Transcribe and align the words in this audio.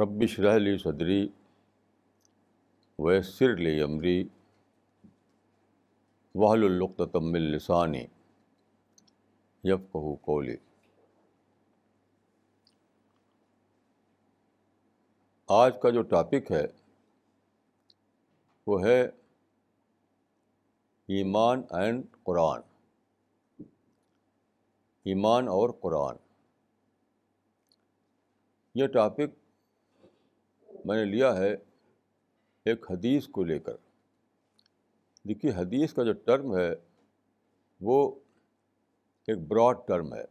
ربش 0.00 0.40
رحلی 0.40 0.78
صدری 0.78 1.28
ویسر 2.98 3.56
لی 3.56 3.82
عمری 3.82 4.28
وحل 6.34 6.64
القتم 6.64 7.34
السانی 7.34 8.06
یب 9.64 9.92
کہ 9.92 10.14
کولی 10.16 10.56
آج 15.46 15.74
کا 15.82 15.90
جو 15.90 16.02
ٹاپک 16.02 16.52
ہے 16.52 16.66
وہ 18.66 18.84
ہے 18.84 19.02
ایمان 21.06 21.62
اینڈ 21.70 22.04
قرآن. 22.22 22.60
ایمان 25.04 25.48
اور 25.48 25.70
قرآن. 25.80 26.16
یہ 28.74 28.86
ٹاپک 28.86 29.39
میں 30.84 30.96
نے 30.96 31.04
لیا 31.04 31.36
ہے 31.36 31.56
ایک 32.64 32.90
حدیث 32.90 33.28
کو 33.28 33.44
لے 33.44 33.58
کر۔ 33.58 33.76
دیکھیے، 35.28 35.52
حدیث 35.52 35.92
کا 35.92 36.02
جو 36.02 36.12
ٹرم 36.12 36.56
ہے، 36.56 36.70
وہ 37.80 38.14
ایک 39.26 39.38
براڈ 39.48 39.78
ٹرم 39.86 40.14
ہے۔ 40.14 40.24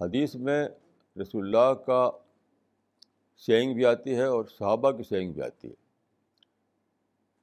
حدیث 0.00 0.34
میں 0.34 0.68
رسول 1.22 1.44
اللہ 1.44 1.74
کا 1.74 2.10
سینگ 3.36 3.74
بھی 3.74 3.84
آتی 3.84 4.16
ہے 4.16 4.24
اور 4.24 4.44
صحابہ 4.44 4.90
کی 4.90 5.02
سینگ 5.02 5.32
بھی 5.32 5.42
آتی 5.42 5.68
ہے۔ 5.68 5.74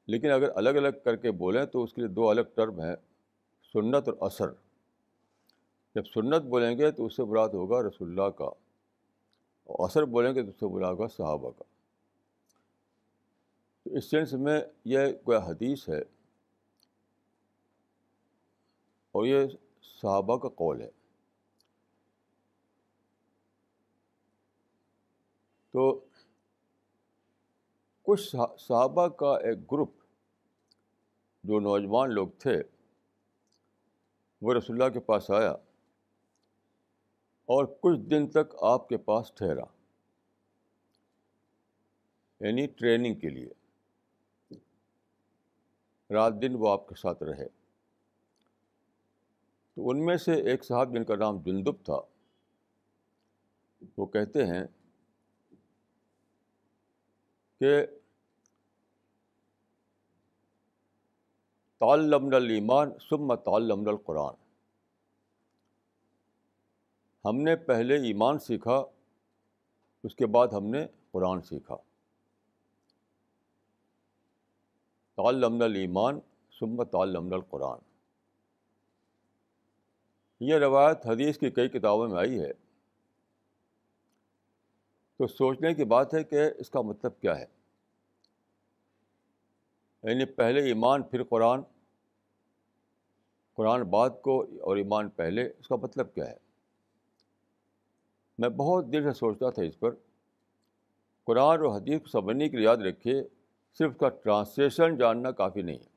لیکن 0.08 0.31
اگر 0.31 0.50
الگ 0.55 0.70
الگ 0.70 1.00
کر 1.03 1.16
کے 1.16 1.31
بولیں 1.31 1.66
تو 1.66 1.83
اس 1.83 1.94
کے 1.94 2.02
لیے 2.02 2.09
دو 2.09 2.30
الگ 2.30 2.42
ٹرم 2.55 2.81
ہیں، 2.81 2.95
سنت 3.73 4.09
اور 4.09 4.17
اثر 4.20 4.48
جب 5.95 6.05
سنت 6.05 6.42
بولیں 6.42 6.77
گے 6.77 6.92
تو 6.92 7.05
اس 7.05 7.16
سے 7.16 7.23
براد 7.23 7.50
ہوگا 7.50 7.81
رسول 7.81 8.09
اللہ 8.09 8.30
کا، 8.30 8.45
اور 8.45 9.89
اثر 9.89 10.05
بولیں 10.05 10.36
گے 10.36 10.44
تو 10.44 10.50
اس 10.50 10.59
سے 10.59 10.67
برا 10.67 10.89
ہوگا 10.89 11.08
صحابہ 11.08 11.52
کا۔ 11.52 11.64
تو 13.83 13.95
اس 13.95 14.09
سینس 14.09 14.33
میں 14.33 14.61
یہ 14.85 15.13
کوئی 15.23 15.37
حدیث 15.37 15.89
ہے 15.89 16.01
اور 19.11 19.25
یہ 19.25 19.47
صحابہ 19.81 20.37
کا 20.37 20.49
قول 20.49 20.81
ہے۔ 20.81 20.89
تو 25.71 26.05
کچھ 28.02 28.35
صحابہ 28.59 29.07
کا 29.07 29.37
ایک 29.37 29.71
گروپ 29.71 29.91
جو 31.43 31.59
نوجوان 31.59 32.13
لوگ 32.13 32.27
تھے، 32.39 32.63
وہ 34.41 34.53
رسول 34.53 34.81
اللہ 34.81 34.93
کے 34.93 34.99
پاس 34.99 35.31
آیا 35.31 35.52
اور 37.49 37.65
کچھ 37.65 37.99
دن 37.99 38.27
تک 38.27 38.55
آپ 38.61 38.89
کے 38.89 38.97
پاس 38.97 39.31
ٹھہرا 39.33 39.65
یعنی 42.39 42.67
ٹریننگ 42.67 43.19
کے 43.19 43.29
لیے۔ 43.29 43.61
رات 46.12 46.34
دن 46.42 46.56
وہ 46.56 46.70
آپ 46.70 46.88
کے 46.88 46.95
ساتھ 46.95 47.23
رہے۔ 47.23 47.48
تو 49.76 49.90
ان 49.90 50.06
میں 50.06 50.17
سے 50.17 50.34
ایک 50.34 50.64
صاحب 50.64 50.94
جن 50.94 51.04
کا 51.04 51.16
نام 51.16 51.42
جندب 51.42 51.86
تھا، 51.86 52.02
وہ 53.98 54.06
کہتے 54.06 54.45
ہیں 54.45 54.64
کہ 57.59 57.86
تعلمن 61.80 62.34
المان 62.34 62.89
سم 63.09 63.36
تعلمن 63.36 63.88
القرآن۔ 63.88 64.34
ہم 67.26 67.38
نے 67.38 67.55
پہلے 67.55 67.95
ایمان 67.95 68.39
سیکھا، 68.39 68.83
اس 70.04 70.16
کے 70.16 70.26
بعد 70.26 70.48
ہم 70.48 70.66
نے 70.66 70.86
قرآن 71.11 71.42
سیکھا۔ 71.42 71.76
تعلمن 75.21 75.61
المان 75.61 76.20
سم 76.59 76.83
تعلمن 76.83 77.33
القرآن۔ 77.33 77.77
یہ 80.39 80.55
روایت 80.55 81.05
حدیث 81.05 81.37
کی 81.37 81.52
کئی 81.52 81.70
کتابوں 81.70 82.08
میں 82.08 82.17
آئی 82.17 82.39
ہے۔ 82.39 82.54
تو 85.17 85.27
سوچنے 85.27 85.73
کی 85.73 85.83
بات 85.83 86.14
ہے 86.14 86.23
کہ 86.23 86.49
اس 86.58 86.70
کا 86.70 86.82
مطلب 86.82 87.20
کیا 87.20 87.39
ہے؟ 87.39 87.45
یعنی 90.04 90.26
پہلے 90.26 90.64
ایمان، 90.64 91.04
پھر 91.04 91.23
قرآن۔ 91.23 91.61
قرآن 93.53 93.83
بعد 93.83 94.09
کو 94.21 94.42
اور 94.42 94.77
ایمان 94.77 95.09
پہلے، 95.09 95.49
اس 95.59 95.67
کا 95.67 95.76
مطلب 95.76 96.14
کیا 96.14 96.30
ہے؟ 96.30 96.38
میں 98.38 98.49
بہت 98.49 98.86
دیر 98.92 99.02
سے 99.02 99.14
سوچتا 99.14 99.49
تھا 99.49 99.64
اس 99.64 99.80
پر۔ 99.80 99.95
قرآن 101.23 101.61
اور 101.61 101.77
حدیث 101.77 102.02
کو 102.02 102.08
سمجھنے 102.08 102.49
کے 102.49 102.58
لیے 102.58 102.65
یاد 102.65 102.77
رکھیے 102.77 103.23
صرف 103.73 103.98
کا 103.98 104.09
ٹرانسلیشن 104.09 104.98
جاننا 104.98 105.32
کافی 105.32 105.61
نہیں 105.61 105.80
ہے۔ 105.80 105.92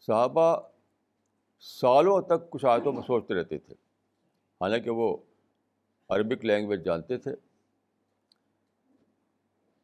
صحابہ 0.00 0.56
سالوں 1.60 2.20
تک 2.20 2.50
کچھ 2.50 2.64
آیتوں 2.64 2.92
میں 2.92 3.02
سوچتے 3.02 3.34
رہتے 3.34 3.58
تھے۔ 3.58 3.74
حالانکہ 4.60 4.90
وہ 4.90 5.16
عربک 6.08 6.44
لینگویج 6.44 6.84
جانتے 6.84 7.18
تھے۔ 7.18 7.36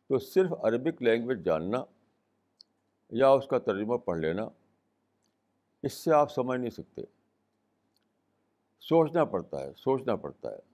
تو 0.06 0.18
صرف 0.18 0.52
عربک 0.52 1.02
لینگویج 1.02 1.44
جاننا 1.44 1.84
یا 3.10 3.28
اس 3.28 3.46
کا 3.46 3.58
ترجمہ 3.58 3.96
پڑھ 3.96 4.19
لینا، 4.19 4.48
اس 5.82 5.92
سے 5.92 6.12
آپ 6.12 6.32
سمجھ 6.32 6.60
نہیں 6.60 6.70
سکتے۔ 6.70 7.02
سوچنا 8.80 9.24
پڑتا 9.24 9.60
ہے، 9.60 9.72
سوچنا 9.76 10.16
پڑتا 10.16 10.50
ہے۔ 10.50 10.71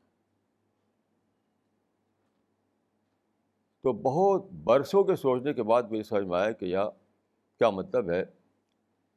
تو 3.89 3.93
بہت 3.93 4.53
برسوں 4.53 5.05
کے 5.05 5.17
سوچنے 5.17 5.55
کے 5.55 5.63
بعد 5.63 5.83
میری 5.83 6.03
سمجھ 6.03 6.25
میں 6.25 6.39
آیا 6.39 6.53
کہ 6.53 6.65
یا 6.65 6.89
کیا 7.59 7.71
مطلب 7.71 8.11
ہے 8.11 8.25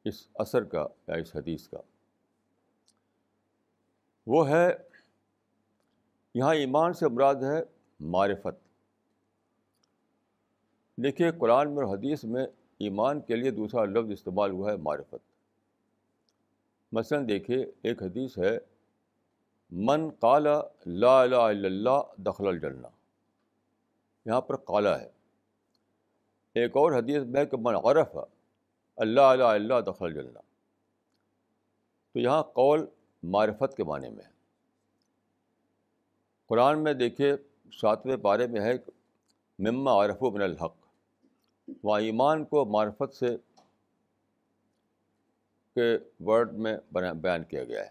اس 0.06 0.28
اثر 0.36 0.64
کا 0.64 0.88
یا 1.08 1.16
اس 1.16 1.36
حدیث 1.36 1.68
کا۔ 1.68 1.78
وہ 4.28 4.50
ہے، 4.50 4.78
یہاں 6.34 6.56
ایمان 6.56 6.94
سے 6.94 7.08
مراد 7.08 7.36
ہے 7.36 7.64
معرفت۔ 8.00 8.70
دیکھیے، 10.98 11.32
قرآن 11.32 11.76
میں 11.76 11.86
اور 11.86 11.98
حدیث 11.98 12.24
میں 12.24 12.46
ایمان 12.78 13.22
کے 13.22 13.36
لیے 13.36 13.52
دوسرا 13.52 13.86
لفظ 13.86 14.12
استعمال 14.12 14.52
ہوا 14.52 14.72
ہے 14.72 14.78
معرفت۔ 14.78 15.32
مثلاً 16.92 17.28
دیکھیے، 17.28 17.72
ایک 17.82 18.04
حدیث 18.04 18.38
ہے، 18.38 18.60
من 19.72 20.10
کالا 20.10 20.62
لا 20.86 21.22
الہ 21.22 21.36
الا 21.36 21.68
اللہ 21.68 22.22
دخل 22.22 22.48
الجنہ 22.48 22.88
یہاں 24.26 24.42
پر 24.42 24.56
کالا 24.56 25.00
ہے۔ 25.00 25.10
ایک 26.54 26.78
اور 26.78 26.92
حدیث 26.92 27.24
میں 27.24 27.46
کہ 27.46 27.58
من 27.58 27.76
عرف 27.76 28.16
اللہ 28.96 29.22
الہ 29.22 29.44
اللہ 29.44 29.74
دخل 29.82 30.06
الجنہ۔ 30.06 30.40
تو 32.14 32.20
یہاں 32.20 32.44
قول 32.44 32.86
معرفت 33.24 33.78
کے 33.78 33.84
معنی 33.84 34.10
میں 34.10 34.26
ہے۔ 34.26 34.32
قرآن 36.46 36.84
میں 36.84 36.94
دیکھیے 36.94 37.34
ساتویں 37.82 38.18
پارے 38.18 38.48
میں 38.48 38.62
ہے 38.62 38.74
مما 39.60 40.06
عرف 40.06 40.24
و 40.24 40.32
من 40.32 40.42
الحق۔ 40.42 40.76
وہاں 41.84 42.02
ایمان 42.02 42.46
کو 42.46 42.66
معرفت 42.66 43.16
سے 43.16 43.38
کے 45.76 45.98
ورڈ 46.20 46.54
میں 46.54 46.78
بیان 46.92 47.44
کیا 47.44 47.64
گیا 47.64 47.84
ہے۔ 47.84 47.90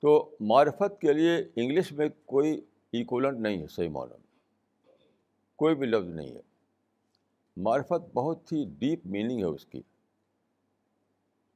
تو 0.00 0.36
معرفت 0.40 1.00
کے 1.00 1.12
لیے 1.12 1.36
انگلش 1.56 1.92
میں 1.92 2.08
کوئی 2.26 2.60
ایکولنٹ 2.92 3.38
نہیں 3.38 3.62
ہے، 3.62 3.66
صحیح 3.66 3.88
معنی۔ 3.88 4.10
میں 4.10 4.26
کوئی 5.56 5.74
بھی 5.74 5.86
لفظ 5.86 6.08
نہیں 6.08 6.34
ہے۔ 6.34 6.40
معرفت 7.56 8.14
بہت 8.14 8.52
ہی 8.52 8.64
ڈیپ 8.78 9.06
میننگ 9.06 9.38
ہے 9.38 9.44
اس 9.44 9.66
کی۔ 9.66 9.82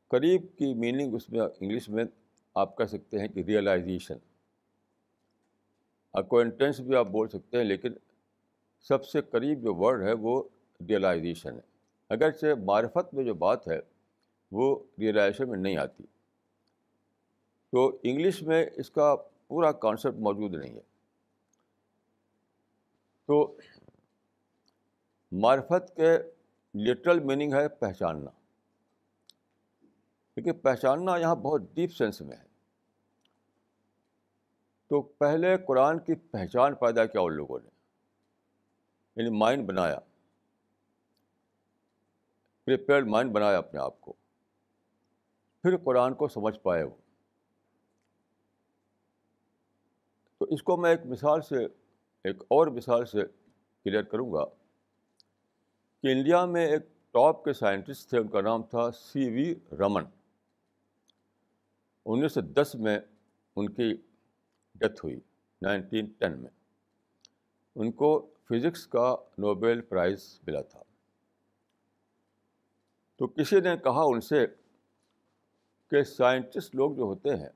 قریب 0.09 0.43
کی 0.56 0.75
میننگ 0.75 1.15
اس 1.15 1.31
میں، 1.31 1.41
انگلش 1.41 1.88
میں 1.88 2.05
آپ 2.55 2.79
کہہ 2.79 2.85
سکتے 2.85 3.19
ہیں 3.19 3.29
کہ 3.29 3.41
ریئلائزیشن 3.41 4.15
اکوینٹنس 6.12 6.81
بھی 6.81 6.97
آپ 6.97 7.06
بول 7.06 7.29
سکتے 7.29 7.56
ہیں، 7.56 7.65
لیکن 7.65 7.93
سب 8.81 9.05
سے 9.05 9.21
قریب 9.21 9.62
جو 9.62 9.75
ورڈ 9.75 10.03
ہے 10.03 10.12
وہ 10.12 10.43
ریئلائزیشن 10.88 11.55
ہے۔ 11.55 11.61
اگرچہ 12.09 12.47
معرفت 12.65 13.15
میں 13.15 13.25
جو 13.25 13.35
بات 13.35 13.69
ہے 13.69 13.81
وہ 14.53 14.77
ریئلائزیشن 14.99 15.49
میں 15.50 15.59
نہیں 15.59 15.77
آتی۔ 15.77 16.05
تو 17.73 17.99
انگلش 18.03 18.43
میں 18.43 18.67
اس 18.77 18.91
کا 18.91 19.17
پورا 19.49 19.73
کانسیپٹ 19.73 20.17
موجود 20.17 20.55
نہیں 20.55 20.75
ہے۔ 20.75 20.96
تو 23.26 23.56
معرفت 25.32 25.96
کے 25.96 26.19
لٹرل 26.75 27.20
میننگ 27.20 27.55
ہے 27.55 27.69
پہچاننا۔ 27.69 28.31
لیکن 30.37 30.58
پہچاننا 30.58 31.17
یہاں 31.17 31.34
بہت 31.34 31.61
ڈیپ 31.75 31.93
سینس 31.93 32.20
میں 32.20 32.37
ہے۔ 32.37 32.43
تو 34.88 35.02
پہلے 35.02 35.56
قرآن 35.56 35.99
کی 35.99 36.14
پہچان 36.14 36.75
پیدا 36.75 37.06
کیا 37.06 37.20
ان 37.20 37.32
لوگوں 37.32 37.58
نے۔ 37.64 37.69
یعنی 39.17 39.38
مائنڈ 39.38 39.69
بنایا۔ 39.69 39.99
پریپیئرڈ 42.64 43.06
مائنڈ 43.06 43.32
بنایا 43.32 43.58
اپنے 43.58 43.81
آپ 43.81 44.00
کو۔ 44.00 44.12
پھر 45.62 45.76
قرآن 45.76 46.14
کو 46.14 46.28
سمجھ 46.28 46.58
پائے 46.58 46.82
وہ۔ 46.82 46.96
تو 50.38 50.44
اس 50.44 50.62
کو 50.62 50.76
میں 50.76 50.90
ایک 50.90 51.06
مثال 51.06 51.43
سے 51.43 51.69
ایک 52.26 52.43
اور 52.43 52.67
مثال 52.67 53.06
سے 53.06 53.19
کلیئر 53.84 54.02
کروں 54.02 54.32
گا 54.32 54.44
کہ 56.02 56.06
انڈیا 56.12 56.44
میں 56.44 56.67
ایک 56.67 56.82
ٹاپ 57.11 57.44
کے 57.44 57.52
سائنٹسٹ 57.52 58.11
تھے، 58.11 58.19
ان 58.19 58.28
کا 58.28 58.40
نام 58.40 58.62
تھا 58.62 58.90
سی 58.90 59.31
وی 59.31 59.55
رمن۔ 59.73 60.02
انیس 62.05 62.32
سو 62.32 62.40
دس 62.40 62.75
میں 62.75 62.99
ان 63.56 63.69
کی 63.69 63.94
ڈیتھ 64.75 65.05
ہوئی، 65.05 65.20
نائنٹین 65.62 66.06
ٹین 66.06 66.38
میں۔ 66.38 66.50
ان 67.75 67.93
کو 67.93 68.31
فزکس 68.49 68.87
کا 68.87 69.17
نوبیل 69.38 69.81
پرائز 69.81 70.40
ملا 70.46 70.62
تھا۔ 70.62 70.82
تو 73.17 73.26
کسی 73.26 73.61
نے 73.61 73.76
کہا 73.76 74.02
ان 74.05 74.20
سے 74.20 74.46
کہ 75.90 76.02
سائنٹسٹ 76.02 76.75
لوگ 76.75 76.96
جو 76.96 77.02
ہوتے 77.02 77.37
ہیں، 77.37 77.50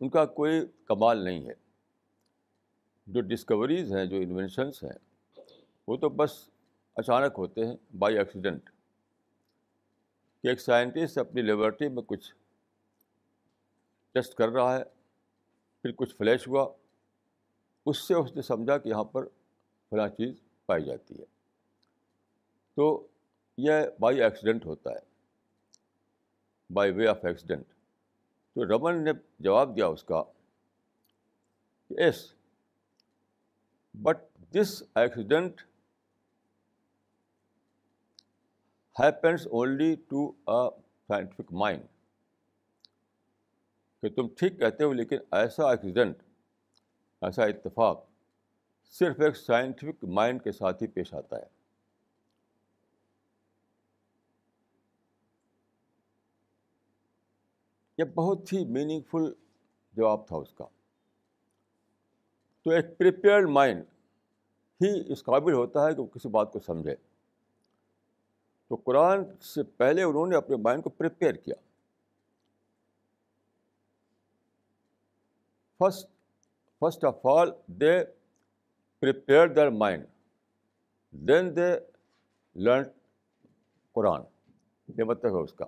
ان 0.00 0.08
کا 0.08 0.24
کوئی 0.24 0.66
کمال 0.84 1.24
نہیں 1.24 1.48
ہے۔ 1.48 1.65
جو 3.06 3.20
ڈسکوریز 3.20 3.92
ہیں، 3.92 4.06
جو 4.06 4.16
انوینشنس 4.16 4.84
ہیں، 4.84 4.98
وہ 5.88 5.96
تو 5.96 6.08
بس 6.08 6.30
اچانک 6.94 7.32
ہوتے 7.38 7.66
ہیں 7.66 7.76
بائی 7.98 8.18
ایکسیڈنٹ 8.18 8.70
کہ 10.42 10.48
ایک 10.48 10.60
سائنٹسٹ 10.60 11.18
اپنی 11.18 11.42
لیبورٹری 11.42 11.88
میں 11.88 12.02
کچھ 12.02 12.34
ٹیسٹ 14.12 14.34
کر 14.34 14.48
رہا 14.48 14.78
ہے، 14.78 14.84
پھر 15.82 15.92
کچھ 15.92 16.14
فلیش 16.16 16.48
ہوا، 16.48 16.68
اس 17.86 17.98
سے 17.98 18.14
اس 18.14 18.36
نے 18.36 18.42
سمجھا 18.42 18.78
کہ 18.78 18.88
یہاں 18.88 19.04
پر 19.04 19.26
فلاں 19.92 20.08
چیز 20.08 20.34
پائی 20.66 20.84
جاتی 20.84 21.18
ہے۔ 21.18 21.24
تو 22.74 23.06
یہ 23.56 23.72
بائی 24.00 24.22
ایکسیڈنٹ 24.22 24.66
ہوتا 24.66 24.90
ہے 24.90 25.00
بائی 26.70 26.92
وے 26.92 27.06
آف 27.06 27.24
ایکسیڈنٹ 27.24 27.66
تو 28.54 28.64
رمن 28.64 29.04
نے 29.04 29.10
جواب 29.38 29.76
دیا 29.76 29.86
اس 29.86 30.04
کا 30.04 30.22
کہ 31.88 31.94
yes 32.00 32.35
but 33.96 34.18
this 34.54 34.82
accident 34.94 35.60
happens 39.00 39.46
only 39.46 39.94
to 39.94 40.32
a 40.46 40.68
scientific 41.08 41.52
mind 41.52 41.84
کہ 44.02 44.08
تم 44.08 44.28
ٹھیک 44.28 44.58
کہتے 44.58 44.84
ہو 44.84 44.92
لیکن 44.92 45.16
ایسا 45.32 45.70
ایکسیڈنٹ 45.70 46.22
ایسا 47.22 47.44
اتفاق 47.44 48.04
صرف 48.92 49.20
ایک 49.20 49.36
سائنٹیفک 49.36 50.04
مائنڈ 50.04 50.42
کے 50.42 50.52
ساتھ 50.52 50.82
ہی 50.82 50.88
پیش 50.88 51.14
آتا 51.14 51.36
ہے۔ 51.36 51.56
یہ 57.98 58.04
بہت 58.04 58.52
ہی 58.52 58.64
میننگ 58.64 59.00
فل 59.10 59.32
جواب 59.92 60.26
تھا 60.28 60.36
اس 60.36 60.54
کا۔ 60.54 60.64
تو 62.66 62.72
ایک 62.72 62.98
پریپیئرڈ 62.98 63.48
مائنڈ 63.48 63.84
ہی 64.84 65.12
اس 65.12 65.24
قابل 65.24 65.52
ہوتا 65.52 65.86
ہے 65.86 65.94
کہ 65.94 66.00
وہ 66.00 66.06
کسی 66.06 66.28
بات 66.28 66.52
کو 66.52 66.60
سمجھے۔ 66.60 66.94
تو 68.68 68.74
قرآن 68.74 69.36
سے 69.40 69.62
پہلے 69.62 70.02
انہوں 70.02 70.26
نے 70.26 70.36
اپنے 70.36 70.56
مائنڈ 70.56 70.82
کو 70.82 70.90
پریپیئر 70.90 71.32
کیا۔ 71.32 71.54
First 75.78 76.06
first 76.80 77.04
of 77.04 77.26
all 77.26 77.50
they 77.66 78.04
prepare 79.00 79.48
their 79.48 79.70
mind 79.70 80.06
then 81.10 81.56
they 81.56 81.78
learn 82.56 82.82
Quran 83.92 84.22
یہ 84.98 85.04
مطلب 85.04 85.36
ہے 85.36 85.42
اس 85.42 85.52
کا۔ 85.52 85.64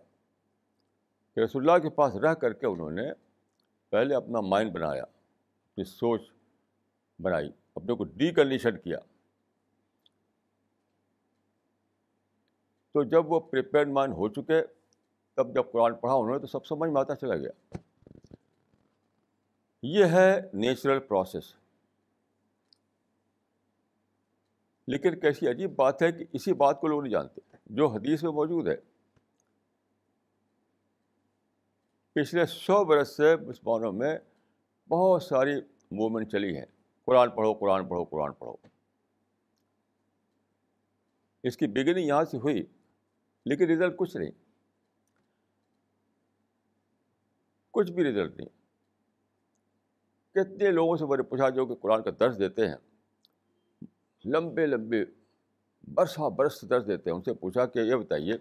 کہ 1.34 1.40
رسول 1.40 1.70
اللہ 1.70 1.82
کے 1.82 1.94
پاس 1.94 2.14
رہ 2.14 2.34
کر 2.34 2.52
کے 2.52 2.66
انہوں 2.66 2.90
نے 2.90 3.12
پہلے 3.88 4.14
اپنا 4.14 4.40
مائنڈ 4.40 4.72
بنایا، 4.72 5.02
اپنی 5.02 5.84
سوچ 5.84 6.38
بنائی۔ 7.23 7.50
اپنے 7.75 7.94
کو 7.94 8.05
ڈی 8.05 8.31
کنڈیشن 8.31 8.79
کیا۔ 8.79 8.99
تو 12.94 13.05
جب 13.05 13.32
وہ 13.32 13.41
پریپیئرڈ 13.41 13.88
مائنڈ 13.88 14.15
ہو 14.15 14.29
چکے، 14.29 14.62
تب 15.35 15.55
جب 15.55 15.65
قرآن 15.73 15.94
پڑھا 15.94 16.15
انہوں 16.15 16.32
نے، 16.32 16.38
تو 16.38 16.47
سب 16.47 16.67
سمجھ 16.67 16.91
میں 16.91 17.00
آتا 17.00 17.17
چلا 17.17 17.37
گیا۔ 17.37 17.76
یہ 19.82 20.05
ہے 20.05 20.41
نیچرل 20.53 20.99
پروسیس 20.99 21.55
لیکن 24.87 25.20
کیسی 25.20 25.49
عجیب 25.49 25.76
بات 25.76 26.03
ہے 26.03 26.12
کہ 26.12 26.25
اسی 26.32 26.53
بات 26.53 26.81
کو 26.81 26.87
لوگ 26.87 27.03
نہیں 27.03 27.12
جانتے۔ 27.12 27.41
جو 27.67 27.87
حدیث 27.87 28.23
میں 28.23 28.32
موجود 28.32 28.69
ہے، 28.69 28.76
پچھلے 32.12 32.47
سو 32.47 32.85
برس 32.85 33.17
سے 33.17 33.37
مسلمانوں 33.37 33.93
میں 33.93 34.19
بہت 34.88 35.23
ساری 35.23 35.61
موومنٹ 35.91 36.32
چلی 36.32 36.56
ہیں۔ 36.56 36.67
قرآن 37.08 37.31
پڑھو 37.31 37.55
قرآن 37.55 37.88
پڑھو 37.88 38.05
قرآن 38.05 38.32
پڑھو۔ 38.32 38.56
اس 41.43 41.56
کی 41.56 41.66
بگننگ 41.66 42.06
یہاں 42.06 42.25
سے 42.25 42.37
ہوئی، 42.37 42.62
لیکن 43.44 43.70
رزلٹ 43.70 43.96
کچھ 43.96 44.16
نہیں۔ 44.16 44.31
کچھ 47.70 47.93
بھی 47.93 48.05
رزلٹ 48.05 48.37
نہیں۔ 48.37 48.49
کتنے 50.34 50.70
لوگوں 50.70 50.96
سے 50.96 51.06
میں 51.06 51.16
نے 51.16 51.22
پوچھا 51.22 51.49
جو 51.49 51.66
کہ 51.66 51.75
قرآن 51.75 52.02
کا 52.02 52.10
درس 52.20 52.38
دیتے 52.38 52.69
ہیں، 52.69 52.76
لمبے 54.25 54.66
لمبے 54.66 55.05
برسہ 55.82 56.28
برس 56.28 56.64
درس 56.70 56.87
دیتے 56.87 57.10
ہیں۔ 57.10 57.16
ان 57.16 57.22
سے 57.22 57.34
پوچھا 57.34 57.66
کہ 57.66 57.78
یہ 57.78 57.94
بتائیے 57.94 58.32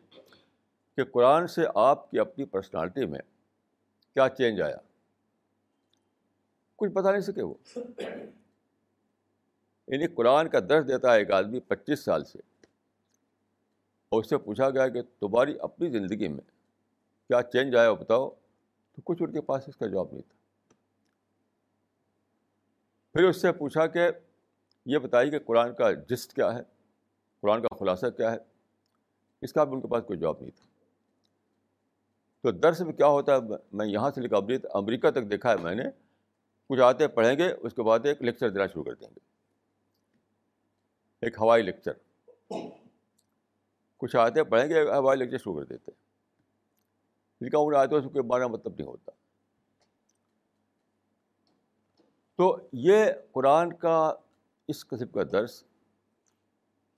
کہ 0.95 1.03
قرآن 1.03 1.47
سے 1.47 1.61
آپ 1.75 2.11
کی 2.11 2.19
اپنی 2.19 2.45
پرسنالٹی 2.45 3.05
میں 3.05 3.19
کیا 4.13 4.29
چینج 4.29 4.61
آیا؟ 4.61 4.77
کچھ 6.75 6.91
بتا 6.91 7.11
نہیں 7.11 7.21
سکے 7.21 7.41
وہ۔ 7.41 7.53
یعنی 9.87 10.07
قرآن 10.07 10.49
کا 10.49 10.59
درس 10.59 10.87
دیتا 10.87 11.13
ہے 11.13 11.17
ایک 11.17 11.31
آدمی 11.31 11.59
پچیس 11.59 11.99
سال 11.99 12.23
سے۔ 12.23 12.39
اور 14.09 14.19
اس 14.19 14.29
سے 14.29 14.37
پوچھا 14.37 14.69
گیا 14.69 14.87
کہ 14.87 15.01
تمہاری 15.01 15.57
اپنی 15.59 15.89
زندگی 15.89 16.27
میں 16.27 16.41
کیا 17.27 17.41
چینج 17.43 17.75
آیا 17.75 17.93
بتاؤ؟ 17.93 18.29
تو 18.91 19.01
کچھ 19.05 19.23
ان 19.23 19.31
کے 19.31 19.41
پاس 19.41 19.63
اس 19.67 19.77
کا 19.77 19.87
جواب 19.87 20.07
نہیں 20.11 20.21
تھا۔ 20.21 20.37
پھر 23.13 23.29
اس 23.29 23.41
سے 23.41 23.51
پوچھا 23.51 23.87
کہ 23.87 24.09
یہ 24.85 24.97
بتائیے 24.97 25.31
کہ 25.31 25.39
قرآن 25.39 25.73
کا 25.73 25.91
جسٹ 25.91 26.33
کیا 26.33 26.53
ہے؟ 26.53 26.61
قرآن 27.41 27.61
کا 27.61 27.75
خلاصہ 27.75 28.05
کیا 28.05 28.31
ہے؟ 28.31 28.37
اس 29.41 29.53
کا 29.53 29.63
بھی 29.63 29.73
ان 29.73 29.81
کے 29.81 29.87
پاس 29.87 30.03
کوئی 30.07 30.19
جواب 30.19 30.35
نہیں 30.39 30.51
تھا۔ 30.55 30.65
تو 32.41 32.51
درس 32.51 32.81
میں 32.81 32.93
کیا 32.93 33.07
ہوتا 33.07 33.35
ہے؟ 33.35 33.39
میں 33.73 33.85
یہاں 33.85 34.11
سے 34.15 34.21
لے 34.21 34.29
کر 34.29 34.35
امریکہ 34.73 35.11
تک 35.11 35.31
دیکھا 35.31 35.51
ہے 35.51 35.57
میں 35.57 35.75
نے۔ 35.75 35.83
کچھ 36.69 36.81
آتے 36.81 37.07
پڑھیں 37.07 37.37
گے، 37.37 37.51
اس 37.51 37.73
کے 37.73 37.83
بعد 37.83 37.99
ایک 38.03 38.21
لیکچر 38.21 38.49
دینا 38.49 38.67
شروع 38.67 38.83
کر 38.83 38.93
دیں 38.93 39.07
گے۔ 39.07 39.26
ایک 41.21 41.35
ہوائی 41.41 41.63
لیکچر۔ 41.63 41.91
کچھ 43.97 44.15
آتے 44.15 44.43
پڑھیں 44.43 44.69
گے، 44.69 44.81
ہوائی 44.81 45.19
لیکچر 45.19 45.37
شروع 45.37 45.59
کر 45.59 45.63
دیتے 45.63 45.91
جن 47.41 47.49
کا 47.49 47.79
آتے 47.79 47.95
اس 47.95 48.03
کو 48.03 48.23
بارہ 48.23 48.47
مطلب 48.47 48.73
نہیں 48.77 48.87
ہوتا۔ 48.87 49.11
تو 52.35 52.57
یہ 52.73 53.05
قرآن 53.31 53.73
کا 53.73 54.13
اس 54.67 54.87
قسم 54.87 55.07
کا 55.07 55.23
درس 55.31 55.63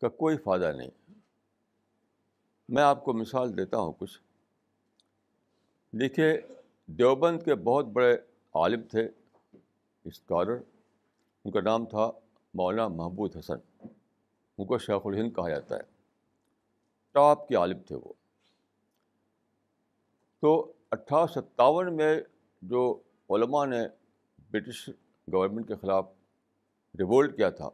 کا 0.01 0.07
کوئی 0.07 0.37
فائدہ 0.37 0.71
نہیں۔ 0.75 1.13
میں 2.69 2.83
آپ 2.83 3.03
کو 3.03 3.13
مثال 3.13 3.57
دیتا 3.57 3.77
ہوں 3.77 3.93
کچھ۔ 3.99 4.19
دیکھیے، 5.91 6.41
دیوبند 6.85 7.43
کے 7.43 7.55
بہت 7.55 7.85
بڑے 7.85 8.17
عالم 8.53 8.81
تھے، 8.81 9.07
اسکالر۔ 10.03 10.57
ان 11.45 11.51
کا 11.51 11.61
نام 11.61 11.85
تھا 11.85 12.11
مولانا 12.53 12.87
محبود 12.87 13.37
حسن۔ 13.37 13.87
ان 14.59 14.65
کو 14.65 14.77
شیخ 14.77 15.01
الہند 15.05 15.33
کہا 15.35 15.49
جاتا 15.49 15.75
ہے۔ 15.75 15.81
ٹاپ 17.11 17.47
کے 17.47 17.55
عالم 17.55 17.79
تھے 17.79 17.95
وہ۔ 17.95 18.13
تو 20.39 20.73
اٹھارہ 20.91 21.25
ستاون 21.27 21.95
میں 21.95 22.21
جو 22.61 23.01
علماء 23.29 23.65
نے 23.65 23.87
برٹش 24.51 24.89
گورنمنٹ 25.33 25.67
کے 25.67 25.75
خلاف 25.75 26.09
ریوولٹ 26.99 27.35
کیا 27.35 27.49
تھا، 27.49 27.69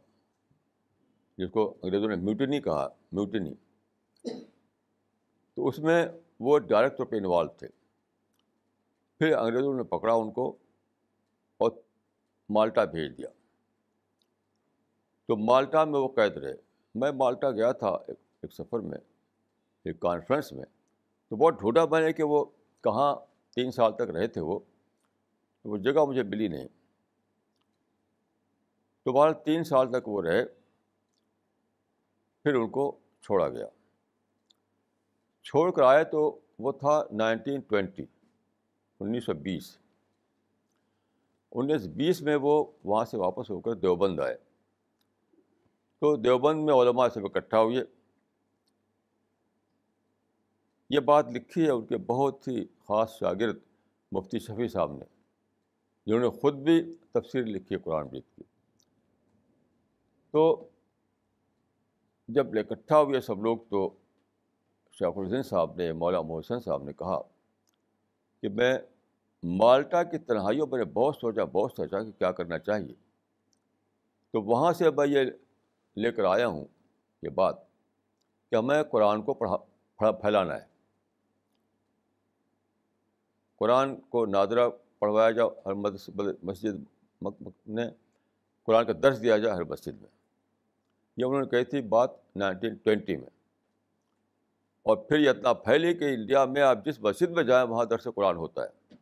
جس 1.38 1.50
کو 1.51 1.77
انگریزوں 1.82 2.10
نے 2.10 2.15
میوٹنی 2.15 2.62
کہا، 2.62 2.88
میوٹنی، 3.12 3.54
تو 5.54 5.68
اس 5.68 5.80
میں 5.80 6.08
وہ 6.39 6.60
ڈائریکٹ 6.60 6.98
طور 6.98 7.06
پہ 7.06 7.15
انوالو 7.15 7.50
تھے۔ 7.50 7.68
پھر 9.18 9.38
انگریزوں 9.38 9.74
نے 9.74 9.84
پکڑا 9.84 10.13
ان 10.13 10.32
کو 10.32 10.58
اور 11.58 11.72
مالٹا 12.50 12.86
بھیج 12.86 13.18
دیا۔ 13.18 13.30
تو 15.25 15.38
مالٹا 15.38 15.86
میں 15.86 16.00
وہ 16.00 16.08
قید 16.08 16.38
رہے۔ 16.38 16.65
میں 16.96 17.12
مالٹا 17.12 17.52
گیا 17.52 17.72
تھا 17.72 17.90
ایک 17.90 18.18
ایک 18.42 18.54
سفر 18.54 18.80
میں، 18.80 18.98
ایک 19.84 20.00
کانفرنس 20.00 20.54
میں۔ 20.54 20.66
تو 21.30 21.36
بہت 21.36 21.60
ڈھونڈا 21.60 21.86
بنے 21.86 22.14
کہ 22.14 22.24
وہ 22.24 22.46
کہاں 22.82 23.16
تین 23.56 23.72
سال 23.72 23.96
تک 23.96 24.02
رہے 24.02 24.28
تھے 24.28 24.42
وہ۔ 24.42 24.60
تو 25.64 25.70
وہ 25.70 25.78
جگہ 25.78 26.06
مجھے 26.06 26.24
ملی 26.24 26.48
نہیں۔ 26.48 26.68
تو 29.04 29.14
بہر 29.14 29.34
تین 29.34 29.64
سال 29.64 29.92
تک 29.92 30.08
وہ 30.08 30.22
رہے۔ 30.22 30.46
پھر 32.44 32.56
ان 32.56 32.70
کو 32.70 33.00
چھوڑا 33.22 33.50
گیا۔ 33.50 33.68
چھوڑ 35.44 35.72
کر 35.72 35.82
آئے 35.82 36.04
تو 36.04 36.40
وہ 36.60 36.72
تھا 36.72 37.04
نائنٹین 37.12 37.62
ٹوینٹی 37.62 38.06
انیس 39.00 39.25
سو 39.25 39.34
بیس۔ 39.34 39.78
انیس 41.52 41.88
بیس 41.88 42.22
میں 42.22 42.36
وہ 42.36 42.66
وہاں 42.84 43.06
سے 43.06 43.18
واپس 43.18 43.50
ہو 43.50 43.60
کر 43.60 43.74
دیوبند 43.74 44.20
آئے۔ 44.20 44.38
تو 46.00 46.16
دیوبند 46.16 46.66
میں 46.66 46.74
علماء 46.74 47.08
سب 47.08 47.25
اکٹھا 47.25 47.62
ہوئے۔ 47.62 47.84
یہ 50.90 51.00
بات 51.00 51.28
لکھی 51.30 51.66
ہے 51.66 51.70
ان 51.70 51.86
کے 51.86 51.98
بہت 51.98 52.48
ہی 52.48 52.66
خاص 52.66 53.20
شاگرد 53.20 53.58
مفتی 54.12 54.40
شفیع 54.40 54.68
صاحب 54.68 54.92
نے، 54.92 55.06
جنہوں 56.06 56.20
نے 56.20 56.30
خود 56.30 56.56
بھی 56.56 56.96
تفسیر 57.12 57.44
لکھی 57.44 57.75
ہے 57.75 57.80
قرآن 57.80 58.06
مجید 58.06 58.36
کی۔ 58.36 58.44
تو 60.32 60.70
جب 62.28 62.48
اکٹھا 62.54 63.02
ہوئے 63.02 63.22
سب 63.22 63.44
لوگ 63.44 63.58
تو 63.70 63.90
شیخ 64.92 65.18
الدین 65.18 65.44
صاحب 65.44 65.75
نے 65.75 65.94
مولا 65.94 66.22
محسن 66.22 66.60
صاحب 66.60 66.84
نے 66.84 66.94
کہا 66.94 67.22
کہ 68.42 68.50
میں 68.50 68.78
مالٹا 69.44 70.04
کی 70.04 70.18
تنہائیوں 70.18 70.68
میں 70.68 70.80
نے 70.80 70.86
بہت 70.86 71.16
سوچا 71.16 71.44
بہت 71.44 71.72
سوچا 71.72 72.04
کہ 72.04 72.12
کیا 72.12 72.32
کرنا 72.32 72.60
چاہیے۔ 72.60 72.94
تو 74.32 74.42
وہاں 74.42 74.74
سے 74.74 74.92
میں 74.92 75.08
یہ 75.08 75.20
لے 75.96 76.12
کر 76.12 76.24
آیا 76.24 76.48
ہوں 76.48 76.66
یہ 77.22 77.30
بات 77.30 77.56
کہ 78.50 78.56
ہمیں 78.56 78.84
قرآن 78.84 79.22
کو 79.22 79.34
پڑھا 79.34 80.12
پھیلانا 80.12 80.56
ہے۔ 80.56 80.66
قرآن 83.56 83.96
کو 84.02 84.25
نادرہ 84.25 84.70
پڑھوایا 85.00 85.32
جاؤ، 85.32 85.50
ہر 85.66 85.74
مسجد 86.44 86.75
میں 87.68 87.90
قرآن 88.64 88.86
کا 88.86 88.94
درس 89.04 89.22
دیا 89.22 89.38
جائے 89.38 89.56
ہر 89.56 89.64
مسجد 89.64 90.02
میں۔ 90.02 90.10
یہ 91.18 91.25
انہوں 91.25 91.42
نے 91.42 91.48
کہی 91.48 91.64
تھی 91.64 91.82
بات 91.82 92.12
نائنٹین 92.36 92.75
ٹوینٹی 92.75 93.18
میں۔ 93.18 93.30
اور 94.84 94.98
پھر 94.98 95.20
یہ 95.20 95.30
اتنا 95.30 95.54
پھیلی 95.54 95.94
کہ 95.94 96.04
انڈیا 96.04 96.46
میں 96.46 96.62
آپ 96.62 96.78
جس 96.86 97.00
مسجد 97.00 97.30
میں 97.30 97.44
جائیں، 97.44 97.68
وہاں 97.68 97.86
درس 97.86 98.08
قرآن 98.16 98.36
ہوتا 98.36 98.64
ہے۔ 98.64 98.96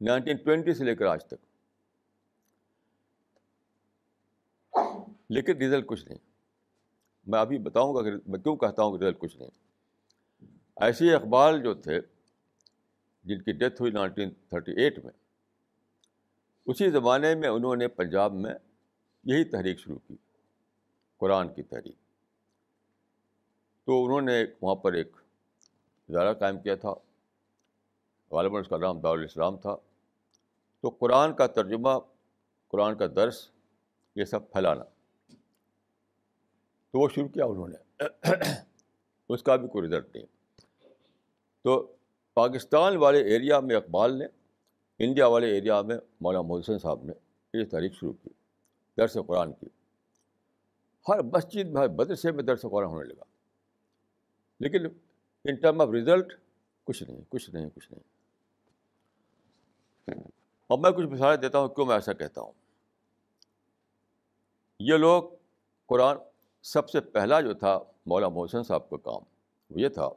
نائنٹین 0.00 0.36
ٹوینٹی 0.36 0.74
سے 0.74 0.84
لے 0.84 0.94
کر 0.94 1.06
آج 1.06 1.24
تک۔ 1.24 1.55
لیکن 5.28 5.62
رزلٹ 5.62 5.86
کچھ 5.86 6.08
نہیں۔ 6.08 6.18
میں 7.26 7.38
ابھی 7.38 7.58
بتاؤں 7.58 7.94
گا 7.94 8.02
کہ 8.02 8.10
میں 8.26 8.38
کیوں 8.38 8.56
کہتا 8.56 8.82
ہوں 8.82 8.98
کہ 8.98 9.04
رزلٹ 9.04 9.18
کچھ 9.18 9.36
نہیں۔ 9.36 9.50
ایسے 10.76 11.14
اقبال 11.14 11.62
جو 11.62 11.74
تھے، 11.74 12.00
جن 13.24 13.42
کی 13.42 13.52
ڈیتھ 13.52 13.80
ہوئی 13.80 13.92
نائنٹین 13.92 14.30
تھرٹی 14.30 14.72
ایٹ 14.72 15.04
میں، 15.04 15.12
اسی 16.66 16.90
زمانے 16.90 17.34
میں 17.34 17.48
انہوں 17.48 17.76
نے 17.76 17.88
پنجاب 17.88 18.32
میں 18.32 18.54
یہی 19.24 19.44
تحریک 19.44 19.78
شروع 19.78 19.98
کی، 20.06 20.16
قرآن 21.16 21.54
کی 21.54 21.62
تحریک۔ 21.62 21.96
تو 23.84 24.04
انہوں 24.04 24.20
نے 24.20 24.44
وہاں 24.60 24.74
پر 24.74 24.92
ایک 24.92 25.16
ادارہ 26.08 26.34
قائم 26.34 26.60
کیا 26.60 26.76
تھا، 26.76 26.94
غالباً 28.30 28.60
اس 28.60 28.68
کا 28.68 28.76
نام 28.76 29.00
دارالاسلام 29.00 29.56
تھا۔ 29.56 29.76
تو 30.80 30.88
قرآن 30.88 31.34
کا 31.34 31.46
ترجمہ، 31.46 31.98
قرآن 32.68 32.94
کا 32.94 33.06
درس، 33.06 33.50
یہ 34.14 34.24
سب 34.24 34.52
پھیلانا۔ 34.52 34.84
تو 36.96 37.00
وہ 37.00 37.08
شروع 37.14 37.28
کیا 37.28 37.44
انہوں 37.44 37.68
نے۔ 37.68 38.00
اس 39.28 39.42
کا 39.42 39.56
بھی 39.56 39.68
کوئی 39.68 39.88
رزلٹ 39.88 40.16
نہیں۔ 40.16 40.26
تو 41.62 41.96
پاکستان 42.34 42.96
والے 42.96 43.18
ایریا 43.18 43.60
میں 43.60 43.76
اقبال 43.76 44.18
نے 44.18 44.26
انڈیا 44.98 45.26
والے 45.26 45.46
ایریا 45.46 45.82
میں 45.82 45.96
مولانا 46.20 46.42
محسن 46.42 46.78
صاحب 46.78 47.04
نے 47.04 47.12
یہ 47.54 47.64
تحریک 47.64 47.94
شروع 47.94 48.12
کی، 48.12 48.30
درس 48.96 49.16
قرآن 49.26 49.52
کی۔ 49.52 49.66
ہر 51.08 51.22
مسجد 51.22 51.68
میں، 51.68 51.82
ہر 51.82 51.88
مدرسے 51.88 52.32
میں 52.32 52.42
درس 52.42 52.62
قرآن 52.62 52.88
ہونے 52.88 53.08
لگا۔ 53.08 53.24
لیکن 54.60 54.86
ان 55.44 55.54
ٹرم 55.54 55.80
آف 55.80 55.88
رزلٹ 55.88 56.34
کچھ 56.84 57.02
نہیں 57.02 57.20
کچھ 57.28 57.50
نہیں 57.50 57.70
کچھ 57.74 57.92
نہیں۔ 57.92 58.04
اب 60.68 60.80
میں 60.80 60.90
کچھ 60.90 61.06
مثالیں 61.06 61.36
دیتا 61.36 61.58
ہوں، 61.58 61.68
کیوں 61.68 61.86
میں 61.86 61.94
ایسا 61.94 62.12
کہتا 62.12 62.40
ہوں۔ 62.40 62.52
یہ 64.80 64.94
لوگ 64.94 65.22
قرآن 65.86 66.16
سب 66.66 66.88
سے 66.88 67.00
پہلا 67.00 67.40
جو 67.40 67.54
تھا 67.54 67.78
مولانا 68.06 68.34
محسن 68.34 68.62
صاحب 68.62 68.90
کا 68.90 68.96
کام 68.96 69.22
وہ 69.70 69.80
یہ 69.80 69.88
تھا 69.88 70.08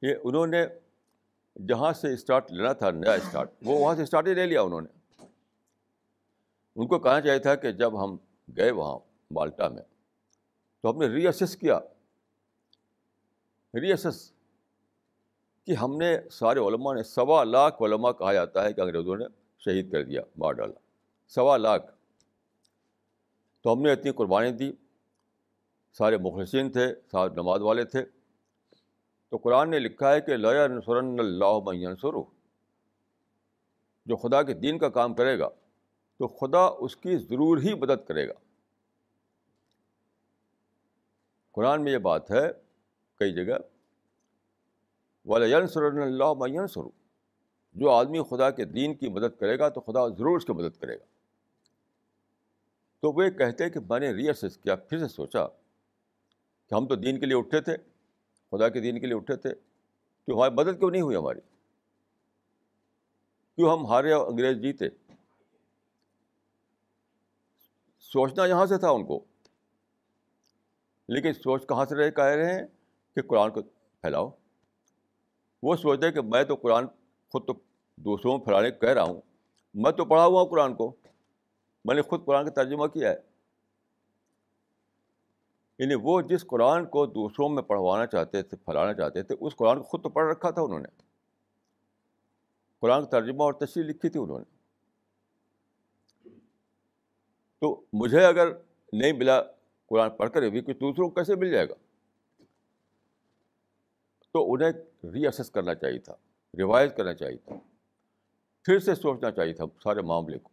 کہ 0.00 0.14
انہوں 0.24 0.46
نے 0.46 0.66
جہاں 1.68 1.92
سے 1.92 2.14
اسٹارٹ 2.14 2.52
لینا 2.52 2.72
تھا، 2.72 2.90
نیا 2.90 3.12
اسٹارٹ، 3.12 3.50
وہ 3.64 3.78
وہاں 3.78 3.94
سے 3.94 4.02
اسٹارٹ 4.02 4.28
ہی 4.28 4.34
لے 4.34 4.46
لیا 4.46 4.62
انہوں 4.62 4.80
نے۔ 4.80 5.24
ان 6.76 6.86
کو 6.86 6.98
کہنا 6.98 7.20
چاہیے 7.20 7.38
تھا 7.38 7.54
کہ 7.54 7.72
جب 7.72 8.04
ہم 8.04 8.16
گئے 8.56 8.70
وہاں 8.70 8.98
مالٹا 9.30 9.68
میں 9.68 9.82
تو 10.82 10.90
ہم 10.90 10.98
نے 10.98 11.06
ری 11.06 11.28
اسیس 11.28 11.56
کیا۔ 11.56 11.78
ری 13.74 13.92
اسیس 13.92 14.32
کہ 15.64 15.72
ہم 15.72 15.96
نے 15.96 16.18
سارے 16.30 16.58
علماء 16.58 16.94
نے 16.94 17.02
سوا 17.02 17.44
لاکھ 17.44 17.82
علماء 17.82 18.12
کہا 18.12 18.32
جاتا 18.32 18.64
ہے 18.64 18.72
کہ 18.72 18.80
انگریزوں 18.80 19.16
نے 19.16 19.24
شہید 19.58 19.92
کر 19.92 20.04
دیا، 20.04 20.22
مار 20.36 20.52
ڈالا۔ 20.52 20.80
سوا 21.28 21.56
لاکھ۔ 21.56 22.01
تو 23.62 23.72
ہم 23.72 23.82
نے 23.82 23.92
اتنی 23.92 24.10
قربانی 24.10 24.50
دی۔ 24.50 24.72
سارے 25.92 26.16
مخلصین 26.16 26.72
تھے 26.72 26.94
سارے 27.10 27.34
نماز 27.34 27.60
والے 27.60 27.84
تھے۔ 27.84 28.04
تو 29.28 29.36
قرآن 29.36 29.70
نے 29.70 29.78
لکھا 29.78 30.12
ہے 30.12 30.20
کہ 30.20 30.36
لیا 30.36 30.66
نسرن 30.66 31.20
اللہ 31.20 31.58
منصور 31.64 32.24
جو 34.06 34.16
خدا 34.16 34.42
کے 34.42 34.54
دین 34.54 34.78
کا 34.78 34.88
کام 34.88 35.14
کرے 35.14 35.38
گا، 35.38 35.48
تو 36.18 36.28
خدا 36.28 36.66
اس 36.78 36.96
کی 36.96 37.16
ضرور 37.16 37.58
ہی 37.58 37.74
مدد 37.74 38.08
کرے 38.08 38.28
گا۔ 38.28 38.32
قرآن 41.52 41.84
میں 41.84 41.92
یہ 41.92 41.98
بات 41.98 42.30
ہے، 42.30 42.50
کئی 43.18 43.32
جگہ 43.32 43.54
ینسر 45.42 45.82
اللہ 45.82 46.34
مینسر 46.38 46.80
جو 47.72 47.90
آدمی 47.90 48.18
خدا 48.30 48.50
کے 48.50 48.64
دین 48.64 48.94
کی 48.94 49.08
مدد 49.08 49.40
کرے 49.40 49.58
گا، 49.58 49.68
تو 49.68 49.80
خدا 49.80 50.08
ضرور 50.08 50.36
اس 50.36 50.44
کی 50.44 50.52
مدد 50.52 50.80
کرے 50.80 50.98
گا۔ 50.98 51.04
تو 53.02 53.10
وہ 53.12 53.28
کہتے 53.38 53.70
کہ 53.70 53.80
میں 53.80 53.98
نے 54.00 54.12
ری 54.12 54.26
ایسس 54.26 54.56
کیا، 54.56 54.74
پھر 54.76 54.98
سے 54.98 55.08
سوچا 55.08 55.46
کہ 56.68 56.74
ہم 56.74 56.86
تو 56.86 56.94
دین 56.94 57.18
کے 57.20 57.26
لیے 57.26 57.38
اٹھے 57.38 57.60
تھے، 57.60 57.76
خدا 58.52 58.68
کے 58.68 58.80
دین 58.80 59.00
کے 59.00 59.06
لیے 59.06 59.16
اٹھے 59.16 59.36
تھے، 59.36 59.54
تو 59.54 60.34
ہماری 60.34 60.54
مدد 60.54 60.78
کیوں 60.78 60.90
نہیں 60.90 61.02
ہوئی 61.02 61.16
ہماری؟ 61.16 61.40
کیوں 63.58 63.72
ہم 63.72 63.86
ہارے 63.86 64.12
انگریز 64.12 64.56
جیتے؟ 64.56 64.88
سوچنا 67.98 68.46
یہاں 68.46 68.66
سے 68.66 68.78
تھا 68.78 68.90
ان 68.90 69.04
کو، 69.06 69.24
لیکن 71.08 71.32
سوچ 71.32 71.66
کہاں 71.68 71.84
سے 71.84 71.96
رہے؟ 71.96 72.10
کہہ 72.10 72.24
رہے 72.24 72.54
ہیں 72.54 72.66
کہ 73.16 73.22
قرآن 73.22 73.50
کو 73.50 73.62
پھیلاؤ۔ 73.62 74.30
وہ 75.62 75.76
سوچتے 75.76 76.12
کہ 76.12 76.20
میں 76.22 76.44
تو 76.44 76.54
قرآن 76.54 76.86
خود 77.32 77.46
تو 77.46 77.52
دوسروں 77.98 78.38
میں 78.38 78.44
پھیلانے 78.44 78.70
کہہ 78.70 78.88
رہا 78.88 79.02
ہوں، 79.02 79.20
میں 79.74 79.92
تو 79.92 80.04
پڑھا 80.04 80.26
ہوا 80.26 80.42
ہوں 80.42 80.48
قرآن 80.48 80.74
کو۔ 80.74 80.96
میں 81.84 81.94
نے 81.94 82.02
خود 82.02 82.24
قرآن 82.24 82.44
کا 82.44 82.50
ترجمہ 82.50 82.86
کیا 82.86 83.10
ہے۔ 83.10 83.16
یعنی 85.78 85.94
وہ 85.94 86.20
جس 86.20 86.46
قرآن 86.46 86.86
کو 86.86 87.06
دوسروں 87.06 87.48
میں 87.48 87.62
پڑھوانا 87.62 88.06
چاہتے 88.06 88.42
تھے، 88.42 88.56
پھیلانا 88.56 88.94
چاہتے 88.94 89.22
تھے، 89.22 89.36
اس 89.40 89.56
قرآن 89.56 89.76
کو 89.76 89.82
خود 89.82 90.02
تو 90.02 90.08
پڑھ 90.08 90.30
رکھا 90.30 90.50
تھا 90.50 90.62
انہوں 90.62 90.78
نے۔ 90.78 91.02
قرآن 92.80 93.04
کا 93.04 93.10
ترجمہ 93.10 93.42
اور 93.42 93.52
تشریح 93.52 93.84
لکھی 93.84 94.08
تھی 94.08 94.20
انہوں 94.20 94.38
نے۔ 94.38 94.52
تو 97.58 97.84
مجھے 97.92 98.24
اگر 98.24 98.48
نہیں 98.92 99.12
ملا 99.12 99.42
قرآن 99.86 100.10
پڑھ 100.10 100.30
کر 100.30 100.42
بھی 100.42 100.60
کچھ 100.60 100.76
دوسروں 100.76 101.08
کو 101.08 101.14
کیسے 101.14 101.34
مل 101.34 101.50
جائے 101.50 101.68
گا؟ 101.68 101.74
تو 104.32 104.52
انہیں 104.52 104.72
ری 105.12 105.26
اسیس 105.26 105.50
کرنا 105.50 105.74
چاہیے 105.74 105.98
تھا 105.98 106.14
ریوائز 106.58 106.92
کرنا 106.96 107.14
چاہیے 107.14 107.36
تھا۔ 107.36 107.54
پھر 108.62 108.78
سے 108.78 108.94
سوچنا 108.94 109.30
چاہیے 109.30 109.52
تھا 109.52 109.64
سارے 109.84 110.00
معاملے 110.00 110.38
کو۔ 110.38 110.50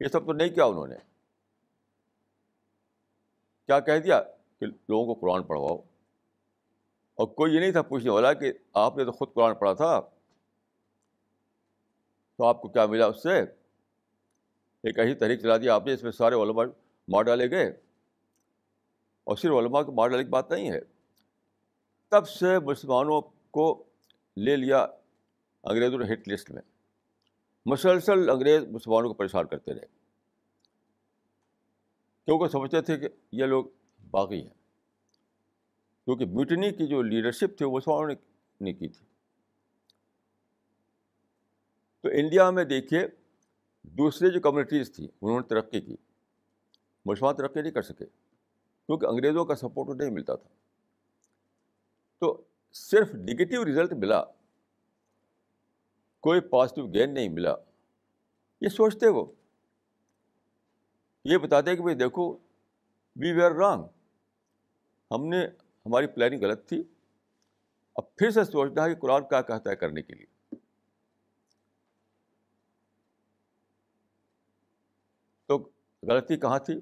یہ 0.00 0.08
سب 0.08 0.26
تو 0.26 0.32
نہیں 0.32 0.48
کیا 0.48 0.64
انہوں 0.64 0.86
نے۔ 0.86 0.96
کیا 3.66 3.80
کہہ 3.80 3.98
دیا 3.98 4.22
کہ 4.60 4.66
لوگوں 4.66 5.14
کو 5.14 5.20
قرآن 5.20 5.42
پڑھواؤ؟ 5.42 5.76
اور 7.14 7.26
کوئی 7.26 7.54
یہ 7.54 7.60
نہیں 7.60 7.72
تھا 7.72 7.82
پوچھنے 7.82 8.10
والا 8.10 8.32
کہ 8.32 8.52
آپ 8.74 8.96
نے 8.96 9.04
تو 9.04 9.12
خود 9.12 9.34
قرآن 9.34 9.54
پڑھا 9.54 9.72
تھا۔ 9.72 10.00
تو 12.36 12.44
آپ 12.44 12.62
کو 12.62 12.68
کیا 12.68 12.86
ملا 12.86 13.06
اس 13.06 13.22
سے؟ 13.22 13.40
ایک 14.82 14.98
ایسی 14.98 15.14
تحریک 15.14 15.40
چلا 15.40 15.56
دیا 15.56 15.74
آپ 15.74 15.86
نے، 15.86 15.92
اس 15.92 16.02
میں 16.02 16.12
سارے 16.12 16.34
علماء 16.34 16.64
مار 17.08 17.22
ڈالے 17.22 17.50
گئے۔ 17.50 17.66
اور 19.24 19.36
صرف 19.36 19.52
علماء 19.52 19.82
کو 19.82 19.92
مار 19.92 20.08
ڈالنے 20.08 20.24
کی 20.24 20.30
بات 20.30 20.50
نہیں 20.50 20.72
ہے۔ 20.72 20.80
تب 22.08 22.28
سے 22.28 22.58
مسلمانوں 22.58 23.22
کو 23.50 23.84
لے 24.36 24.56
لیا 24.56 24.86
انگریزوں 25.62 25.98
نے 25.98 26.12
ہٹ 26.12 26.28
لسٹ 26.28 26.50
میں۔ 26.50 26.62
مسلسل 27.66 28.30
انگریز 28.30 28.62
مسلمانوں 28.62 29.08
کو 29.08 29.14
پریشان 29.14 29.46
کرتے 29.46 29.74
رہے۔ 29.74 29.86
کیونکہ 32.24 32.48
سمجھتے 32.48 32.80
تھے 32.80 32.98
کہ 32.98 33.08
یہ 33.32 33.44
لوگ 33.44 33.64
باغی 34.10 34.42
ہیں۔ 34.42 34.64
کیونکہ 36.04 36.26
میوٹنی 36.26 36.70
کی 36.70 36.86
جو 36.86 37.02
لیڈرشپ 37.02 37.58
تھی 37.58 37.66
وہ 37.66 37.76
مسلمانوں 37.76 38.14
نے 38.60 38.72
کی 38.72 38.88
تھی۔ 38.88 39.06
تو 42.00 42.08
انڈیا 42.08 42.50
میں 42.50 42.64
دیکھیے 42.64 43.00
دوسرے 43.82 44.30
جو 44.30 44.40
کمیونٹیز 44.40 44.92
تھیں 44.96 45.08
انہوں 45.22 45.40
نے 45.40 45.48
ترقی 45.48 45.80
کی۔ 45.80 45.96
مسلمان 47.04 47.36
ترقی 47.36 47.62
نہیں 47.62 47.72
کر 47.72 47.82
سکے 47.82 48.06
کیونکہ 48.86 49.06
انگریزوں 49.06 49.44
کا 49.44 49.54
سپورٹ 49.54 49.96
نہیں 49.96 50.10
ملتا 50.10 50.34
تھا۔ 50.34 50.48
تو 52.18 52.42
صرف 52.72 53.14
نگیٹو 53.14 53.64
رزلٹ 53.64 53.92
ملا۔ 53.92 54.24
کوئی 56.24 56.40
پازیٹیو 56.40 56.86
گین 56.86 57.14
نہیں 57.14 57.28
ملا۔ 57.28 57.54
یہ 58.60 58.68
سوچتے 58.68 59.08
وہ 59.08 59.32
یہ 61.24 61.38
بتاتے 61.38 61.76
کہ 61.76 61.82
بھائی 61.82 61.96
دیکھو 61.96 62.32
وی 63.16 63.32
ویئر 63.32 63.52
رانگ 63.52 63.84
ہم 65.10 65.26
نے، 65.26 65.46
ہماری 65.86 66.06
پلاننگ 66.06 66.42
غلط 66.42 66.68
تھی۔ 66.68 66.82
اب 67.96 68.16
پھر 68.16 68.30
سے 68.30 68.44
سوچنا 68.44 68.84
ہے 68.84 68.94
کہ 68.94 69.00
قرآن 69.00 69.22
کیا 69.28 69.42
کہتا 69.42 69.70
ہے 69.70 69.76
کرنے 69.76 70.02
کے 70.02 70.14
لیے۔ 70.14 70.56
تو 75.46 75.70
غلطی 76.02 76.36
کہاں 76.36 76.58
تھی؟ 76.58 76.80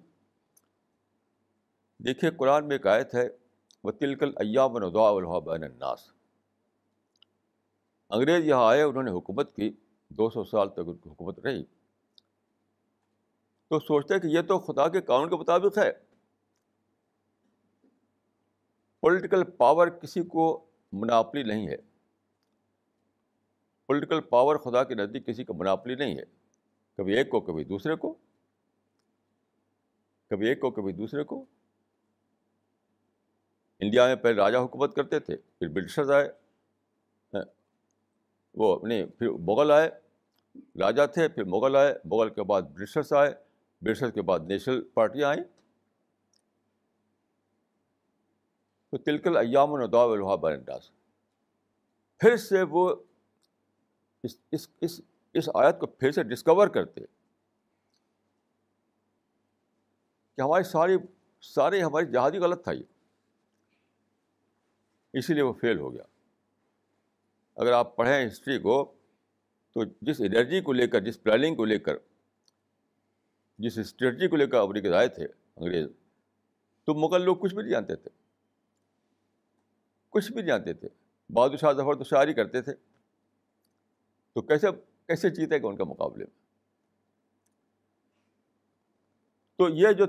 دیکھیے، 1.98 2.30
قرآن 2.30 2.68
میں 2.68 2.76
ایک 2.76 2.86
آیت 2.86 3.14
ہے 3.14 3.28
وہ 3.84 3.90
تلکل 3.90 4.28
ایام 4.28 4.78
ندا 4.78 5.08
الحا 5.08 5.38
بین 5.38 5.64
الناس۔ 5.64 6.11
انگریز 8.12 8.46
یہاں 8.46 8.64
آئے 8.64 8.82
انہوں 8.82 9.02
نے 9.02 9.10
حکومت 9.10 9.54
کی 9.56 9.70
دو 10.10 10.30
سو 10.30 10.44
سال 10.44 10.68
تک 10.68 10.88
ان 10.88 10.96
کی 10.96 11.10
حکومت 11.10 11.38
رہی 11.38 11.62
تو 13.70 13.78
سوچتے 13.80 14.18
کہ 14.20 14.26
یہ 14.26 14.42
تو 14.42 14.58
خدا 14.58 14.88
کے 14.88 15.00
قانون 15.00 15.28
کے 15.28 15.36
مطابق 15.36 15.78
ہے 15.78 15.90
پولیٹیکل 19.02 19.44
پاور 19.50 19.88
کسی 19.88 20.22
کو 20.24 20.44
مناپلی 20.92 21.42
نہیں 21.42 21.68
ہے 21.68 21.76
پولیٹیکل 23.86 24.20
پاور 24.20 24.56
خدا 24.56 24.82
کے 24.84 24.94
نزدیک 24.94 25.26
کسی 25.26 25.44
کا 25.44 25.54
مناپلی 25.54 25.94
نہیں 25.94 26.18
ہے 26.18 26.24
کبھی 26.98 27.16
ایک 27.16 27.30
کو 27.30 27.40
کبھی 27.40 27.64
دوسرے 27.64 27.96
کو 27.96 28.14
کبھی 30.30 30.48
ایک 30.48 30.60
کو 30.60 30.70
کبھی 30.70 30.92
دوسرے 30.92 31.24
کو 31.24 31.44
انڈیا 33.80 34.06
میں 34.06 34.16
پہلے 34.16 34.36
راجا 34.36 34.60
حکومت 34.60 34.94
کرتے 34.96 35.18
تھے 35.20 35.36
پھر 35.36 35.68
برٹشرز 35.68 36.10
آئے 36.10 36.28
وہ 38.54 38.86
نہیں 38.86 39.06
پھر 39.06 39.30
مغل 39.30 39.70
آئے، 39.70 39.90
راجا 40.80 41.06
تھے، 41.06 41.28
پھر 41.28 41.44
مغل 41.44 41.76
آئے، 41.76 41.94
مغل 42.04 42.30
کے 42.30 42.42
بعد 42.42 42.62
برٹشرس 42.62 43.12
آئے 43.12 43.34
برٹشرس 43.82 44.12
کے 44.12 44.22
بعد 44.22 44.40
نیشنل 44.40 44.82
پارٹیاں 44.82 45.28
آئیں۔ 45.28 45.42
تو 48.90 48.98
تلکل 48.98 49.36
ایام 49.36 49.74
الدا 49.74 50.02
الحا 50.02 50.32
انداز۔ 50.32 50.90
پھر 52.18 52.36
سے 52.36 52.62
وہ 52.62 52.94
اس 54.22 54.36
اس 54.52 54.68
اس 54.80 55.00
اس 55.34 55.48
آیت 55.54 55.80
کو 55.80 55.86
پھر 55.86 56.12
سے 56.12 56.22
ڈسکور 56.22 56.68
کرتے 56.68 57.00
کہ 60.36 60.40
ہماری 60.40 60.64
ساری 60.64 60.96
ساری 61.40 61.82
ہماری 61.82 62.06
جہادی 62.06 62.38
غلط 62.38 62.64
تھا 62.64 62.72
یہ۔ 62.72 62.82
اسی 65.12 65.34
لیے 65.34 65.42
وہ 65.42 65.52
فیل 65.52 65.78
ہو 65.78 65.94
گیا۔ 65.94 66.02
اگر 67.54 67.72
آپ 67.72 67.96
پڑھیں 67.96 68.26
ہسٹری 68.26 68.58
کو، 68.58 68.94
تو 69.72 69.84
جس 69.84 70.20
انرجی 70.20 70.60
کو 70.60 70.72
لے 70.72 70.86
کر، 70.86 71.00
جس 71.00 71.22
پلاننگ 71.22 71.54
کو 71.54 71.64
لے 71.64 71.78
کر، 71.78 71.94
جس 73.58 73.78
اسٹریٹجی 73.78 74.28
کو 74.28 74.36
لے 74.36 74.46
کر 74.46 74.58
امریکہ 74.58 74.88
آئے 74.88 75.08
تھے 75.08 75.26
انگریز، 75.56 75.86
تو 76.84 76.94
مغل 76.94 77.22
لوگ 77.22 77.36
کچھ 77.36 77.54
بھی 77.54 77.62
نہیں 77.62 77.72
جانتے 77.72 77.96
تھے۔ 77.96 78.10
کچھ 80.08 80.26
بھی 80.26 80.36
نہیں 80.36 80.46
جانتے 80.46 80.72
تھے۔ 80.72 80.88
بہادر 81.30 81.56
شاہ 81.56 81.72
ظفر 81.72 81.94
تو 81.94 82.04
شاعری 82.04 82.34
کرتے 82.34 82.62
تھے۔ 82.62 82.72
تو 84.32 84.42
کیسے 84.42 84.66
کیسے 85.06 85.30
جیتے 85.30 85.62
گا 85.62 85.68
ان 85.68 85.76
کے 85.76 85.84
مقابلے 85.84 86.24
میں؟ 86.24 86.42
تو 89.56 89.68
یہ 89.68 89.92
جو 89.92 90.06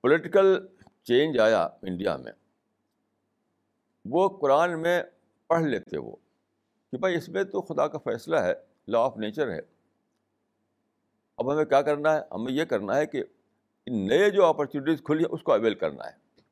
پولیٹیکل 0.00 0.66
چینج 1.02 1.38
آیا 1.38 1.62
انڈیا 1.62 2.16
میں، 2.16 2.32
وہ 4.04 4.38
قرآن 4.38 4.82
میں 4.82 5.02
پڑھ 5.50 5.62
لیتے 5.62 5.98
وہ 5.98 6.16
کہ 6.92 6.98
بھائی 6.98 7.14
اس 7.14 7.28
میں 7.28 7.44
تو 7.44 7.62
خدا 7.62 7.88
کا 7.88 7.98
فیصلہ 7.98 8.36
ہے 8.36 8.54
لا 8.88 8.98
آف 8.98 9.16
نیچر 9.16 9.50
ہے۔ 9.50 9.60
اب 11.36 11.52
ہمیں 11.52 11.64
کیا 11.64 11.82
کرنا 11.82 12.16
ہے؟ 12.16 12.20
ہمیں 12.30 12.52
یہ 12.52 12.64
کرنا 12.64 12.96
ہے 12.96 13.06
کہ 13.06 13.22
نئے 13.86 14.30
جو 14.30 14.44
اپرچونیٹیز 14.44 15.02
کھلی 15.04 15.18
ہیں، 15.18 15.30
اس 15.30 15.42
کو 15.42 15.52
اویل 15.52 15.74
کرنا 15.74 16.04
ہے۔ 16.04 16.42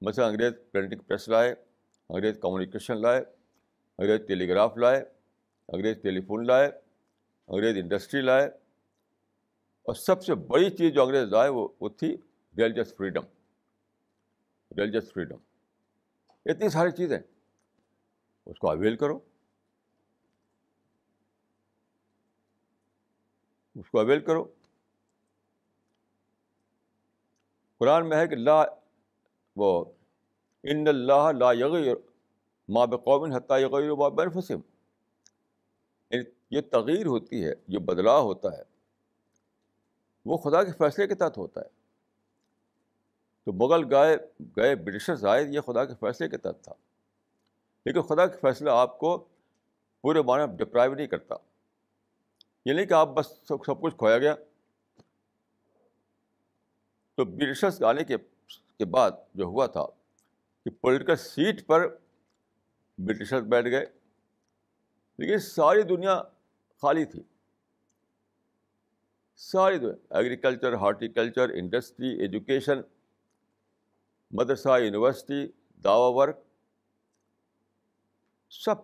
مثلاً 0.00 0.28
انگریز 0.28 0.52
پرنٹنگ 0.72 1.00
پریس 1.00 1.28
لائے، 1.28 1.54
انگریز 2.08 2.38
کمیونیکیشن 2.42 3.02
لائے، 3.02 3.24
انگریز 3.98 4.20
ٹیلی 4.28 4.48
گراف 4.48 4.76
لائے، 4.76 5.04
انگریز 5.68 5.96
ٹیلی 6.02 6.20
فون 6.20 6.46
لائے، 6.46 6.70
انگریز 7.48 7.76
انڈسٹری 7.76 8.20
لائے۔ 8.20 8.46
اور 9.82 9.94
سب 9.94 10.24
سے 10.24 10.34
بڑی 10.34 10.70
چیز 10.70 10.92
جو 10.92 11.02
انگریز 11.02 11.28
لائے 11.28 11.48
وہ 11.48 11.68
وہ 11.80 11.88
تھی 11.88 12.16
ریلیجس 12.58 12.94
فریڈم 12.96 13.22
ریلیجس 14.76 15.12
فریڈم 15.12 15.36
اتنی 16.46 16.68
ساری 16.68 16.90
چیزیں۔ 16.90 17.18
اس 18.46 18.58
کو 18.58 18.70
اویل 18.70 18.96
کرو۔ 18.96 19.18
اس 23.74 23.90
کو 23.90 24.00
اویل 24.00 24.20
کرو۔ 24.24 24.54
قرآن 27.78 28.08
میں 28.08 28.16
ہے 28.16 28.28
کہ 28.28 28.36
لا، 28.36 28.64
وہ، 29.56 29.84
ان 30.62 30.88
اللہ 30.88 31.32
لا 31.38 31.52
یغیر 31.52 31.96
ماں 32.68 32.86
بقومن 32.86 33.32
حتیٰ 33.32 33.60
یغیر 33.60 33.94
ما 33.94 34.08
بینفسم 34.08 34.60
یعنی 36.10 36.24
یہ 36.50 36.60
تغیر 36.60 37.06
ہوتی 37.06 37.44
ہے، 37.44 37.52
یہ 37.68 37.78
بدلاؤ 37.78 38.22
ہوتا 38.22 38.56
ہے۔ 38.56 38.62
وہ 40.24 40.36
خدا 40.36 40.64
کے 40.64 40.72
فیصلے 40.72 41.06
کے 41.06 41.14
تحت 41.14 41.38
ہوتا 41.38 41.60
ہے۔ 41.60 41.68
تو 43.44 43.52
مغل 43.52 43.94
گائے 43.94 44.16
گئے 44.56 44.76
برٹشرز 44.76 45.24
آئے 45.24 45.44
یہ 45.44 45.60
خدا 45.60 45.84
کے 45.84 45.94
فیصلے 46.00 46.28
کے 46.28 46.38
تحت 46.38 46.64
تھا۔ 46.64 46.72
لیکن 47.84 48.02
خدا 48.02 48.26
کا 48.26 48.38
فیصلہ 48.40 48.70
آپ 48.70 48.98
کو 48.98 49.28
پورے 50.00 50.22
معنی 50.22 50.56
ڈپرائیو 50.56 50.94
نہیں 50.94 51.06
کرتا۔ 51.06 51.34
یہ 52.64 52.72
نہیں 52.72 52.86
کہ 52.86 52.94
آپ 52.94 53.08
بس 53.08 53.26
سب 53.26 53.64
سب 53.66 53.80
کچھ 53.80 53.96
کھویا 53.96 54.18
گیا۔ 54.18 54.34
تو 57.14 57.24
برٹشرس 57.24 57.82
آنے 57.82 58.04
کے 58.04 58.16
کے 58.78 58.84
بعد 58.84 59.10
جو 59.34 59.44
ہوا 59.44 59.66
تھا 59.66 59.86
کہ 60.64 60.70
پولیٹیکل 60.70 61.16
سیٹ 61.16 61.66
پر 61.66 61.96
برٹشرز 62.98 63.42
بیٹھ 63.42 63.66
گئے۔ 63.66 63.86
لیکن 65.18 65.38
ساری 65.38 65.82
دنیا 65.82 66.22
خالی 66.82 67.04
تھی۔ 67.04 67.22
ساری 69.36 69.78
دنیا 69.78 70.16
ایگریکلچر 70.16 70.72
ہارٹیکلچر 70.72 71.48
انڈسٹری 71.48 72.20
ایجوکیشن 72.20 72.80
مدرسہ 74.30 74.80
یونیورسٹی 74.80 75.46
دعوی 75.84 76.14
ورک 76.14 76.36
سب 78.52 78.74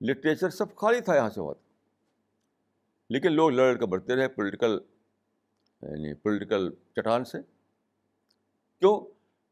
لٹریچر 0.00 0.50
سب 0.50 0.76
خالی 0.76 1.00
تھا 1.00 1.16
یہاں 1.16 1.30
سے 1.30 1.40
بہت 1.40 1.58
لیکن 3.08 3.32
لوگ 3.32 3.50
لڑ 3.50 3.76
کر 3.76 3.86
بڑھتے 3.86 4.16
رہے 4.16 4.28
پولیٹیکل 4.28 4.78
یعنی 5.82 6.14
پولیٹیکل 6.14 6.74
چٹان 6.96 7.24
سے۔ 7.24 7.38
کیوں؟ 8.78 9.06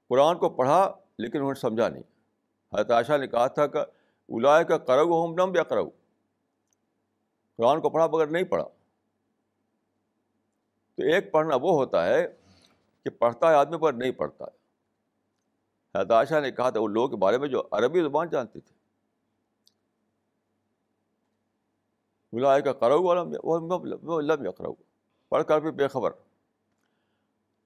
قرآن 0.09 0.39
کو 0.39 0.49
پڑھا 0.49 0.95
لیکن 1.19 1.39
انہوں 1.39 1.53
نے 1.53 1.61
سمجھا 1.61 1.89
نہیں۔ 1.89 2.03
حضرت 2.75 2.91
عائشہ 2.91 3.17
نے 3.21 3.27
کہا 3.27 3.47
تھا 3.47 3.67
کہ 3.67 3.79
الائے 4.29 4.65
کا 4.65 4.79
کرو 4.79 5.25
ہم 5.25 5.35
نم 5.35 5.57
یا 5.57 5.63
کرو 5.63 5.91
قرآن 7.57 7.81
کو 7.81 7.91
پڑھا 7.91 8.07
مگر 8.07 8.27
نہیں 8.27 8.45
پڑھا۔ 8.45 8.65
تو 10.95 11.03
ایک 11.03 11.33
پڑھنا 11.33 11.55
وہ 11.55 11.73
ہوتا 11.73 12.07
ہے 12.07 12.27
کہ 13.05 13.11
پڑھتا 13.11 13.51
ہے 13.51 13.55
آدمی 13.55 13.79
پر 13.79 13.93
نہیں 13.93 14.13
پڑھتا۔ 14.13 14.45
ہے 14.45 14.57
حضرت 15.99 16.11
عائشہ 16.11 16.41
نے 16.43 16.51
کہا 16.51 16.71
تھا 16.71 16.81
ان 16.81 16.93
لوگوں 16.93 17.09
کے 17.09 17.17
بارے 17.17 17.39
میں 17.39 17.49
جو 17.49 17.63
عربی 17.71 18.01
زبان 18.01 18.29
جانتے 18.29 18.61
تھے۔ 18.61 18.82
الائے 22.33 22.63
کا 22.63 22.73
کرو 22.73 23.15
لم 24.21 24.45
یا 24.45 24.51
کرو 24.51 24.75
پڑھ 25.29 25.45
کر 25.45 25.61
بھی 25.61 25.71
بے 25.71 25.89
خبر۔ 25.89 26.11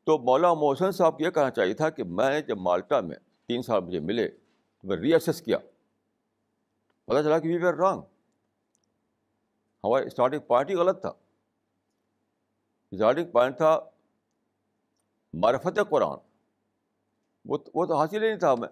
تو 0.05 0.19
مولا 0.19 0.55
محسن 0.55 0.91
صاحب 0.91 1.19
کو 1.19 1.25
یہ 1.25 1.31
کہنا 1.31 1.51
چاہیے 1.51 1.75
تھا 1.75 1.91
کہ 1.91 2.05
میں 2.05 2.41
جب 2.41 2.59
مالٹا 2.59 3.01
میں 3.01 3.17
تین 3.47 3.63
سال 3.63 3.81
مجھے 3.81 4.01
ملے 4.01 4.29
تو 4.29 4.89
میں 4.89 4.97
ری 4.97 5.13
ایسیس 5.13 5.43
کیا۔ 5.43 5.59
پتا 7.05 7.23
چلا 7.23 7.39
کہ 7.39 7.49
وی 7.49 7.57
ویئر 7.57 7.75
رانگ 7.75 8.01
ہمارا 9.85 10.05
اسٹارٹنگ 10.05 10.41
پوائنٹ 10.41 10.71
ہی 10.71 10.75
غلط 10.75 11.01
تھا۔ 11.01 11.13
اسٹارٹنگ 12.91 13.31
پوائنٹ 13.31 13.57
تھا 13.57 13.81
معرفت 15.35 15.79
قرآن۔ 15.91 16.19
وہ 17.45 17.59
وہ 17.75 17.87
تو 17.87 17.97
حاصل 17.97 18.23
ہی 18.23 18.29
نہیں 18.29 18.39
تھا 18.39 18.53
ہمیں۔ 18.53 18.69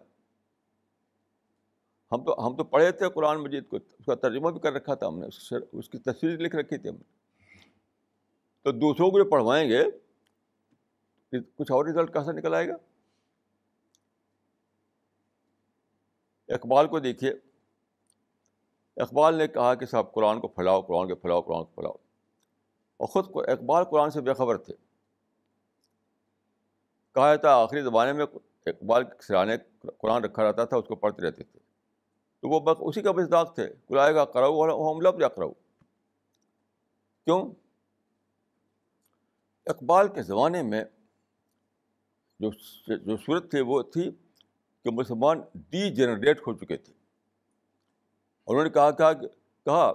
ہم 2.15 2.25
تو 2.25 2.47
ہم 2.47 2.57
تو 2.57 2.65
پڑھے 2.65 2.93
تھے 2.93 3.09
قرآن 3.09 3.37
مجید 3.37 3.69
کو، 3.69 3.77
اس 3.77 4.07
کا 4.07 4.15
ترجمہ 4.15 4.51
بھی 4.51 4.61
کر 4.61 4.73
رکھا 4.73 4.95
تھا 4.95 5.07
ہم 5.07 5.19
نے، 5.19 5.27
اس 5.73 5.89
کی 5.89 5.99
تصویر 5.99 6.39
لکھ 6.39 6.57
رکھی 6.57 6.79
تھی 6.79 6.89
ہم 6.89 6.95
نے۔ 6.95 7.15
تو 8.63 8.73
دوسروں 8.73 9.11
کو 9.11 9.19
جو 9.19 9.25
پڑھوائیں 9.25 9.71
گے 9.71 9.85
کچھ 11.31 11.73
اور 11.73 11.85
رزلٹ 11.85 12.13
کہاں 12.13 12.25
سے 12.25 12.33
نکل 12.33 12.55
آئے 12.55 12.69
گا؟ 12.69 12.75
اقبال 16.49 16.87
کو 16.87 16.99
دیکھیے۔ 16.99 17.33
اقبال 18.97 19.35
نے 19.35 19.49
کہا 19.49 19.75
کہ 19.75 19.87
صاحب، 19.87 20.13
قرآن 20.13 20.41
کو 20.41 20.49
پھیلاؤ، 20.49 20.83
قرآن 20.83 21.09
کو 21.09 21.15
پھیلاؤ، 21.15 21.43
قرآن 21.43 21.65
کو 21.65 21.71
پھیلاؤ۔ 21.75 21.93
اور 22.97 23.07
خود 23.07 23.33
کو 23.33 23.41
اقبال 23.41 23.85
قرآن 23.85 24.11
سے 24.11 24.21
بے 24.21 24.35
خبر 24.35 24.59
تھے۔ 24.59 24.75
کہا 27.15 27.37
تھا 27.37 27.63
آخری 27.63 27.83
زمانے 27.83 28.13
میں، 28.13 28.27
اقبال 28.67 29.05
کے 29.05 29.23
سرانے 29.23 29.57
قرآن 29.99 30.25
رکھا 30.25 30.49
رہتا 30.49 30.65
تھا، 30.65 30.77
اس 30.77 30.85
کو 30.89 30.97
پڑھتے 30.97 31.27
رہتے 31.27 31.43
تھے۔ 31.43 31.64
تو 32.45 32.49
وہ 32.49 32.61
بس 32.61 32.77
اسی 32.81 33.03
کا 33.03 33.13
مزداق 33.13 33.55
تھے۔ 33.55 33.69
کلائے 33.89 34.15
گا، 34.15 34.25
کراؤ 34.25 34.93
ہم 34.93 35.01
لفظ 35.01 35.21
یا 35.21 35.29
کراؤ۔ 35.29 35.53
کیوں؟ 37.25 37.51
اقبال 39.67 40.09
کے 40.09 40.23
زمانے 40.23 40.63
میں 40.63 40.85
جو 42.41 42.51
جو 42.97 43.17
صورت 43.17 43.51
تھی 43.51 43.61
وہ 43.61 43.83
تھی 43.83 44.11
کہ 44.85 44.91
مسلمان 44.91 45.41
ڈی 45.55 45.95
جنریٹ 45.95 46.41
ہو 46.47 46.53
چکے 46.59 46.77
تھے۔ 46.77 46.93
انہوں 48.47 48.65
نے 48.65 48.71
کہا 48.71 48.91
کہا 48.91 49.13
کہا 49.65 49.93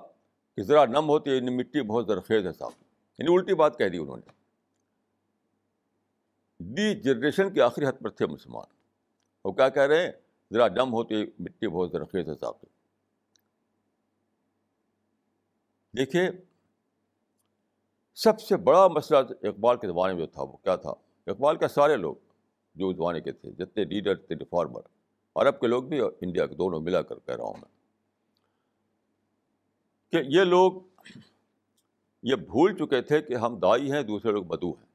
کہ 0.56 0.64
ذرا 0.64 0.86
نم 0.86 1.10
ہوتی 1.10 1.32
ہے 1.32 1.42
مٹی 1.42 1.82
بہت 1.82 2.08
زرخیز 2.08 2.48
ہے 2.48 2.54
صاحب۔ 2.54 2.72
یعنی 3.20 3.36
الٹی 3.36 3.54
بات 3.54 3.78
کہہ 3.78 3.88
دی 3.88 3.98
انہوں 3.98 4.18
نے۔ 4.18 4.32
ڈی 6.60 7.02
جنریشن 7.02 7.54
کے 7.54 7.62
آخری 7.62 7.86
حد 7.86 8.04
پر 8.04 8.10
تھے 8.10 8.26
مسلمان۔ 8.26 8.66
وہ 9.46 9.52
کیا 9.52 9.70
کہہ 9.70 9.82
رہے 9.82 10.06
ہیں؟ 10.06 10.12
ذرا 10.54 10.68
نم 10.68 10.94
ہوتی 10.94 11.26
مٹی 11.40 11.68
بہت 11.68 11.92
زرخیز 11.92 12.30
ہے 12.30 12.36
صاحب 12.36 12.54
دیکھیے، 15.98 16.30
سب 18.16 18.42
سے 18.42 18.58
بڑا 18.58 18.88
مسئلہ 18.88 19.48
اقبال 19.48 19.78
کے 19.78 19.88
زمانے 19.88 20.14
میں 20.14 20.22
جو 20.22 20.28
تھا، 20.28 20.42
وہ 20.42 20.58
کیا 20.58 20.76
تھا؟ 20.76 20.90
اقبال 21.28 21.58
کے 21.58 21.68
سارے 21.68 21.96
لوگ 21.96 22.16
جو 22.76 22.94
زمانے 22.94 23.22
کے 23.22 23.32
تھے، 23.32 23.52
جتنے 23.52 23.84
لیڈر 23.84 24.16
تھے 24.16 24.36
ریفارمر 24.36 24.82
عرب 25.36 25.60
کے 25.60 25.68
لوگ 25.68 25.84
بھی 25.84 26.00
اور 26.00 26.12
انڈیا 26.22 26.46
کے 26.46 26.56
دونوں 26.56 26.80
ملا 26.80 27.02
کر 27.02 27.20
کہہ 27.20 27.36
رہا 27.36 27.44
ہوں 27.44 27.54
میں۔ 27.54 27.80
کہ 30.12 30.18
یہ 30.28 30.42
لوگ، 30.42 30.82
یہ 32.24 32.36
بھول 32.36 32.78
چکے 32.78 33.02
تھے 33.02 33.22
کہ 33.22 33.34
ہم 33.34 33.60
دائی 33.60 33.92
ہیں، 33.92 34.02
دوسرے 34.02 34.32
لوگ 34.32 34.44
بدو 34.44 34.72
ہیں۔ 34.72 34.90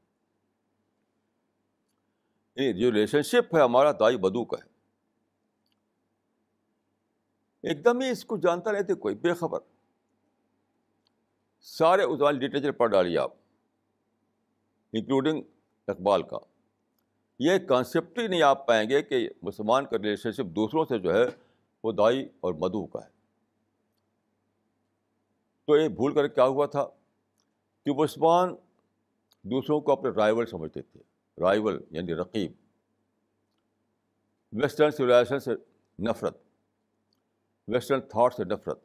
جو 2.72 2.92
ریلیشن 2.92 3.22
شپ 3.22 3.56
ہے، 3.56 3.62
ہمارا 3.62 3.92
دائی 3.92 4.16
بدو 4.16 4.44
کا 4.44 4.56
ہے۔ 4.64 4.73
ایک 7.64 7.84
دم 7.84 8.00
ہی 8.00 8.10
اس 8.10 8.24
کو 8.24 8.36
جانتا 8.36 8.72
نہیں 8.72 8.82
تھے 8.82 8.94
کوئی 8.94 9.14
بے 9.14 9.34
خبر۔ 9.34 9.60
سارے 11.60 12.02
ازوال 12.02 12.36
لٹریچر 12.36 12.72
پڑھ 12.72 12.90
ڈالیے 12.90 13.18
آپ 13.18 13.32
انکلوڈنگ 14.92 15.42
اقبال 15.88 16.22
کا۔ 16.22 16.36
یہ 17.38 17.58
کانسیپٹ 17.68 18.18
ہی 18.18 18.26
نہیں 18.26 18.42
آپ 18.42 18.66
پائیں 18.66 18.90
گے 18.90 19.02
کہ 19.02 19.28
مسلمان 19.42 19.86
کا 19.86 19.96
ریلیشن 19.96 20.32
شپ 20.32 20.44
دوسروں 20.44 20.84
سے 20.84 20.98
جو 20.98 21.14
ہے 21.14 21.24
وہ 21.82 21.92
دائی 21.92 22.28
اور 22.40 22.54
مدعو 22.54 22.86
کا 22.86 23.04
ہے۔ 23.04 23.10
تو 25.64 25.76
یہ 25.76 25.88
بھول 25.88 26.14
کر 26.14 26.28
کیا 26.28 26.44
ہوا 26.44 26.66
تھا؟ 26.66 26.86
کہ 27.84 27.92
مسلمان 27.92 28.54
دوسروں 29.42 29.80
کو 29.80 29.92
اپنے 29.92 30.10
رائول 30.10 30.46
سمجھتے 30.46 30.82
تھے 30.82 31.00
رائول 31.40 31.84
یعنی 31.90 32.14
رقیب۔ 32.14 32.52
ویسٹرن 34.52 34.90
سولیزیشن 34.90 35.38
سے 35.38 35.50
نفرت۔ 36.02 36.43
ویسٹرن 37.68 38.00
تھاٹ 38.00 38.34
سے 38.34 38.44
نفرت 38.44 38.78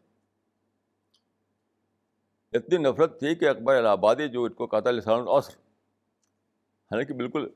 اتنی 2.54 2.78
نفرت 2.78 3.20
تھی 3.20 3.36
کہ 3.36 3.50
اکبر 3.50 3.76
الہ 3.76 3.88
آبادی 3.88 4.28
جو 4.28 4.44
ان 4.44 4.54
کو 4.54 4.68
کہتا 4.68 4.89
ہے 4.89 4.94
لسان 4.94 5.20
العصر 5.20 5.54
حالانکہ 6.92 7.13
بالکل 7.13 7.50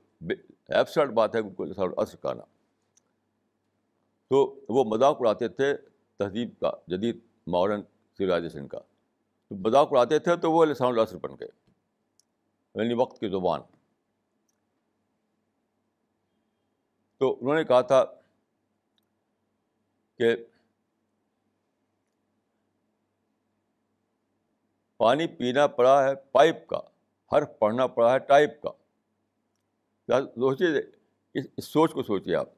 ایبسرٹ 0.70 1.10
بات 1.10 1.36
ہے 1.36 1.40
ان 1.40 1.54
کو 1.54 1.66
لسان 1.66 1.86
العصر 1.86 2.18
کہنا 2.18 2.44
تو 4.28 4.60
وہ 4.70 4.84
مذاق 4.84 5.18
اڑاتے 5.20 5.48
تھے 5.48 5.78
تہذیب 6.18 6.50
کا، 6.60 6.72
جدید 6.88 7.20
ماڈرن 7.48 7.82
سویلائزیشن 8.18 8.68
کا۔ 8.68 8.80
تو 9.48 9.56
مذاق 9.56 9.88
اڑاتے 9.92 10.20
تھے 10.20 10.36
تو 10.36 10.52
وہ 10.52 10.66
لسان 10.66 10.88
العصر 10.88 11.18
بن 11.18 11.32
گئے۔ 11.40 11.50
یعنی 12.76 12.94
وقت 12.94 13.20
کی 13.20 13.30
زبان۔ 13.30 13.62
تو 17.18 17.38
انہوں 17.42 17.56
نے 17.56 17.64
کہا 17.64 17.82
تھا 17.82 18.06
کہ 20.18 20.36
پانی 24.98 25.28
پینا 25.28 25.68
پڑا 25.68 26.10
ہے 26.10 26.16
پائپ 26.16 26.68
کا 26.68 26.80
ہر 27.32 27.46
پڑھنا 27.46 27.88
پڑا 27.88 28.14
ہے 28.14 28.20
ٹائپ 28.20 28.62
کا۔ 28.62 28.70
سوچیے، 30.22 30.80
اس 31.58 31.66
سوچ 31.66 31.92
کو 31.92 32.04
سوچیے 32.04 32.36
آپ۔ 32.36 32.50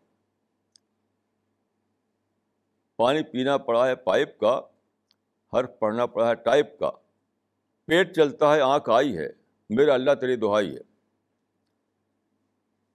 پانی 2.95 3.24
پینا 3.24 3.58
پڑا 3.58 3.88
ہے 3.88 3.95
پائپ 3.95 4.39
کا 4.39 4.62
ہر 5.54 5.65
پڑھنا 5.65 6.06
پڑا 6.06 6.30
ہے 6.30 6.36
ٹائپ 6.36 6.80
کا۔ 6.80 6.91
پیٹ 7.86 8.15
چلتا 8.15 8.56
ہے، 8.56 8.62
آنکھ 8.62 8.89
آئی 8.89 9.17
ہے۔ 9.17 9.28
میرا 9.69 9.93
اللہ 9.93 10.12
تیری 10.21 10.36
دہائی 10.36 10.76
ہے۔ 10.76 10.82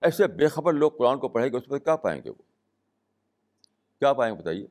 ایسے 0.01 0.27
بے 0.27 0.49
خبر 0.49 0.73
لوگ 0.73 0.91
قرآن 0.91 1.19
کو 1.19 1.29
پڑھیں 1.29 1.53
گے، 1.53 1.57
اس 1.57 1.65
پر 1.69 1.79
کیا 1.79 1.97
پائیں 1.97 2.23
گے 2.25 2.31
وہ؟ 2.31 2.43
کیا 3.99 4.13
پائیں 4.13 4.35
گے 4.35 4.41
بتائیے؟ 4.41 4.67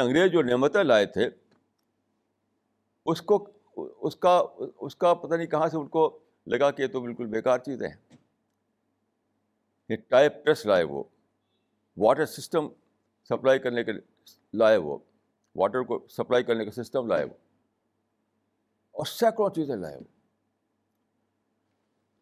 انگریز 0.00 0.32
جو 0.32 0.42
نعمتیں 0.42 0.84
لائے 0.84 1.06
تھے 1.06 1.30
اس 3.06 3.22
کو 3.22 3.48
اس 4.00 4.16
کا 4.16 4.42
اس 4.80 4.96
کا 4.96 5.14
پتہ 5.14 5.34
نہیں 5.34 5.46
کہاں 5.46 5.68
سے 5.68 5.76
ان 5.76 5.88
کو 5.88 6.18
لگا 6.46 6.70
کہ 6.70 6.82
یہ 6.82 6.86
تو 6.86 7.00
بالکل 7.00 7.26
بیکار 7.26 7.58
چیزیں 7.58 7.88
ہیں 7.88 8.16
یہ 9.88 9.96
ٹائپ 10.08 10.44
ٹیسٹ 10.44 10.66
لائے 10.66 10.84
وہ۔ 10.84 11.04
واٹر 11.96 12.26
سسٹم 12.26 12.68
سپلائی 13.24 13.58
کرنے 13.58 13.84
کے 13.84 13.92
لائے 14.54 14.76
وہ۔ 14.76 14.98
واٹر 15.56 15.82
کو 15.82 16.06
سپلائی 16.08 16.44
کرنے 16.44 16.64
کا 16.64 16.82
سسٹم 16.82 17.06
لائے 17.06 17.24
وہ۔ 17.24 17.34
اور 18.90 19.06
سینکڑوں 19.06 19.50
چیزیں 19.50 19.76
لائے 19.76 19.96
وہ۔ 19.96 20.04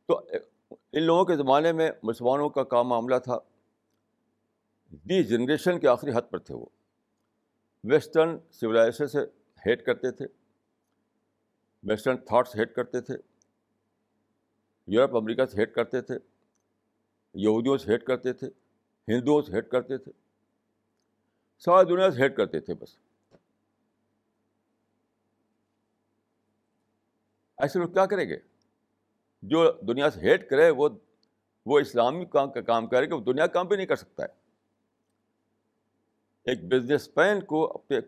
تو 0.07 0.21
ان 0.93 1.03
لوگوں 1.03 1.25
کے 1.25 1.37
زمانے 1.37 1.73
میں 1.73 1.91
مسلمانوں 2.03 2.51
کا 2.51 2.65
کام 2.65 2.89
معاملہ 2.89 3.19
تھا۔ 3.19 3.39
ڈی 4.91 5.25
جنریشن 5.25 5.81
کے 5.81 5.89
آخری 5.89 6.11
حد 6.11 6.31
پر 6.31 6.39
تھے 6.39 6.55
وہ۔ 6.55 6.67
ویسٹرن 7.85 8.37
سویلائزیشن 8.51 9.07
سے 9.07 9.19
ہیٹ 9.67 9.87
کرتے 9.87 10.11
تھے۔ 10.11 10.42
ویسٹرن 11.85 12.17
تھاٹس 12.17 12.57
ہیٹ 12.57 12.75
کرتے 12.75 13.01
تھے 13.01 13.17
یورپ 14.89 15.17
امریکہ 15.17 15.47
سے 15.47 15.61
ہیٹ 15.61 15.75
کرتے 15.75 16.01
تھے 16.01 16.19
یہودیوں 17.35 17.79
سے 17.79 17.93
ہیٹ 17.93 18.05
کرتے 18.05 18.33
تھے 18.33 18.49
ہندوؤں 19.09 19.43
سے 19.43 19.53
ہیٹ 19.53 19.69
کرتے 19.69 19.99
تھے 19.99 20.13
ساری 21.59 21.89
دنیا 21.89 22.11
سے 22.11 22.23
ہیٹ 22.23 22.37
کرتے 22.37 22.61
تھے 22.61 22.75
بس 22.75 22.97
ایسے 27.59 27.79
لوگ 27.79 27.89
کیا 27.89 28.07
کریں 28.07 28.29
گے 28.29 28.37
جو 29.43 29.73
دنیا 29.83 30.11
سے 30.11 30.21
ہیٹ 30.21 30.49
کرے 30.51 30.71
وہ 30.71 30.89
وہ 31.67 31.79
اسلامی 31.81 32.25
کام 32.25 32.51
کا 32.53 32.61
کام 32.61 32.87
کرے 32.87 33.07
کہ 33.07 33.15
وہ 33.15 33.21
دنیا 33.21 33.47
کام 33.47 33.67
بھی 33.67 33.77
نہیں 33.77 33.87
کر 33.87 33.97
سکتا 33.97 34.23
ہے 34.23 34.41
ایک 36.47 36.65
بزنس 36.65 37.09
مین 37.17 37.41
کو 37.41 37.65
اپنے 37.75 37.99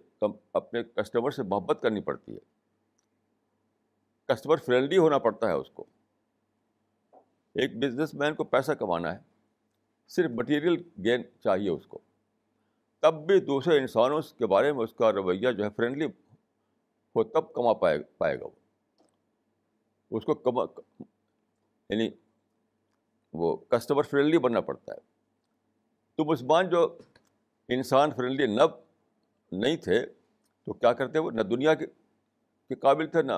اپنے 0.52 0.82
کسٹمر 0.84 1.30
سے 1.30 1.42
محبت 1.42 1.82
کرنی 1.82 2.00
پڑتی 2.00 2.32
ہے 2.32 2.53
کسٹمر 4.26 4.56
فرینڈلی 4.56 4.98
ہونا 4.98 5.18
پڑتا 5.18 5.48
ہے 5.48 5.52
اس 5.52 5.70
کو۔ 5.70 5.84
ایک 7.54 7.76
بزنس 7.76 8.14
مین 8.14 8.34
کو 8.34 8.44
پیسہ 8.44 8.72
کمانا 8.72 9.14
ہے، 9.14 9.18
صرف 10.08 10.30
مٹیریل 10.30 10.82
گین 11.04 11.22
چاہیے 11.40 11.70
اس 11.70 11.86
کو۔ 11.86 11.98
تب 13.00 13.26
بھی 13.26 13.40
دوسرے 13.40 13.78
انسانوں 13.78 14.20
کے 14.38 14.46
بارے 14.46 14.72
میں 14.72 14.84
اس 14.84 14.94
کا 14.94 15.12
رویہ 15.12 15.52
جو 15.52 15.64
ہے 15.64 15.70
فرینڈلی 15.76 16.04
ہو، 16.04 17.24
تب 17.24 17.52
کما 17.52 17.72
پائے 17.72 17.98
پائے 18.18 18.40
گا 18.40 18.44
وہ۔ 18.44 18.50
اس 20.10 20.24
کو 20.24 20.34
کما 20.34 20.80
یعنی 21.90 22.10
وہ 23.32 23.56
کسٹمر 23.56 24.02
فرینڈلی 24.02 24.38
بننا 24.38 24.60
پڑتا 24.60 24.92
ہے۔ 24.92 24.98
تو 26.14 26.24
مسلمان 26.24 26.68
جو 26.68 26.98
انسان 27.68 28.10
فرینڈلی 28.16 28.54
نہ 28.54 28.62
نہیں 29.52 29.76
تھے، 29.76 30.06
تو 30.64 30.72
کیا 30.72 30.92
کرتے 30.92 31.18
وہ؟ 31.18 31.30
نہ 31.30 31.42
دنیا 31.42 31.74
کے 31.74 31.86
قابل 32.74 33.06
تھے، 33.06 33.22
نہ 33.22 33.32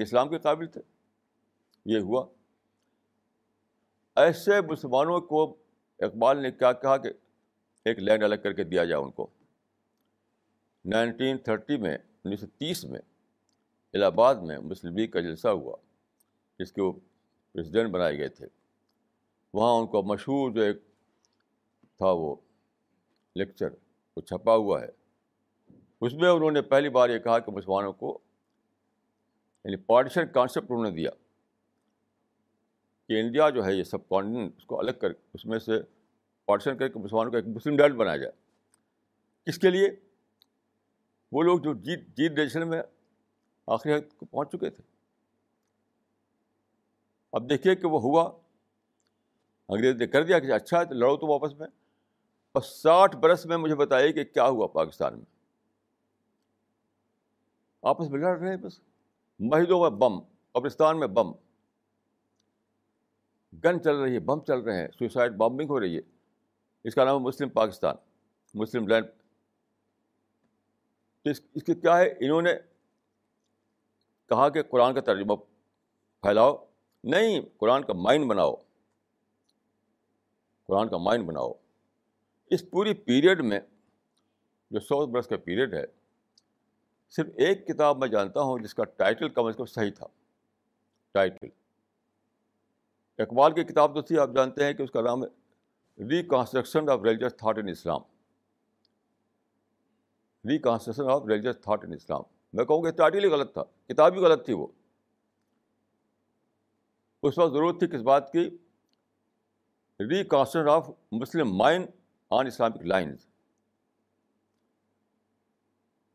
اسلام 0.00 0.28
کے 0.28 0.38
قابل 0.38 0.66
تھے۔ 0.66 0.80
یہ 1.84 1.98
ہوا۔ 1.98 2.26
ایسے 4.16 4.60
مسلمانوں 4.60 5.20
کو 5.20 5.56
اقبال 5.98 6.42
نے 6.42 6.50
کیا 6.50 6.72
کہا 6.72 6.96
کہ 6.96 7.08
ایک 7.84 7.98
لینڈ 7.98 8.22
الگ 8.22 8.34
کر 8.42 8.52
کے 8.52 8.64
دیا 8.64 8.84
جائے 8.84 9.02
ان 9.02 9.10
کو۔ 9.10 9.26
نائنٹین 10.84 11.38
تھرٹی 11.38 11.76
میں، 11.76 11.98
انیس 12.24 12.40
سو 12.40 12.46
تیس 12.46 12.84
میں 12.84 13.00
الہ 13.92 14.04
آباد 14.04 14.34
میں 14.34 14.58
مسلم 14.58 14.96
لیگ 14.96 15.08
کا 15.08 15.20
جلسہ 15.20 15.48
ہوا، 15.48 15.76
جس 16.58 16.72
کے 16.72 16.82
وہ 16.82 16.92
پریزیڈنٹ 17.52 17.90
بنائے 17.90 18.18
گئے 18.18 18.28
تھے۔ 18.28 18.46
وہاں 19.54 19.72
ان 19.72 19.86
کو 19.86 20.02
مشہور 20.02 20.50
جو 20.50 20.62
ایک 20.62 20.76
تھا 21.98 22.10
وہ 22.10 22.36
لیکچر، 23.34 23.68
وہ 24.16 24.20
چھپا 24.20 24.54
ہوا 24.54 24.82
ہے۔ 24.82 24.88
اس 26.00 26.14
میں 26.14 26.28
انہوں 26.28 26.50
نے 26.50 26.62
پہلی 26.62 26.88
بار 26.88 27.10
یہ 27.10 27.18
کہا 27.18 27.38
کہ 27.38 27.52
مسلمانوں 27.52 27.92
کو 27.92 28.18
یعنی 29.64 29.76
پارٹیشن 29.76 30.28
کانسیپٹ 30.32 30.66
انہوں 30.70 30.84
نے 30.84 30.90
دیا 30.90 31.10
کہ 33.08 33.20
انڈیا 33.20 33.50
جو 33.50 33.64
ہے 33.64 33.74
یہ 33.74 33.84
سب 33.84 34.08
کانٹیننٹ 34.08 34.52
اس 34.56 34.64
کو 34.64 34.78
الگ 34.78 34.90
کر 34.90 35.12
اس 35.34 35.46
میں 35.46 35.58
سے 35.58 35.72
پارٹیشن 36.44 36.78
کر 36.78 36.88
کے 36.88 36.98
مسلمانوں 36.98 37.32
کا 37.32 37.38
ایک 37.38 37.46
مسلم 37.46 37.76
ڈیلٹ 37.76 37.94
بنایا 37.94 38.16
جائے۔ 38.16 38.32
کس 39.46 39.58
کے 39.58 39.70
لیے؟ 39.70 39.90
وہ 41.32 41.42
لوگ 41.42 41.58
جو 41.58 41.74
جیت 41.74 42.00
جیت 42.08 42.32
ڈیشن 42.32 42.68
میں 42.68 42.82
آخری 43.66 43.92
حد 43.92 44.16
کو 44.16 44.26
پہنچ 44.26 44.48
چکے 44.48 44.70
تھے۔ 44.70 44.82
اب 47.32 47.50
دیکھیے 47.50 47.74
کہ 47.74 47.86
وہ 47.86 48.00
ہوا، 48.00 48.38
انگریز 49.68 49.96
نے 49.96 50.06
کر 50.06 50.24
دیا 50.24 50.38
کہ 50.38 50.52
اچھا 50.52 50.80
ہے 50.80 50.84
تو 50.84 50.94
لڑو 50.94 51.16
تو 51.16 51.26
واپس 51.26 51.58
میں۔ 51.58 51.68
اور 52.52 52.62
ساٹھ 52.62 53.16
برس 53.16 53.46
میں 53.46 53.56
مجھے 53.56 53.74
بتائیے 53.74 54.12
کہ 54.12 54.24
کیا 54.24 54.44
ہوا 54.44 54.66
پاکستان 54.66 55.16
میں؟ 55.16 55.24
آپس 57.82 58.10
میں 58.10 58.20
لڑ 58.20 58.38
رہے 58.38 58.48
ہیں 58.48 58.56
بس۔ 58.56 58.80
مسجدوں 59.42 59.80
میں 59.80 59.90
بم، 59.90 60.20
قبرستان 60.52 61.00
میں 61.00 61.06
بم۔ 61.06 61.32
گن 63.64 63.82
چل 63.82 63.96
رہی 63.96 64.14
ہے، 64.14 64.18
بم 64.18 64.40
چل 64.40 64.60
رہے 64.60 64.80
ہیں 64.80 64.88
سوسائڈ 64.98 65.32
بامبنگ 65.32 65.68
ہو 65.68 65.80
رہی 65.80 65.96
ہے۔ 65.96 66.00
اس 66.84 66.94
کا 66.94 67.04
نام 67.04 67.14
ہے 67.16 67.20
مسلم 67.20 67.48
پاکستان، 67.48 67.96
مسلم 68.54 68.88
لینڈ۔ 68.88 69.06
تو 71.22 71.30
اس 71.30 71.40
اس 71.54 71.62
کی 71.62 71.74
کیا 71.74 71.98
ہے؟ 71.98 72.10
انہوں 72.20 72.42
نے 72.42 72.54
کہا 74.28 74.48
کہ 74.48 74.62
قرآن 74.62 74.94
کا 74.94 75.00
ترجمہ 75.00 75.36
پھیلاؤ۔ 76.20 76.64
نہیں، 77.04 77.40
قرآن 77.56 77.84
کا 77.84 77.92
مائنڈ 77.92 78.26
بناؤ۔ 78.26 78.54
قرآن 80.66 80.88
کا 80.88 80.96
مائنڈ 80.96 81.26
بناؤ۔ 81.26 81.52
اس 82.46 82.70
پوری 82.70 82.94
پیریڈ 82.94 83.40
میں 83.40 83.60
جو 84.70 84.80
سو 84.80 85.06
برس 85.06 85.26
کا 85.26 85.36
پیریڈ 85.36 85.74
ہے 85.74 86.01
صرف 87.16 87.26
ایک 87.36 87.66
کتاب 87.66 87.98
میں 87.98 88.08
جانتا 88.08 88.40
ہوں 88.40 88.58
جس 88.58 88.74
کا 88.74 88.84
ٹائٹل 88.84 89.28
کم 89.28 89.46
از 89.46 89.56
کم 89.56 89.64
صحیح 89.64 89.90
تھا۔ 89.96 90.06
ٹائٹل۔ 91.12 91.48
اقبال 93.18 93.52
کی 93.54 93.64
کتاب 93.64 93.94
تو 93.94 94.02
تھی، 94.02 94.18
آپ 94.18 94.28
جانتے 94.34 94.64
ہیں 94.64 94.72
کہ 94.72 94.82
اس 94.82 94.90
کا 94.90 95.00
نام 95.00 95.24
ہے 95.24 95.42
reconstruction 96.08 96.90
of 96.90 97.00
religious 97.04 97.36
thought 97.36 97.58
in 97.58 97.68
Islam 97.68 98.00
reconstruction 100.48 101.10
of 101.10 101.22
religious 101.28 101.60
thought 101.60 101.84
in 101.84 101.92
Islam 101.92 102.22
میں 102.52 102.64
کہوں 102.64 102.82
کہ 102.82 102.90
ٹائٹل 102.90 103.24
ہی 103.24 103.30
غلط 103.30 103.52
تھا، 103.52 103.62
کتاب 103.88 104.14
ہی 104.14 104.18
غلط 104.18 104.44
تھی 104.44 104.52
وہ۔ 104.52 104.66
اس 107.22 107.38
وقت 107.38 107.52
ضرورت 107.52 107.78
تھی 107.78 107.86
کس 107.86 108.00
بات 108.00 108.32
کی؟ 108.32 108.58
Reconstruction 110.00 110.68
of 110.68 110.90
Muslim 111.12 111.56
mind 111.56 111.86
on 112.30 112.46
Islamic 112.46 112.82
lines 112.82 113.31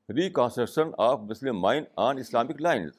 reconstruction 0.10 0.90
of 0.98 1.20
Muslim 1.20 1.60
mind 1.60 1.86
on 1.96 2.18
Islamic 2.18 2.62
lines 2.62 2.92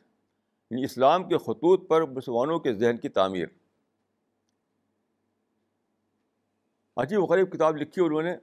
یعنی 0.70 0.84
اسلام 0.84 1.28
کے 1.28 1.38
خطوط 1.38 1.88
پر 1.88 2.04
مسلمانوں 2.06 2.58
کے 2.58 2.74
ذہن 2.74 2.96
کی 2.96 3.08
تعمیر. 3.08 3.46
عجیب 6.96 7.22
و 7.22 7.26
غریب 7.26 7.52
کتاب 7.52 7.76
لکھی 7.76 8.04
انہوں 8.04 8.22
نے. 8.22 8.36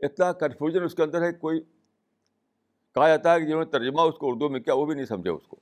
اتنا 0.00 0.32
کنفیوژن 0.32 0.82
اس 0.82 0.94
کے 0.94 1.02
اندر 1.02 1.22
ہے 1.22 1.32
کوئی 1.32 1.60
کہا 2.92 3.08
جاتا 3.08 3.34
ہے 3.34 3.40
کہ 3.40 3.46
جنہوں 3.46 3.64
نے 3.64 3.70
ترجمہ 3.70 4.00
اس 4.00 4.18
کو 4.18 4.30
اردو 4.30 4.48
میں 4.48 4.60
کیا 4.60 4.74
وہ 4.74 4.86
بھی 4.86 4.94
نہیں 4.94 5.06
سمجھے 5.06 5.30
اس 5.30 5.46
کو. 5.46 5.56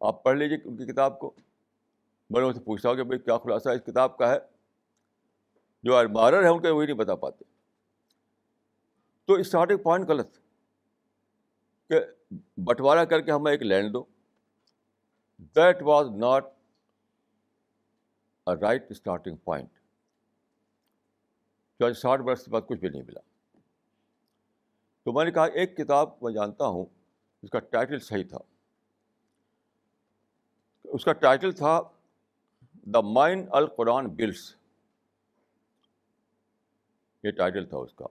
آپ 0.00 0.22
پڑھ 0.24 0.38
لیجیے 0.38 0.58
ان 0.64 0.76
کی 0.76 0.92
کتاب 0.92 1.18
کو. 1.18 1.32
میں 2.30 2.40
نے 2.40 2.46
ان 2.46 2.52
سے 2.52 2.60
پوچھتا 2.60 2.88
ہوں 2.88 2.96
کہ 2.96 3.02
بھائی 3.02 3.18
کیا 3.18 3.38
خلاصہ 3.38 3.68
اس 3.68 3.80
کتاب 3.86 4.18
کا 4.18 4.30
ہے. 4.30 4.38
جو 5.82 5.96
ایڈمائرر 5.96 6.42
ہے 6.42 6.48
ان 6.48 6.62
کے 6.62 6.70
وہی 6.70 6.86
نہیں 6.86 6.96
بتا 6.96 7.14
پاتے. 7.14 7.51
تو 9.24 9.34
اسٹارٹنگ 9.34 9.78
پوائنٹ 9.78 10.08
غلط 10.08 10.38
کہ 11.88 12.00
بٹوارا 12.56 13.04
کر 13.04 13.20
کے 13.20 13.32
ہمیں 13.32 13.52
ایک 13.52 13.62
land 13.62 13.92
do. 13.92 14.04
That 15.38 15.82
was 15.82 16.06
not 16.10 16.44
a 18.46 18.54
right 18.60 18.90
starting 18.90 19.36
point 19.36 19.70
جو 21.80 21.92
ساٹھ 21.92 22.20
برس 22.20 22.44
کے 22.44 22.50
بعد 22.50 22.60
کچھ 22.68 22.78
بھی 22.78 22.88
نہیں 22.88 23.02
ملا۔ 23.02 23.20
تو 25.02 25.12
میں 25.12 25.24
نے 25.24 25.30
کہا 25.30 25.44
ایک 25.44 25.76
کتاب 25.76 26.08
میں 26.22 26.32
جانتا 26.32 26.66
ہوں 26.66 26.84
جس 27.42 27.50
کا 27.50 27.58
ٹائٹل 27.58 27.98
صحیح 27.98 28.24
تھا۔ 28.28 28.38
اس 30.84 31.04
کا 31.04 31.12
ٹائٹل 31.12 31.52
تھا 31.52 31.80
دا 32.86 33.00
مائنڈ 33.00 33.48
القرآن 33.50 34.08
بلس 34.08 34.56
یہ 37.22 37.30
ٹائٹل 37.30 37.66
تھا 37.66 37.78
اس 37.78 37.94
کا۔ 37.94 38.06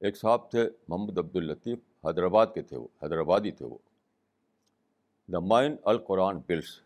ایک 0.00 0.16
صاحب 0.16 0.50
تھے، 0.50 0.70
محمد 0.88 1.18
عبد 1.18 1.36
الطیف 1.36 1.78
حیدرآباد 2.04 2.46
کے 2.54 2.62
تھے 2.62 2.76
وہ، 2.76 2.88
حیدرآبادی 3.02 3.50
تھے 3.50 3.66
وہ۔ 3.66 3.78
دا 5.32 5.38
مائنڈ 5.38 5.76
القرآن 5.84 6.38
بلس 6.38 6.80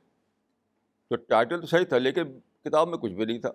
تو 1.09 1.17
ٹائٹل 1.17 1.61
تو 1.61 1.67
صحیح 1.67 1.85
تھا، 1.85 1.99
لیکن 1.99 2.41
کتاب 2.65 2.89
میں 2.89 2.99
کچھ 2.99 3.13
بھی 3.13 3.25
نہیں 3.25 3.39
تھا۔ 3.39 3.51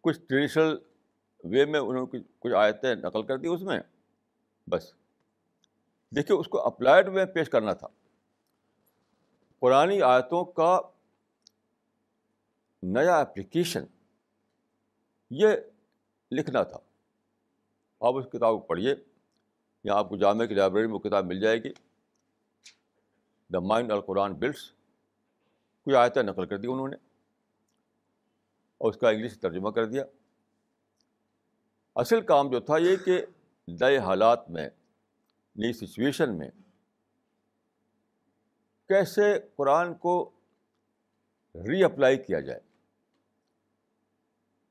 کچھ 0.00 0.20
ٹریڈیشنل 0.20 0.78
وے 1.44 1.64
میں 1.64 1.80
انہوں 1.80 2.06
نے 2.12 2.18
کچھ 2.38 2.52
آیتیں 2.52 2.94
نقل 2.94 3.22
کر 3.22 3.38
دی 3.38 3.48
اس 3.48 3.62
میں۔ 3.62 3.80
بس۔ 4.66 4.94
دیکھیے، 6.16 6.38
اس 6.38 6.48
کو 6.48 6.60
اپلائڈ 6.60 7.08
میں 7.08 7.24
پیش 7.24 7.50
کرنا 7.50 7.72
تھا۔ 7.72 7.88
پرانی 9.60 10.02
آیتوں 10.02 10.44
کا 10.44 10.80
نیا 12.82 13.20
اپلیکیشن 13.20 13.84
یہ 15.30 15.48
لکھنا 16.32 16.62
تھا۔ 16.62 16.78
آپ 18.02 18.16
اس 18.16 18.24
کتاب 18.24 18.54
کو 18.54 18.60
پڑھیے 18.60 18.94
یا 19.84 19.94
آپ 19.94 20.08
کو 20.08 20.16
جامعہ 20.16 20.46
کی 20.46 20.54
لائبریری 20.54 20.86
میں 20.86 20.94
وہ 20.94 20.98
کتاب 20.98 21.24
مل 21.24 21.40
جائے 21.40 21.62
گی۔ 21.62 21.72
دا 23.52 23.58
مائنڈ 23.58 23.92
القرآن 23.92 24.34
بلس 24.34 24.70
کوئی 25.84 25.96
آیتیں 25.96 26.22
نقل 26.22 26.46
کر 26.46 26.58
دی 26.58 26.68
انہوں 26.68 26.88
نے 26.88 26.96
اور 28.78 28.90
اس 28.90 28.96
کا 28.96 29.10
انگلش 29.10 29.38
ترجمہ 29.38 29.70
کر 29.70 29.84
دیا۔ 29.84 30.04
اصل 31.94 32.20
کام 32.20 32.50
جو 32.50 32.60
تھا 32.60 32.76
یہ 32.76 32.96
کہ 32.96 33.26
نئے 33.68 33.98
حالات 33.98 34.50
میں، 34.50 34.70
نئی 35.56 35.72
سچویشن 35.72 36.38
میں 36.38 36.50
کیسے 38.88 39.40
قرآن 39.56 39.94
کو 39.94 40.30
ری 41.54 41.84
اپلائی 41.84 42.16
کیا 42.16 42.40
جائے۔ 42.40 42.60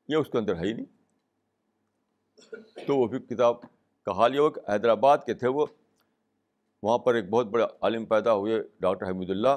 یہ 0.08 0.16
اس 0.16 0.28
کے 0.32 0.38
اندر 0.38 0.56
ہے 0.56 0.68
ہی 0.68 0.74
نہیں۔ 0.74 1.01
تو 2.88 2.98
وہ 2.98 3.08
بھی 3.08 3.20
کتاب 3.20 3.62
کا 4.06 4.12
حال 4.12 4.36
یہ 4.36 4.40
ہو 4.40 4.50
کہ 4.50 4.72
حیدرآباد 4.72 5.18
کے 5.26 5.34
تھے 5.34 5.48
وہ۔ 5.48 5.66
وہاں 6.84 6.98
پر 6.98 7.14
ایک 7.14 7.30
بہت 7.30 7.46
بڑے 7.46 7.64
عالم 7.64 8.06
پیدا 8.06 8.34
ہوئے 8.34 8.64
ڈاکٹر 8.80 9.10
حمید 9.10 9.30
اللہ۔ 9.30 9.50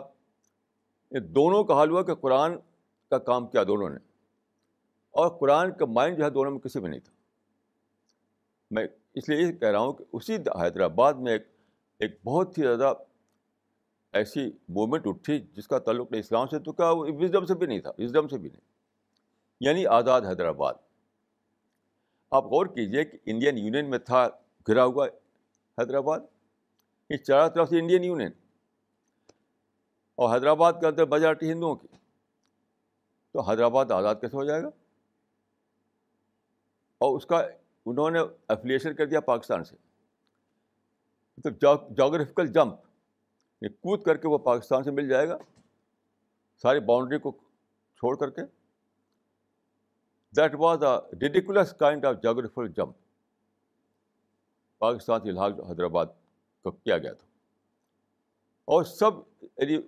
یہ 1.10 1.20
دونوں 1.20 1.64
کا 1.64 1.74
حال 1.74 1.90
ہوا 1.90 2.02
کہ 2.02 2.14
قرآن 2.14 2.56
کا 3.10 3.18
کام 3.18 3.46
کیا 3.46 3.64
دونوں 3.64 3.90
نے۔ 3.90 3.96
اور 5.10 5.28
قرآن 5.28 5.72
کا 5.72 5.86
مائنڈ 5.86 6.18
جو 6.18 6.24
ہے 6.24 6.30
دونوں 6.30 6.50
میں 6.50 6.58
کسی 6.58 6.80
میں 6.80 6.90
نہیں 6.90 7.00
تھا۔ 7.00 7.12
میں 8.70 8.86
اس 9.14 9.28
لیے 9.28 9.46
یہ 9.46 9.52
کہہ 9.52 9.68
رہا 9.68 9.78
ہوں 9.78 9.92
کہ 9.92 10.04
اسی 10.12 10.34
حیدرآباد 10.34 11.14
میں 11.14 11.32
ایک 11.32 11.42
ایک 11.98 12.18
بہت 12.24 12.58
ہی 12.58 12.62
زیادہ 12.62 12.92
ایسی 14.12 14.50
موومنٹ 14.68 15.06
اٹھی 15.06 15.40
جس 15.40 15.68
کا 15.68 15.78
تعلق 15.78 16.10
نہیں 16.10 16.20
اسلام 16.20 16.46
سے، 16.46 16.58
تو 16.58 16.72
کیا 16.72 16.90
وہ 16.90 17.06
وزڈم 17.06 17.46
سے 17.46 17.54
بھی 17.54 17.66
نہیں 17.66 17.80
تھا۔ 17.80 17.90
وزڈم 17.98 18.28
سے 18.28 18.38
بھی 18.38 18.48
نہیں۔ 18.48 18.60
یعنی 19.60 19.86
آزاد 19.86 20.20
حیدرآباد۔ 20.20 20.74
آپ 22.34 22.44
غور 22.44 22.66
کیجیے 22.66 23.04
کہ 23.04 23.18
انڈین 23.26 23.58
یونین 23.58 23.90
میں 23.90 23.98
تھا، 23.98 24.28
گھرا 24.66 24.84
ہوا 24.84 25.06
حیدرآباد۔ 25.78 26.20
یہ 27.10 27.16
چاروں 27.16 27.48
طرف 27.48 27.68
سے 27.68 27.78
انڈین 27.78 28.04
یونین 28.04 28.30
اور 30.14 30.34
حیدرآباد 30.34 30.72
کے 30.72 30.86
اندر 30.86 31.06
میجارٹی 31.06 31.52
ہندوؤں 31.52 31.76
کی۔ 31.76 31.88
تو 33.32 33.40
حیدرآباد 33.40 33.86
آزاد 33.90 34.14
کیسے 34.20 34.36
ہو 34.36 34.44
جائے 34.44 34.62
گا؟ 34.62 34.68
اور 36.98 37.16
اس 37.16 37.26
کا 37.26 37.38
انہوں 37.86 38.10
نے 38.10 38.18
افلیشن 38.48 38.94
کر 38.94 39.06
دیا 39.06 39.20
پاکستان 39.20 39.64
سے۔ 39.64 39.76
مطلب 41.38 41.60
جاگرفیکل 41.96 42.46
جمپ 42.46 42.74
کود 43.60 44.02
کر 44.02 44.16
کے 44.16 44.28
وہ 44.28 44.38
پاکستان 44.38 44.84
سے 44.84 44.90
مل 44.90 45.08
جائے 45.08 45.28
گا۔ 45.28 45.38
ساری 46.62 46.80
باؤنڈری 46.80 47.18
کو 47.18 47.30
چھوڑ 47.96 48.16
کر 48.16 48.30
کے۔ 48.30 48.63
That 50.36 50.54
was 50.54 50.82
a 50.82 51.16
ridiculous 51.16 51.72
kind 51.72 52.04
of 52.04 52.14
geographical 52.22 52.68
jump 52.68 52.96
Pakistan 54.78 55.20
سے 55.20 55.28
الحاظ 55.28 55.52
حیدرآباد 55.52 56.06
کو 56.62 56.70
کیا 56.70 56.98
گیا 56.98 57.12
تھا۔ 57.12 57.26
اور 58.64 58.84
سب 58.84 59.10
یعنی 59.42 59.78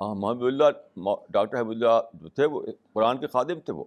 محمد 0.00 0.42
اللہ، 0.42 1.10
ڈاکٹر 1.28 1.60
حمد 1.60 1.70
اللہ 1.70 2.00
جو 2.14 2.28
تھے 2.28 2.46
وہ 2.46 2.66
قرآن 2.92 3.18
کے 3.18 3.26
خادم 3.26 3.60
تھے 3.60 3.72
وہ۔ 3.72 3.84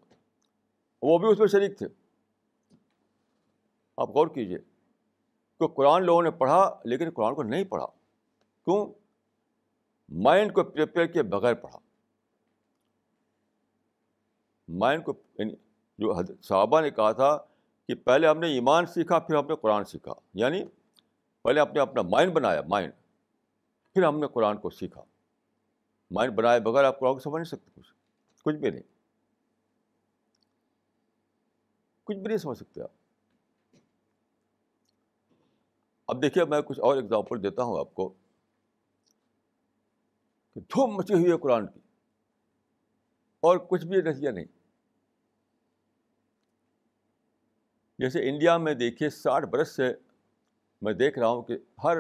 وہ 1.01 1.17
بھی 1.17 1.28
اس 1.28 1.39
میں 1.39 1.47
شریک 1.47 1.78
تھے۔ 1.78 1.88
آپ 3.97 4.10
غور 4.10 4.28
کیجیے 4.28 4.58
کہ 5.60 5.67
قرآن 5.67 6.04
لوگوں 6.04 6.23
نے 6.23 6.32
پڑھا 6.32 6.80
لیکن 6.84 7.10
قرآن 7.10 7.36
کو 7.36 7.43
نہیں 7.43 7.63
پڑھا۔ 7.63 7.86
کیوں؟ 8.65 8.93
مائنڈ 10.10 10.54
کو 10.54 10.63
پریپیئر 10.63 11.06
کیے 11.06 11.23
بغیر 11.23 11.54
پڑھا۔ 11.54 11.80
مائنڈ 14.67 15.06
کو 15.06 15.13
یعنی 15.39 15.54
جو 15.97 16.13
صحابہ 16.41 16.82
نے 16.82 16.91
کہا 16.91 17.12
تھا 17.12 17.38
کہ 17.88 17.95
پہلے 17.95 18.28
ہم 18.28 18.39
نے 18.39 18.47
ایمان 18.47 18.86
سیکھا، 18.86 19.19
پھر 19.19 19.36
ہم 19.36 19.47
نے 19.47 19.56
قرآن 19.56 19.86
سیکھا۔ 19.86 20.13
یعنی 20.34 20.63
پہلے 21.43 21.60
ہم 21.60 21.67
نے 21.73 21.80
اپنا 21.80 22.01
مائنڈ 22.01 22.34
بنایا، 22.34 22.62
مائنڈ۔ 22.67 22.93
پھر 23.93 24.04
ہم 24.04 24.19
نے 24.19 24.28
قرآن 24.28 24.58
کو 24.58 24.69
سیکھا۔ 24.69 25.04
مائنڈ 26.12 26.34
بنائے 26.34 26.60
بغیر 26.60 26.84
آپ 26.84 26.99
قرآن 26.99 27.13
کو 27.13 27.19
سمجھ 27.19 27.36
نہیں 27.36 27.58
سکتے 27.58 27.71
کچھ۔ 27.75 27.93
کچھ 28.45 28.56
بھی 28.56 28.69
نہیں۔ 28.69 28.84
کچھ 32.04 32.17
بھی 32.17 32.28
نہیں 32.28 32.38
سمجھ 32.38 32.58
سکتے 32.58 32.82
آپ۔ 32.82 32.91
اب 36.08 36.21
دیکھیے، 36.21 36.45
میں 36.45 36.62
کچھ 36.62 36.80
اور 36.80 36.97
اگزامپل 36.97 37.43
دیتا 37.43 37.63
ہوں 37.63 37.80
آپ 37.80 37.93
کو۔ 37.93 38.10
کہ 40.54 40.60
دھوم 40.60 40.95
مچی 40.95 41.13
ہوئی 41.13 41.32
ہے 41.32 41.38
قرآن 41.38 41.67
کی۔ 41.67 41.80
اور 43.39 43.58
کچھ 43.58 43.86
بھی 43.86 43.97
نتیجہ 43.97 44.30
نہیں۔ 44.30 44.45
جیسے 47.99 48.29
انڈیا 48.29 48.58
میں 48.58 48.73
دیکھیے 48.73 49.10
ساٹھ 49.10 49.45
برس 49.45 49.75
سے 49.75 49.93
میں 50.81 50.93
دیکھ 50.93 51.19
رہا 51.19 51.27
ہوں 51.27 51.41
کہ 51.41 51.58
ہر 51.84 51.97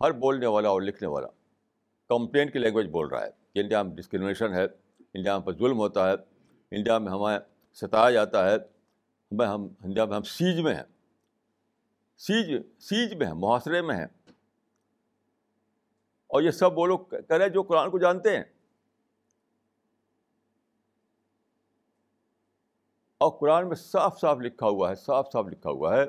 ہر 0.00 0.12
بولنے 0.12 0.46
والا 0.46 0.68
اور 0.68 0.82
لکھنے 0.82 1.08
والا 1.08 1.28
کمپلین 2.08 2.50
کی 2.50 2.58
لینگویج 2.58 2.86
بول 2.86 3.08
رہا 3.08 3.24
ہے 3.24 3.30
کہ 3.54 3.58
انڈیا 3.58 3.82
میں 3.82 3.96
ڈسکریمنیشن 3.96 4.54
ہے، 4.54 4.64
انڈیا 5.14 5.38
میں 5.38 5.52
ظلم 5.52 5.78
ہوتا 5.78 6.08
ہے، 6.08 6.14
انڈیا 6.70 6.98
میں 6.98 7.12
ہمیں 7.12 7.38
ستایا 7.74 8.10
جاتا 8.10 8.50
ہے، 8.50 8.54
ہمیں 9.32 9.46
ہم، 9.46 9.68
انڈیا 9.84 10.04
میں 10.04 10.16
ہم 10.16 10.22
سیج 10.22 10.60
میں 10.60 10.74
ہیں۔ 10.74 10.82
سیج 12.16 12.62
سیج 12.78 13.14
میں 13.14 13.26
ہیں، 13.26 13.34
محاصرے 13.34 13.82
میں 13.82 13.96
ہیں۔ 13.96 14.06
اور 16.26 16.42
یہ 16.42 16.50
سب 16.50 16.78
وہ 16.78 16.86
لوگ 16.86 16.98
کریں 16.98 17.48
جو 17.48 17.62
قرآن 17.62 17.90
کو 17.90 17.98
جانتے 17.98 18.36
ہیں۔ 18.36 18.44
اور 23.18 23.30
قرآن 23.38 23.68
میں 23.68 23.76
صاف 23.76 24.20
صاف 24.20 24.38
لکھا 24.38 24.66
ہوا 24.66 24.90
ہے، 24.90 24.94
صاف 24.94 25.32
صاف 25.32 25.46
لکھا 25.46 25.70
ہوا 25.70 25.96
ہے 25.96 26.04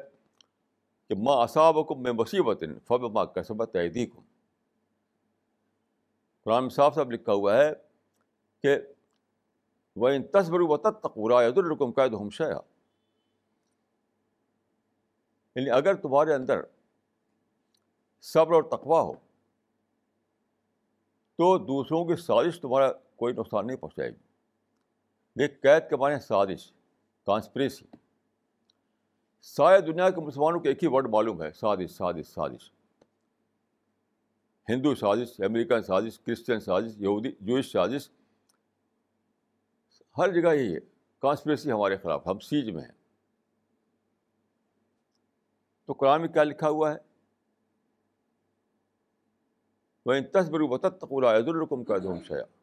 کہ 1.07 1.15
ماں 1.15 1.43
اصاب 1.43 1.75
کو 1.87 1.95
میں 1.95 2.11
مصیبت 2.11 2.63
فب 2.87 3.01
ماں 3.01 3.25
کسبت 3.25 3.75
عیدی 3.75 4.05
کو 4.05 4.21
قرآن 6.43 6.61
میں 6.61 6.69
صاف 6.69 6.95
صاف 6.95 7.07
لکھا 7.07 7.33
ہوا 7.33 7.57
ہے 7.57 7.73
کہ 8.63 8.77
وہ 9.95 10.09
ان 10.09 10.23
تصبر 10.23 10.59
و 10.61 10.77
تقورا 10.77 11.45
عید 11.45 11.57
الرکم 11.57 11.91
قید 11.91 12.13
ہمشا 12.13 12.45
یعنی 15.55 15.69
اگر 15.69 15.93
تمہارے 15.93 16.33
اندر 16.33 16.61
صبر 18.21 18.53
اور 18.53 18.63
تقوا 18.63 19.01
ہو، 19.01 19.13
تو 21.35 21.57
دوسروں 21.57 22.05
کی 22.05 22.15
سازش 22.15 22.61
تمہارا 22.61 22.91
کوئی 23.15 23.33
نقصان 23.33 23.67
نہیں 23.67 23.77
پہنچائے 23.77 24.09
گی۔ 24.09 24.17
یہ 25.35 25.47
قید 25.61 25.89
کے 25.89 25.95
معنی 25.95 26.19
سازش۔ 26.19 26.76
کانسپریسی 27.27 27.85
سارے 29.41 29.81
دنیا 29.81 30.09
کے 30.09 30.21
مسلمانوں 30.21 30.59
کو 30.59 30.67
ایک 30.67 30.83
ہی 30.83 30.87
ورڈ 30.87 31.07
معلوم 31.09 31.43
ہے، 31.43 31.51
سازش 31.51 31.91
سازش 31.91 32.27
سازش۔ 32.27 32.71
ہندو 34.69 34.95
سازش، 34.95 35.41
امریکن 35.41 35.83
سازش، 35.83 36.19
کرسچن 36.19 36.59
سازش، 36.59 36.97
یہودی، 36.97 37.31
جوئش 37.41 37.71
سازش۔ 37.71 38.09
ہر 40.17 40.41
جگہ 40.41 40.53
یہی 40.53 40.75
ہے۔ 40.75 40.79
کانسپریسی 41.19 41.71
ہمارے 41.71 41.97
خلاف، 41.97 42.27
ہم 42.27 42.39
سیج 42.39 42.69
میں 42.69 42.81
ہیں۔ 42.81 42.91
تو 45.85 45.93
قرآن 45.93 46.21
میں 46.21 46.29
کیا 46.29 46.43
لکھا 46.43 46.69
ہوا 46.69 46.91
ہے؟ 46.91 46.97
وہ 50.05 50.13
ان 50.13 50.23
تصبر 50.23 50.61
و 50.61 50.77
تقورا 50.77 51.37
عید 51.37 51.47
الرکم 51.47 51.83
کا 51.83 51.97
دھوم 51.97 52.23
شیا 52.23 52.56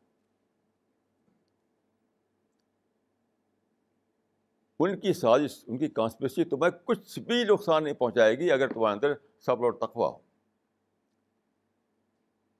ان 4.84 5.00
کی 5.00 5.12
سازش، 5.12 5.64
ان 5.66 5.78
کی 5.78 5.88
کانسپریسی 5.88 6.44
تمہیں 6.44 6.70
کچھ 6.84 7.18
بھی 7.18 7.44
نقصان 7.44 7.84
نہیں 7.84 7.94
پہنچائے 7.94 8.38
گی 8.38 8.52
اگر 8.52 8.68
تمہارے 8.68 8.94
اندر 8.94 9.14
صبر 9.40 9.64
اور 9.64 9.72
تقوا 9.72 10.08
ہو۔ 10.08 10.18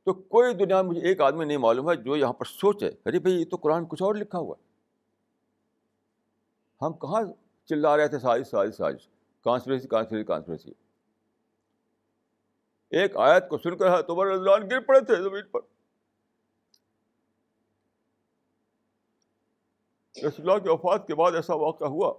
تو 0.05 0.13
کوئی 0.13 0.55
دنیا 0.55 0.83
میں 0.83 0.91
مجھے 0.91 1.01
ایک 1.01 1.21
آدمی 1.21 1.45
نہیں 1.45 1.57
معلوم 1.57 1.91
ہے 1.91 1.97
جو 1.97 2.17
یہاں 2.17 2.33
پر 2.33 2.45
سوچے، 2.45 2.91
ارے 3.07 3.19
بھائی 3.19 3.41
یہ 3.41 3.45
تو 3.45 3.57
قرآن 3.57 3.87
کچھ 3.87 4.03
اور 4.03 4.15
لکھا 4.15 4.39
ہوا 4.39 4.57
ہے۔ 4.59 4.75
ہم 6.85 6.93
کہاں 6.93 7.23
چلا 7.65 7.97
رہے 7.97 8.09
تھے 8.09 8.19
سازش 8.19 8.47
سازش 8.47 8.75
سازش؟ 8.75 9.09
کانسپریسی 9.45 9.89
کانسپریسی 9.89 10.25
کانسپریسی 10.25 10.71
ایک 12.91 13.17
آیت 13.17 13.49
کو 13.49 13.59
سن 13.59 13.77
کر 13.77 14.03
تو 14.03 14.15
گر 14.71 14.81
پڑے 14.81 15.01
تھے 15.01 15.17
زمین 15.17 15.47
پر۔ 15.51 15.61
رسول 20.25 20.51
اللہ 20.51 20.63
کی 20.63 20.69
وفات 20.69 21.07
کے 21.07 21.15
بعد 21.15 21.33
ایسا 21.33 21.55
واقعہ 21.55 21.87
ہوا۔ 21.87 22.15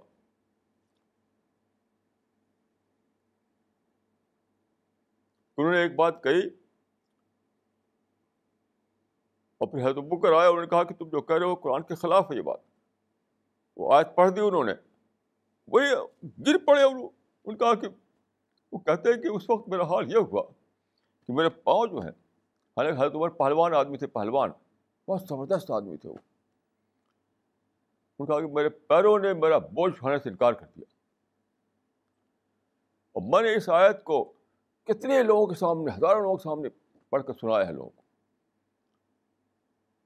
انہوں 5.56 5.72
نے 5.72 5.82
ایک 5.82 5.94
بات 5.94 6.22
کہی 6.22 6.46
اور 9.58 9.68
پھر 9.68 9.82
حضرت 9.82 9.96
بکر 9.96 10.32
آیا 10.32 10.48
انہوں 10.48 10.60
نے 10.60 10.66
کہا 10.66 10.84
کہ 10.84 10.94
تم 10.94 11.08
جو 11.08 11.20
کہہ 11.20 11.36
رہے 11.36 11.46
ہو 11.46 11.54
قرآن 11.54 11.82
کے 11.82 11.94
خلاف 11.94 12.30
ہے 12.30 12.36
یہ 12.36 12.42
بات۔ 12.42 12.58
وہ 13.76 13.94
آج 13.94 14.06
پڑھ 14.14 14.30
دی 14.30 14.40
انہوں 14.40 14.64
نے۔ 14.64 14.72
وہی 15.68 15.86
گر 16.46 16.58
پڑے 16.66 16.82
ان 17.44 17.56
کہا 17.56 17.74
کہ، 17.74 17.88
وہ 18.72 18.78
کہتے 18.78 19.12
ہیں 19.12 19.22
کہ 19.22 19.28
اس 19.28 19.50
وقت 19.50 19.68
میرا 19.68 19.82
حال 19.82 20.12
یہ 20.12 20.16
ہوا 20.16 20.42
کہ 21.26 21.32
میرے 21.32 21.48
پاؤں 21.48 21.86
جو 21.86 21.98
ہیں، 21.98 22.10
حالانکہ 22.76 23.00
حضرت 23.00 23.14
عمر 23.14 23.28
پہلوان 23.28 23.74
آدمی 23.74 23.98
تھے، 23.98 24.06
پہلوان، 24.06 24.50
بہت 25.08 25.22
زبردست 25.22 25.70
آدمی 25.70 25.96
تھے 25.96 26.08
وہ۔ 26.08 26.35
ان 28.18 28.26
کہا 28.26 28.40
کہ 28.40 28.46
میرے 28.46 28.68
پیروں 28.68 29.18
نے 29.18 29.32
میرا 29.32 29.58
بوجھ 29.58 29.94
اٹھانے 29.94 30.18
سے 30.18 30.28
انکار 30.28 30.52
کر 30.52 30.66
دیا۔ 30.76 30.84
اور 33.12 33.22
میں 33.22 33.42
نے 33.42 33.56
اس 33.56 33.68
آیت 33.68 34.04
کو 34.04 34.32
کتنے 34.84 35.22
لوگوں 35.22 35.46
کے 35.46 35.54
سامنے، 35.54 35.90
ہزاروں 35.98 36.22
لوگوں 36.22 36.36
کے 36.36 36.42
سامنے 36.42 36.68
پڑھ 37.10 37.22
کر 37.26 37.32
سنایا 37.40 37.66
ہے 37.66 37.72
لوگوں 37.72 37.90
کو۔ 37.90 38.02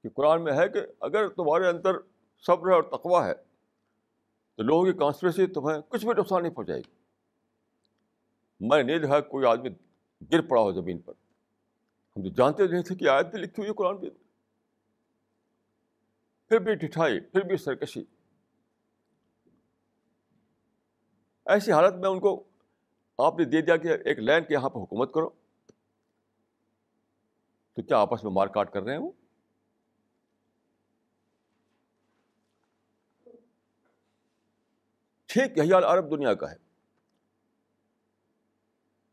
کہ 0.03 0.09
قرآن 0.09 0.43
میں 0.43 0.53
ہے 0.53 0.69
کہ 0.69 0.79
اگر 0.99 1.27
تمہارے 1.27 1.67
اندر 1.67 1.91
صبر 2.37 2.71
اور 2.71 2.83
تقوا 2.83 3.27
ہے، 3.27 3.33
تو 4.55 4.63
لوگوں 4.63 4.85
کی 4.85 4.93
کانسپریسی 4.93 5.47
تمہیں 5.47 5.81
کچھ 5.89 6.05
بھی 6.05 6.13
نقصان 6.17 6.43
نہیں 6.43 6.53
پہنچائے 6.53 6.79
گی۔ 6.79 6.91
میں 8.59 8.83
نہیں 8.83 8.99
دیکھا 8.99 9.19
کوئی 9.19 9.45
آدمی 9.45 9.69
گر 10.31 10.41
پڑا 10.41 10.61
ہو 10.61 10.71
زمین 10.71 10.99
پر۔ 10.99 11.13
ہم 12.17 12.23
تو 12.23 12.29
جانتے 12.29 12.67
نہیں 12.67 12.83
تھے 12.83 12.95
کہ 12.95 13.09
آیت 13.09 13.25
بھی 13.25 13.37
لکھی 13.37 13.61
ہوئی 13.61 13.69
ہے 13.69 13.73
قرآن 13.73 13.95
بھی 13.95 14.09
پھر 16.51 16.59
بھی 16.59 16.73
ٹھٹائی 16.75 17.19
پھر 17.19 17.41
بھی 17.41 17.57
سرکشی 17.57 18.03
ایسی 21.45 21.71
حالت 21.71 21.93
میں 21.93 22.09
ان 22.09 22.19
کو 22.19 22.33
آپ 23.19 23.39
نے 23.39 23.45
دے 23.45 23.61
دیا 23.61 23.77
کہ 23.77 23.93
ایک 24.05 24.19
لینڈ 24.19 24.47
کے 24.47 24.53
یہاں 24.53 24.69
پہ 24.69 24.79
حکومت 24.79 25.13
کرو 25.13 25.29
تو 27.77 27.81
کیا 27.81 27.97
آپس 27.97 28.23
میں 28.23 28.31
مار 28.31 28.47
کاٹ 28.47 28.73
کر 28.73 28.83
رہے 28.83 28.91
ہیں 28.91 28.99
وہ 28.99 29.11
ٹھیک 35.29 35.57
یہی 35.57 35.73
حال 35.73 35.83
عرب 35.83 36.11
دنیا 36.11 36.33
کا 36.33 36.51
ہے 36.51 36.57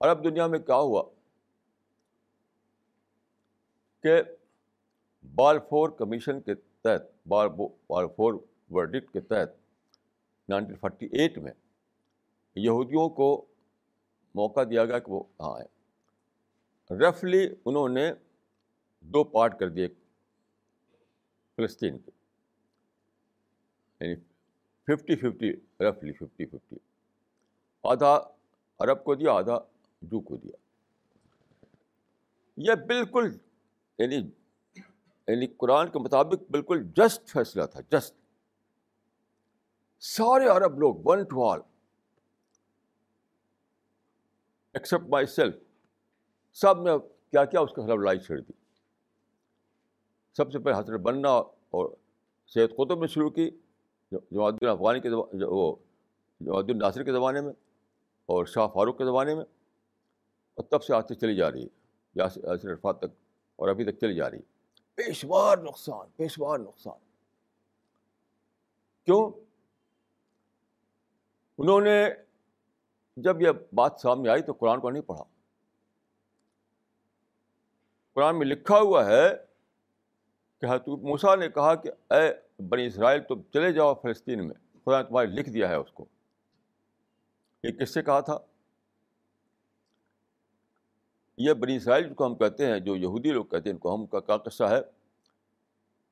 عرب 0.01 0.25
دنیا 0.25 0.47
میں 0.47 0.59
کیا 0.59 0.77
ہوا 0.77 1.03
کہ 4.05 4.23
بال 5.25 5.59
فور 5.59 5.91
کمیشن 5.91 6.41
کے 6.41 6.55
تحت 6.89 7.29
بال 7.29 7.49
بال 7.49 8.07
فور 8.17 8.35
ورڈکٹ 8.71 9.13
کے 9.13 9.21
تحت 9.21 9.49
نائنٹین 10.49 10.77
فورٹی 10.77 11.07
ایٹ 11.07 11.39
میں 11.39 11.53
یہودیوں 12.55 13.09
کو 13.09 13.47
موقع 14.35 14.61
دیا 14.71 14.85
گیا 14.85 14.99
کہ 14.99 15.13
وہ 15.13 15.23
ہاں 15.41 15.55
آئے 15.57 15.67
رفلی 16.97 17.49
انہوں 17.65 17.89
نے 17.89 18.13
دو 19.01 19.25
پارٹ 19.25 19.59
کر 19.59 19.69
دیے 19.69 19.89
فلسطین 21.57 21.99
کے۔ 21.99 22.11
یعنی 24.01 24.15
ففٹی 24.87 25.17
ففٹی 25.17 25.53
رفلی، 25.81 26.13
ففٹی 26.13 26.47
ففٹی۔ 26.47 26.77
آدھا 27.83 28.21
عرب 28.79 29.05
کو 29.05 29.15
دیا، 29.15 29.33
آدھا 29.33 29.59
جو 30.03 30.21
کو 30.21 30.37
دیا۔ 30.37 30.57
یہ 32.57 32.73
بالکل 32.87 33.39
یعنی 33.99 34.31
یعنی 35.29 35.47
قرآن 35.47 35.91
کے 35.91 35.99
مطابق 35.99 36.51
بالکل 36.51 36.85
جسٹ 36.97 37.29
فیصلہ 37.29 37.63
تھا 37.65 37.81
جسٹ 37.81 38.15
سارے 40.01 40.49
عرب 40.49 40.79
لوگ 40.79 40.95
one 41.05 41.23
two 41.23 41.51
all 41.51 41.61
except 44.73 45.09
myself 45.27 45.55
سب 46.53 46.83
نے 46.83 46.91
کیا 47.31 47.45
کیا؟ 47.45 47.61
اس 47.61 47.71
کے 47.71 47.83
خلاف 47.83 47.99
لڑائی 47.99 48.19
چھیڑ 48.19 48.41
دی۔ 48.41 48.53
سب 50.37 50.53
سے 50.53 50.59
پہلے 50.59 50.79
حضرت 50.79 51.01
بننا 51.01 51.29
اور 51.29 51.91
سید 52.47 52.71
قطب 52.71 53.01
نے 53.01 53.07
شروع 53.07 53.31
کی 53.31 53.51
جو 54.13 54.45
الدین 54.45 54.69
افغانی 54.69 55.01
کے 55.01 55.09
وہ 55.45 55.77
الدین 56.41 56.79
ناصر 56.79 57.03
کے 57.03 57.13
زمانے 57.13 57.41
میں 57.41 57.53
اور 58.27 58.47
شاہ 58.47 58.67
فاروق 58.67 58.99
کے 58.99 59.05
زمانے 59.05 59.35
میں۔ 59.35 59.45
اور 60.55 60.65
تب 60.65 60.83
سے 60.83 60.95
آتے 60.95 61.15
چلی 61.15 61.37
جا 61.37 61.53
رہی 61.53 61.63
ہے 61.63 61.69
یاسر 62.15 62.71
عرفات 62.71 62.99
تک 62.99 63.11
اور 63.57 63.69
ابھی 63.69 63.85
تک 63.85 63.99
چلی 64.01 64.15
جا 64.15 64.31
رہی 64.31 64.39
ہے۔ 64.39 64.58
پیشوار 64.99 65.59
نقصان 65.59 66.07
پیشوار 66.17 66.59
نقصان۔ 66.59 66.99
کیوں؟ 69.05 69.31
انہوں 71.59 71.81
نے 71.81 72.09
جب 73.17 73.43
یہ 73.43 73.49
بات 73.73 74.01
سامنے 74.03 74.29
آئی 74.29 74.43
تو 74.43 74.53
قرآن 74.53 74.81
کو 74.81 74.91
نہیں 74.91 75.03
پڑھا۔ 75.03 75.25
قرآن 78.13 78.39
میں 78.39 78.47
لکھا 78.47 78.79
ہوا 78.79 79.07
ہے 79.07 79.29
کہ 80.61 80.67
حضرت 80.67 80.89
موسا 80.89 81.35
نے 81.35 81.49
کہا 81.49 81.75
کہ 81.75 81.91
اے 82.15 82.63
بنی 82.63 82.87
اسرائیل، 82.87 83.23
تم 83.23 83.43
چلے 83.43 83.73
جاؤ 83.73 83.95
فلسطین 83.95 84.49
میں۔ 84.49 84.55
خدا 84.85 85.03
نے 85.03 85.09
تمہارے 85.09 85.27
لکھ 85.27 85.51
دیا 85.51 85.69
ہے 85.69 85.75
اس 85.75 85.93
کو۔ 85.93 86.07
یہ 87.63 87.71
کس 87.71 87.95
سے 87.95 88.03
کہا 88.03 88.21
تھا؟ 88.21 88.39
یہ 91.39 91.53
بنی 91.53 91.77
اسرائیل 91.77 92.15
کو 92.15 92.27
ہم 92.27 92.35
کہتے 92.35 92.67
ہیں، 92.67 92.81
جو 92.81 92.97
یہودی 92.97 93.33
لوگ 93.33 93.45
کہتے 93.45 93.69
ہیں، 93.69 93.75
ان 93.75 93.79
کو 93.79 93.95
ہم 93.95 94.07
کا 94.07 94.37
قصہ 94.37 94.65
ہے؟ 94.65 94.81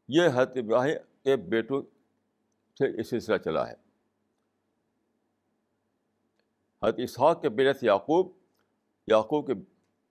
یہ 0.09 0.23
حضرت 0.29 0.53
ابراہیم 0.57 0.97
کے 1.25 1.37
بیٹوں 1.37 1.83
سے 2.79 2.99
یہ 2.99 3.03
سلسلہ 3.03 3.37
چلا 3.37 3.69
ہے۔ 3.69 3.75
حضرت 6.83 6.95
اسحاق 6.99 7.43
کے 7.43 7.49
بیرت 7.49 7.85
یعقوب۔ 7.85 8.33
یعقوب 9.07 9.47
کے 9.47 9.53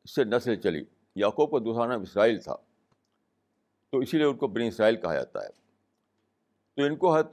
سے 0.09 0.23
نسل 0.23 0.55
چلی۔ 0.55 0.83
یعقوب 1.15 1.51
کا 1.51 1.57
دوسرا 1.57 1.85
نام 1.85 2.01
اسرائیل 2.01 2.41
تھا۔ 2.41 2.55
تو 3.91 3.99
اسی 3.99 4.17
لیے 4.17 4.25
ان 4.25 4.37
کو 4.37 4.47
بنی 4.47 4.67
اسرائیل 4.67 4.95
کہا 4.95 5.13
جاتا 5.13 5.43
ہے۔ 5.43 5.49
تو 6.75 6.83
ان 6.83 6.95
کو 6.95 7.15
حضرت 7.15 7.31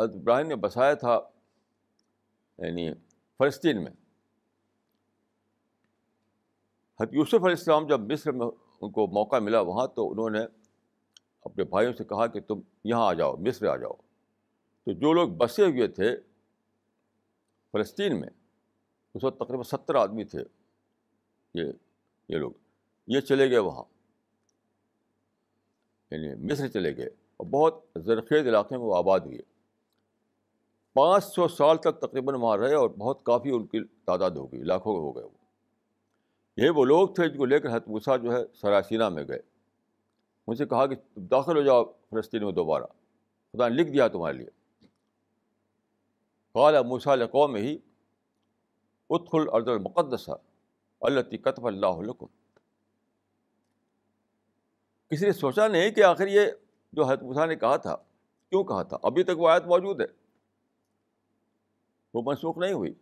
حضرت 0.00 0.16
ابراہیم 0.16 0.46
نے 0.46 0.56
بسایا 0.56 0.94
تھا 0.94 1.20
یعنی 2.58 2.94
فلسطین 3.38 3.84
میں۔ 3.84 4.01
حضرت 7.02 7.14
یوسف 7.14 7.34
علیہ 7.34 7.56
السلام 7.58 7.86
جب 7.86 8.00
مصر 8.00 8.32
میں 8.32 8.46
ان 8.80 8.90
کو 8.90 9.06
موقع 9.06 9.38
ملا 9.38 9.60
وہاں، 9.60 9.86
تو 9.86 10.10
انہوں 10.10 10.30
نے 10.30 10.38
اپنے 11.44 11.64
بھائیوں 11.64 11.92
سے 11.92 12.04
کہا 12.04 12.26
کہ 12.26 12.40
تم 12.40 12.60
یہاں 12.84 13.06
آ 13.06 13.12
جاؤ، 13.12 13.36
مصر 13.36 13.66
آ 13.66 13.76
جاؤ۔ 13.76 13.92
تو 14.84 14.92
جو 14.92 15.12
لوگ 15.12 15.28
بسے 15.28 15.64
ہوئے 15.64 15.88
تھے 15.88 16.16
فلسطین 17.72 18.20
میں، 18.20 18.28
اس 19.14 19.24
وقت 19.24 19.36
تقریباً 19.38 19.62
ستر 19.62 19.94
آدمی 19.94 20.24
تھے 20.24 20.38
یہ 21.54 21.64
یہ 22.28 22.36
لوگ۔ 22.36 22.50
یہ 23.06 23.20
چلے 23.20 23.50
گئے 23.50 23.58
وہاں۔ 23.58 23.84
یعنی 26.10 26.52
مصر 26.52 26.68
چلے 26.68 26.96
گئے 26.96 27.06
اور 27.06 27.46
بہت 27.46 27.84
زرخیز 27.96 28.46
علاقے 28.46 28.76
میں 28.76 28.84
وہ 28.84 28.96
آباد 28.96 29.20
ہوئے۔ 29.20 29.38
پانچ 30.92 31.24
سو 31.24 31.48
سال 31.48 31.76
تک 31.76 32.00
تقریباً 32.00 32.34
وہاں 32.34 32.56
رہے 32.56 32.74
اور 32.74 32.90
بہت 32.90 33.22
کافی 33.22 33.50
ان 33.50 33.66
کی 33.66 33.84
تعداد 33.84 34.30
ہو 34.30 34.52
گئی، 34.52 34.62
لاکھوں 34.62 34.96
ہو 34.96 35.16
گئے 35.16 35.24
وہ۔ 35.24 35.41
یہ 36.56 36.70
وہ 36.70 36.84
لوگ 36.84 37.08
تھے 37.08 37.28
جن 37.28 37.36
کو 37.36 37.44
لے 37.44 37.60
کر 37.60 37.76
حتموسا 37.76 38.16
جو 38.16 38.32
ہے 38.32 38.38
سراسینہ 38.54 39.08
میں 39.08 39.24
گئے۔ 39.28 39.40
ان 40.46 40.54
سے 40.54 40.66
کہا 40.66 40.86
کہ 40.86 41.18
داخل 41.18 41.56
ہو 41.56 41.62
جاؤ 41.62 41.84
فلسطین 41.84 42.44
میں 42.44 42.52
دوبارہ۔ 42.52 42.84
خدا 43.52 43.68
نے 43.68 43.74
لکھ 43.74 43.90
دیا 43.90 44.08
تمہارے 44.08 44.36
لیے۔ 44.36 44.48
قال 46.52 46.74
موسا 46.86 47.26
قوم 47.26 47.54
ہی 47.54 47.78
اتخل 49.10 49.44
ارد 49.52 49.68
المقدس 49.68 50.30
اللہ 51.00 51.20
قطب 51.44 51.66
اللہ 51.66 51.86
علکم 51.86 52.26
کسی 55.08 55.26
نے 55.26 55.32
سوچا 55.32 55.68
نہیں 55.68 55.90
کہ 55.90 56.04
آخر 56.04 56.26
یہ 56.26 56.40
جو 56.92 57.06
موسیٰ 57.22 57.46
نے 57.46 57.56
کہا 57.56 57.76
تھا، 57.76 57.96
کیوں 58.50 58.64
کہا 58.64 58.82
تھا؟ 58.82 58.96
ابھی 59.02 59.22
تک 59.22 59.38
وہ 59.38 59.48
آیت 59.48 59.64
موجود 59.66 60.00
ہے۔ 60.00 60.06
وہ 62.14 62.22
منسوخ 62.26 62.58
نہیں 62.58 62.72
ہوئی۔ 62.72 62.94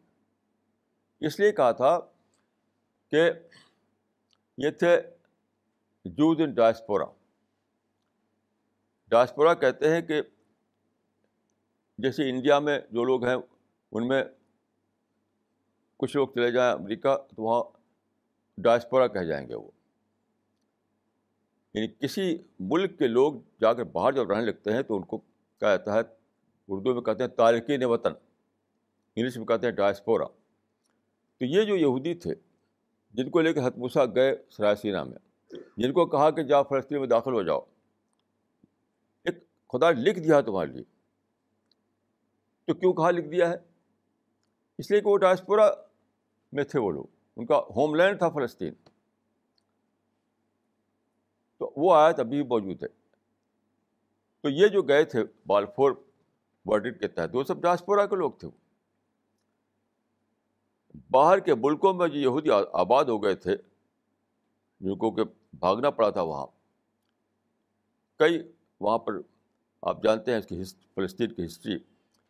اس 1.21 1.41
لیے 1.41 1.53
کہا 1.53 1.73
تھا 1.73 1.99
کہ 3.11 3.31
یہ 4.59 4.71
تھے 4.71 5.01
جوز 6.05 6.41
ان 6.41 6.55
ڈائسپورا 6.55 7.05
ڈائسپورا 9.09 9.55
کہتے 9.55 9.95
ہیں 9.95 10.01
کہ 10.01 10.23
جیسے 11.99 12.31
انڈیا 12.31 12.59
میں 12.59 12.81
جو 12.91 13.05
لوگ 13.05 13.27
ہیں، 13.27 13.37
ان 13.93 14.09
میں 14.09 14.25
کچھ 15.97 16.17
لوگ 16.17 16.29
چلے 16.29 16.51
جائیں 16.51 16.73
امریکہ، 16.73 17.17
تو 17.17 17.43
وہاں 17.43 17.63
ڈائسپورا 18.59 19.07
کہہ 19.07 19.21
جائیں 19.21 19.49
گے 19.49 19.55
وہ۔ 19.55 19.71
یعنی 21.75 21.89
کسی 21.89 22.39
ملک 22.61 22.99
کے 22.99 23.07
لوگ 23.07 23.35
جا 23.61 23.73
کر 23.73 23.85
باہر 23.85 24.13
جب 24.13 24.31
رہنے 24.31 24.45
لگتے 24.45 24.73
ہیں، 24.73 24.83
تو 24.83 24.97
ان 24.97 25.03
کو 25.03 25.19
کہا 25.59 25.77
جاتا 25.77 25.95
ہے، 25.95 26.01
اردو 26.69 26.95
میں 26.95 27.03
کہتے 27.03 27.23
ہیں 27.23 27.31
تارکین 27.31 27.85
وطن، 27.85 28.13
انگلش 29.17 29.37
میں 29.37 29.47
کہتے 29.47 29.67
ہیں 29.67 29.75
ڈائسپورا 29.75 30.25
تو 31.39 31.45
یہ 31.45 31.63
جو 31.63 31.77
یہودی 31.77 32.15
تھے 32.15 32.35
جن 33.11 33.31
کو 33.31 33.41
لے 33.41 33.53
کے 33.53 33.61
حتموسا 33.67 34.05
گئے 34.05 34.37
سرائسینہ 34.51 35.05
میں، 35.05 35.19
جن 35.77 35.93
کو 35.93 36.07
کہا 36.07 36.31
کہ 36.31 36.43
جا 36.43 36.63
فلسطین 36.63 36.99
میں 36.99 37.09
داخل 37.09 37.33
ہو 37.33 37.43
جاؤ۔ 37.43 37.61
ایک 39.25 39.39
خدا 39.69 39.91
لکھ 39.91 40.21
دیا 40.21 40.41
تمہارے 40.41 40.73
لیے۔ 40.73 40.85
تو 42.65 42.75
کیوں 42.75 42.93
کہا 42.93 43.11
لکھ 43.11 43.29
دیا 43.29 43.49
ہے؟ 43.49 43.57
اس 44.79 44.91
لیے 44.91 45.01
کہ 45.01 45.09
وہ 45.09 45.19
ڈائسپورا 45.19 45.71
میں 46.53 46.65
تھے 46.65 46.81
وہ 46.81 46.91
لوگ۔ 46.91 47.05
ان 47.37 47.47
کا 47.47 47.59
ہوم 47.59 47.95
لینڈ 47.95 48.19
تھا 48.19 48.29
فلسطین۔ 48.29 48.75
تو 51.59 51.73
وہ 51.77 51.95
آیت 51.95 52.21
ابھی 52.21 52.43
موجود 52.43 52.83
ہے۔ 52.83 52.89
تو 54.41 54.49
یہ 54.49 54.69
جو 54.69 54.83
گئے 54.83 55.05
تھے 55.05 55.25
بالفور 55.47 55.93
ورڈ 56.65 57.01
کے 57.01 57.09
تحت، 57.09 57.31
وہ 57.33 57.45
سب 57.45 57.63
ڈاسپورا 57.63 58.07
کے 58.07 58.17
لوگ 58.17 58.33
تھے۔ 58.33 58.49
باہر 61.11 61.39
کے 61.39 61.55
ملکوں 61.55 61.93
میں 61.95 62.09
جو 62.09 62.19
یہودی 62.19 62.51
آباد 62.51 63.05
ہو 63.05 63.23
گئے 63.23 63.35
تھے، 63.35 63.57
جن 64.81 64.97
کو 64.97 65.11
کہ 65.11 65.23
بھاگنا 65.59 65.91
پڑا 65.91 66.11
تھا 66.11 66.23
وہاں، 66.23 66.47
کئی 68.21 68.41
وہاں 68.81 68.99
پر 68.99 69.21
آپ 69.83 70.03
جانتے 70.03 70.31
ہیں 70.31 70.39
اس 70.39 70.47
کی 70.47 70.63
فلسطین 70.95 71.33
کی 71.35 71.45
ہسٹری، 71.45 71.79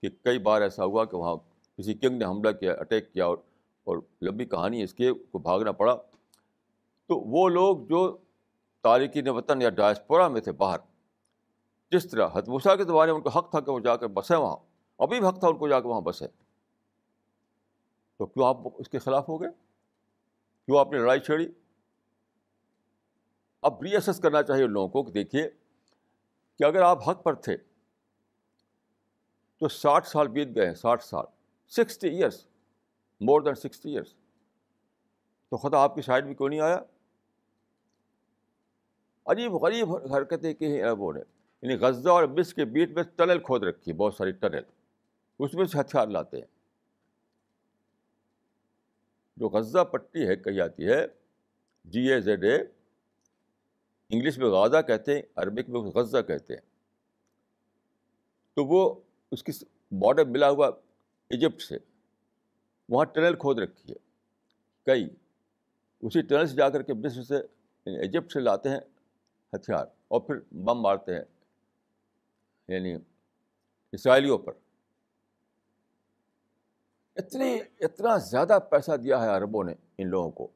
کہ 0.02 0.08
کئی 0.24 0.38
بار 0.38 0.62
ایسا 0.62 0.84
ہوا 0.84 1.04
کہ 1.04 1.16
وہاں 1.16 1.36
کسی 1.78 1.94
کنگ 1.94 2.18
نے 2.18 2.24
حملہ 2.24 2.50
کیا، 2.50 2.72
اٹیک 2.72 3.12
کیا 3.12 3.26
اور 3.26 3.38
اور 3.86 3.98
لمبی 4.22 4.44
کہانی 4.44 4.82
اس 4.82 4.94
کے 4.94 5.12
کو 5.12 5.38
بھاگنا 5.38 5.72
پڑا۔ 5.72 5.94
تو 7.10 7.16
وہ 7.30 7.48
لوگ 7.48 7.86
جو 7.86 8.16
تاریخی 8.84 9.28
وطن 9.28 9.62
یا 9.62 9.70
ڈائسپورا 9.70 10.28
میں 10.28 10.40
تھے 10.40 10.52
باہر، 10.52 10.78
جس 11.92 12.10
طرح 12.10 12.28
حتموسا 12.34 12.74
کے 12.76 12.84
زمانے 12.84 13.12
میں 13.12 13.18
ان 13.18 13.22
کو 13.22 13.30
حق 13.30 13.50
تھا 13.50 13.60
کہ 13.60 13.70
وہ 13.72 13.80
جا 13.80 13.96
کر 13.96 14.08
بسیں 14.08 14.36
وہاں، 14.36 14.56
ابھی 14.98 15.20
بھی 15.20 15.28
حق 15.28 15.40
تھا 15.40 15.48
ان 15.48 15.56
کو 15.58 15.68
جا 15.68 15.80
کے 15.80 15.88
وہاں 15.88 16.00
بسیں۔ 16.00 16.26
تو 18.20 18.26
کیوں 18.26 18.46
آپ 18.46 18.56
اس 18.78 18.88
کے 18.88 18.98
خلاف 18.98 19.28
ہو 19.28 19.40
گئے؟ 19.40 19.48
کیوں 20.66 20.78
آپ 20.78 20.92
نے 20.92 20.98
لڑائی 20.98 21.20
چھیڑی؟ 21.20 21.52
اب 23.62 23.82
ری 23.82 23.90
ایسس 23.90 24.20
کرنا 24.20 24.42
چاہیے 24.42 24.64
ان 24.64 24.70
لوگوں 24.70 24.88
کو 24.88 25.02
کہ 25.02 25.12
دیکھیے 25.12 25.50
کہ 26.58 26.64
اگر 26.64 26.82
آپ 26.82 27.08
حق 27.08 27.22
پر 27.22 27.34
تھے 27.34 27.56
تو 29.58 29.68
ساٹھ 29.68 30.08
سال 30.08 30.28
بیت 30.28 30.48
گئے 30.54 30.66
ہیں، 30.66 30.74
ساٹھ 30.74 31.04
سال، 31.04 31.24
sixty 31.68 32.08
years 32.08 32.46
more 33.20 33.40
than 33.40 33.54
sixty 33.54 33.90
years 33.90 34.14
تو 35.48 35.56
خدا 35.56 35.78
آپ 35.78 35.94
کی 35.94 36.02
سائڈ 36.02 36.26
میں 36.26 36.34
کیوں 36.34 36.48
نہیں 36.48 36.60
آیا؟ 36.60 36.78
عجیب 39.26 39.52
غریب 39.52 40.14
حرکتیں 40.14 40.54
کی 40.54 40.66
ہیں 40.66 40.82
عربوں 40.82 41.12
نے۔ 41.12 41.20
یعنی 41.62 41.74
غزہ 41.74 42.08
اور 42.08 42.24
مصر 42.24 42.54
کے 42.54 42.64
بیچ 42.64 42.90
میں 42.90 43.02
ٹنل 43.02 43.38
کھود 43.38 43.62
رکھی 43.62 43.92
ہے 43.92 43.96
بہت 43.96 44.14
ساری 44.14 44.30
ٹنل 44.30 44.62
اس 45.38 45.54
میں 45.54 45.64
سے 45.64 45.80
ہتھیار 45.80 46.08
لاتے 46.08 46.36
ہیں۔ 46.36 46.59
جو 49.36 49.48
غزہ 49.48 49.84
پٹی 49.84 50.28
ہے 50.28 50.36
کہی 50.36 50.54
جاتی 50.54 50.88
ہے 50.88 51.06
جی 51.84 52.12
اے 52.12 52.20
زیڈ 52.20 52.44
اے، 52.44 52.56
انگلش 54.10 54.38
میں 54.38 54.46
غازہ 54.46 54.82
کہتے 54.86 55.14
ہیں، 55.14 55.22
عربک 55.36 55.68
میں 55.68 55.80
غزہ 55.80 56.18
کہتے 56.26 56.54
ہیں۔ 56.54 56.60
تو 58.54 58.64
وہ 58.64 59.00
اس 59.30 59.42
کی 59.42 59.52
بارڈر 59.90 60.24
ملا 60.24 60.50
ہوا 60.50 60.70
ایجپٹ 61.28 61.62
سے، 61.62 61.78
وہاں 62.88 63.04
ٹنل 63.04 63.34
کھود 63.34 63.58
رکھی 63.58 63.92
ہے۔ 63.92 63.96
کئی، 64.86 65.08
اسی 66.00 66.22
ٹنل 66.22 66.46
سے 66.46 66.56
جا 66.56 66.68
کر 66.68 66.82
کے 66.82 66.94
مصر 66.94 67.22
سے 67.22 67.36
یعنی 67.86 67.98
ایجپٹ 67.98 68.32
سے 68.32 68.40
لاتے 68.40 68.68
ہیں 68.68 68.80
ہتھیار 69.52 69.86
اور 70.08 70.20
پھر 70.20 70.34
بم 70.52 70.80
مارتے 70.80 71.14
ہیں 71.14 71.24
یعنی 72.68 72.94
اسرائیلیوں 73.92 74.38
پر۔ 74.38 74.52
اتنی، 77.26 77.58
اتنا 77.80 78.16
زیادہ 78.16 78.58
پیسہ 78.70 78.96
دیا 78.96 79.22
ہے 79.22 79.28
عربوں 79.28 79.64
نے 79.64 79.74
ان 79.98 80.08
لوگوں 80.08 80.30
کو 80.30 80.48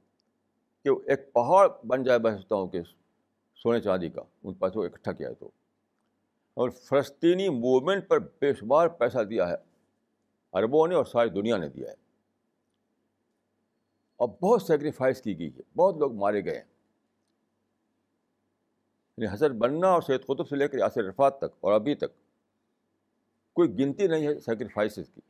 کہ 0.85 1.11
ایک 1.11 1.33
پہاڑ 1.33 1.69
بن 1.87 2.03
جائے 2.03 2.19
بہتا 2.19 2.55
ہوں 2.55 2.69
کہ 2.69 2.83
سونے 3.57 3.81
چاندی 3.81 4.09
کا، 4.09 4.23
ان 4.43 4.55
پیسوں 4.55 4.85
اکٹھا 4.85 5.13
کیا 5.13 5.29
ہے 5.29 5.35
تو۔ 5.35 5.51
اور 6.55 6.71
فلسطینی 6.71 7.49
موومنٹ 7.49 8.09
پر 8.09 8.19
بے 8.19 8.55
شمار 8.55 8.89
پیسہ 8.89 9.19
دیا 9.19 9.49
ہے 9.49 9.55
عربوں 10.53 10.89
نے 10.89 10.95
اور 10.95 11.05
ساری 11.05 11.31
دنیا 11.31 11.57
نے 11.57 11.69
دیا 11.69 11.89
ہے۔ 11.89 11.95
اور 14.17 14.29
بہت 14.29 14.63
سیکریفائس 14.63 15.23
کی 15.23 15.39
گئی 15.39 15.51
ہے، 15.57 15.61
بہت 15.77 15.97
لوگ 15.97 16.15
مارے 16.15 16.45
گئے 16.45 16.55
ہیں۔ 16.55 16.65
یعنی 19.17 19.35
حضرت 19.35 19.51
بننا 19.51 19.89
اور 19.89 20.03
سید 20.03 20.25
قطب 20.25 20.49
سے 20.49 20.57
لے 20.57 20.69
کر 20.69 20.79
یاسر 20.79 21.05
رفات 21.05 21.39
تک 21.39 21.57
اور 21.61 21.73
ابھی 21.73 21.95
تک 21.95 22.11
کوئی 23.53 23.79
گنتی 23.79 24.07
نہیں 24.07 24.27
ہے 24.27 24.41
سیکریفائسز 24.41 25.09
کی۔ 25.15 25.21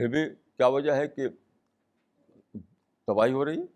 پھر 0.00 0.08
بھی 0.08 0.34
کیا 0.56 0.66
وجہ 0.66 0.92
ہے 0.92 1.08
کہ 1.08 1.28
تباہی 3.06 3.32
ہو 3.32 3.44
رہی 3.44 3.60
ہے؟ 3.60 3.66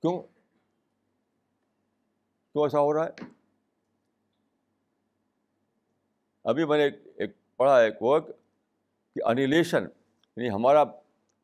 کیوں؟ 0.00 0.22
کیوں 2.52 2.64
ایسا 2.64 2.80
ہو 2.80 2.92
رہا 2.94 3.06
ہے؟ 3.06 3.24
ابھی 6.44 6.64
میں 6.64 6.78
نے 6.78 6.84
ایک 7.16 7.56
پڑھا، 7.56 7.80
ایک 7.80 8.02
ورک 8.02 8.26
کہ 9.14 9.20
انیلیشن 9.24 9.82
یعنی 10.36 10.50
ہمارا 10.50 10.84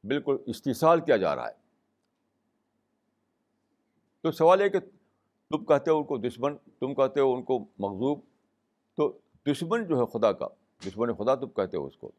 بالکل 0.04 0.36
استحصال 0.46 1.00
کیا 1.00 1.16
جا 1.16 1.36
رہا 1.36 1.48
ہے۔ 1.48 1.54
تو 4.20 4.32
سوال 4.32 4.60
ہے 4.60 4.68
کہ 4.68 4.80
تم 5.50 5.64
کہتے 5.64 5.90
ہو 5.90 5.98
ان 5.98 6.04
کو 6.04 6.18
دشمن، 6.18 6.56
تم 6.56 6.94
کہتے 6.94 7.20
ہو 7.20 7.34
ان 7.34 7.42
کو 7.42 7.58
مغزوب 7.58 8.20
تو 8.96 9.18
دشمن 9.46 9.86
جو 9.86 10.00
ہے 10.00 10.18
خدا 10.18 10.32
کا، 10.32 10.46
دشمن 10.86 11.14
خدا 11.14 11.34
تم 11.34 11.48
کہتے 11.48 11.76
ہو 11.76 11.86
اس 11.86 11.96
کو۔ 11.96 12.12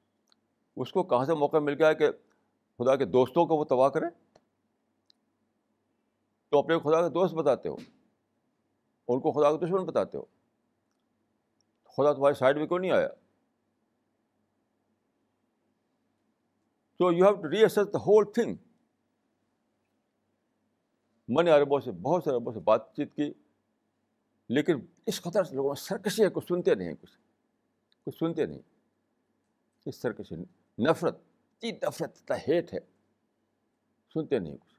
اس 0.75 0.91
کو 0.91 1.03
کہاں 1.03 1.25
سے 1.25 1.33
موقع 1.33 1.57
مل 1.57 1.73
گیا 1.73 1.87
ہے 1.87 1.95
کہ 1.95 2.11
خدا 2.79 2.95
کے 2.95 3.05
دوستوں 3.05 3.45
کو 3.45 3.55
وہ 3.55 3.65
تباہ 3.65 3.89
کرے؟ 3.89 4.05
تو 6.49 6.59
اپنے 6.59 6.79
خدا 6.79 7.01
کے 7.01 7.09
دوست 7.09 7.33
بتاتے 7.33 7.69
ہو، 7.69 7.75
ان 9.07 9.19
کو 9.19 9.31
خدا 9.31 9.51
کا 9.51 9.65
دشمن 9.65 9.85
بتاتے 9.85 10.17
ہو۔ 10.17 10.23
خدا 11.97 12.13
تمہاری 12.13 12.33
سائڈ 12.33 12.57
میں 12.57 12.67
کیوں 12.67 12.79
نہیں 12.79 12.91
آیا؟ 12.91 13.07
So 16.99 17.11
you 17.11 17.25
have 17.25 17.35
to 17.35 17.49
reassess 17.61 17.75
the 17.75 17.99
whole 17.99 18.31
thing 18.31 18.55
میں 21.27 21.43
نے 21.43 21.51
عربوں 21.51 21.79
سے 21.79 21.91
بہت 21.91 22.23
سے 22.23 22.29
عربوں 22.29 22.53
سے 22.53 22.59
بات 22.59 22.95
چیت 22.95 23.15
کی، 23.15 23.31
لیکن 24.49 24.79
اس 25.05 25.21
قطر 25.21 25.43
سے 25.43 25.55
لوگوں 25.55 25.75
سرکشی 25.75 26.23
ہے 26.23 26.29
کچھ 26.29 26.45
سنتے 26.47 26.75
نہیں 26.75 26.93
کچھ 27.01 27.17
کچھ 28.05 28.17
سنتے 28.17 28.45
نہیں 28.45 28.59
اس 29.85 30.01
سرکشی 30.01 30.35
نفرت 30.79 31.15
اتنی 31.15 31.71
نفرت 31.71 32.31
ہیٹ 32.47 32.73
ہے۔ 32.73 32.79
سنتے 34.13 34.39
نہیں۔ 34.39 34.57
کچھ 34.57 34.73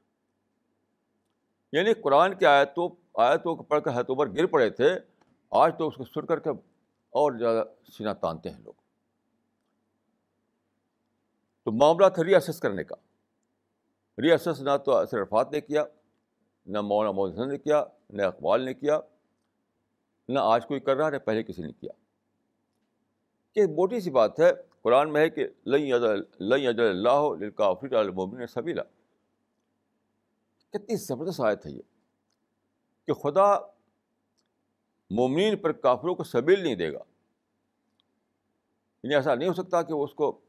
یعنی 1.71 1.93
قرآن 1.93 2.37
کی 2.37 2.45
آیتوں 2.45 2.89
آیتوں 3.13 3.55
کو 3.55 3.63
پڑھ 3.63 3.83
کر 3.83 3.91
ہاتھوں 3.91 4.15
گر 4.15 4.45
پڑے 4.45 4.69
تھے، 4.69 4.99
آج 5.51 5.77
تو 5.77 5.87
اس 5.87 5.95
کو 5.95 6.03
سن 6.03 6.25
کر 6.25 6.39
کے 6.39 6.49
اور 7.09 7.31
زیادہ 7.39 7.63
سینہ 7.91 8.09
تانتے 8.21 8.49
ہیں 8.49 8.59
لوگ۔ 8.59 8.73
تو 11.63 11.71
معاملہ 11.71 12.09
تھا 12.09 12.23
ری 12.23 12.35
اسس 12.35 12.59
کرنے 12.59 12.83
کا۔ 12.83 12.95
ری 14.21 14.31
اسس 14.31 14.61
نہ 14.61 14.77
تو 14.85 14.95
اثر 14.95 15.21
عرفات 15.21 15.51
نے 15.51 15.61
کیا، 15.61 15.83
نہ 16.65 16.81
مولانا 16.81 17.11
محسن 17.11 17.49
نے 17.49 17.57
کیا، 17.57 17.83
نہ 18.09 18.21
اقبال 18.21 18.61
نے 18.61 18.73
کیا، 18.73 18.99
نہ 20.27 20.39
آج 20.41 20.67
کوئی 20.67 20.79
کر 20.79 20.97
رہا 20.97 21.09
نہ 21.09 21.17
پہلے 21.17 21.43
کسی 21.43 21.61
نے 21.61 21.71
کیا۔ 21.71 21.91
کہ 23.53 23.67
موٹی 23.67 23.99
سی 23.99 24.09
بات 24.09 24.39
ہے 24.39 24.51
قرآن 24.85 25.13
میں 25.13 25.21
ہے 25.21 25.29
کہ 25.29 25.47
لئی 25.65 25.91
لئی 26.39 26.67
اجل 26.67 26.79
اللہ 26.79 27.49
کافر 27.49 27.93
المومن 27.93 28.47
سبیلا۔ 28.47 28.83
کتنی 30.69 30.95
زبردست 30.95 31.41
آیت 31.41 31.65
ہے 31.65 31.71
یہ۔ 31.71 31.81
کہ 33.07 33.13
خدا 33.13 33.57
مومنین 35.09 35.57
پر 35.57 35.71
کافروں 35.71 36.15
کو 36.15 36.23
سبیل 36.23 36.63
نہیں 36.63 36.75
دے 36.75 36.93
گا۔ 36.93 36.99
یعنی 39.03 39.15
ایسا 39.15 39.35
نہیں 39.35 39.49
ہو 39.49 39.53
سکتا 39.53 39.81
کہ 39.81 39.93
وہ 39.93 40.03
اس 40.03 40.13
کو 40.13 40.41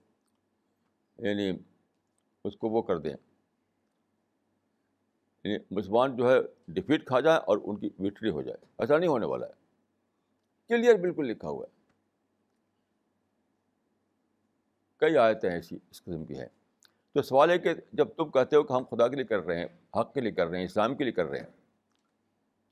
یعنی 1.18 1.50
اس 2.44 2.56
کو 2.56 2.68
وہ 2.68 2.82
کر 2.82 2.98
دیں۔ 2.98 3.14
یعنی 5.44 5.64
مسلمان 5.70 6.16
جو 6.16 6.30
ہے 6.30 6.38
ڈفیٹ 6.68 7.06
کھا 7.06 7.20
جائے 7.20 7.38
اور 7.38 7.58
ان 7.64 7.80
کی 7.80 7.90
وکٹری 7.98 8.30
ہو 8.30 8.42
جائے۔ 8.42 8.66
ایسا 8.78 8.98
نہیں 8.98 9.08
ہونے 9.08 9.26
والا 9.26 9.46
ہے۔ 9.46 9.52
کلیئر 10.68 10.94
بالکل 10.94 11.26
لکھا 11.26 11.48
ہوا 11.48 11.66
ہے۔ 11.70 11.75
کئی 14.96 15.18
آیتیں 15.18 15.50
ایسی 15.50 15.78
اس 15.90 16.02
قسم 16.02 16.24
کی 16.24 16.38
ہیں۔ 16.38 16.48
تو 17.12 17.22
سوال 17.22 17.50
ہے 17.50 17.58
کہ 17.58 17.74
جب 17.92 18.08
تم 18.08 18.30
کہتے 18.30 18.56
ہو 18.56 18.62
کہ 18.62 18.72
ہم 18.72 18.82
خدا 18.84 19.08
کے 19.08 19.16
لیے 19.16 19.24
کر 19.24 19.40
رہے 19.40 19.58
ہیں، 19.58 19.66
حق 20.00 20.14
کے 20.14 20.20
لیے 20.20 20.32
کر 20.32 20.46
رہے 20.46 20.58
ہیں، 20.58 20.64
اسلام 20.64 20.94
کے 20.94 21.04
لیے 21.04 21.12
کر 21.12 21.26
رہے 21.26 21.38
ہیں، 21.38 21.46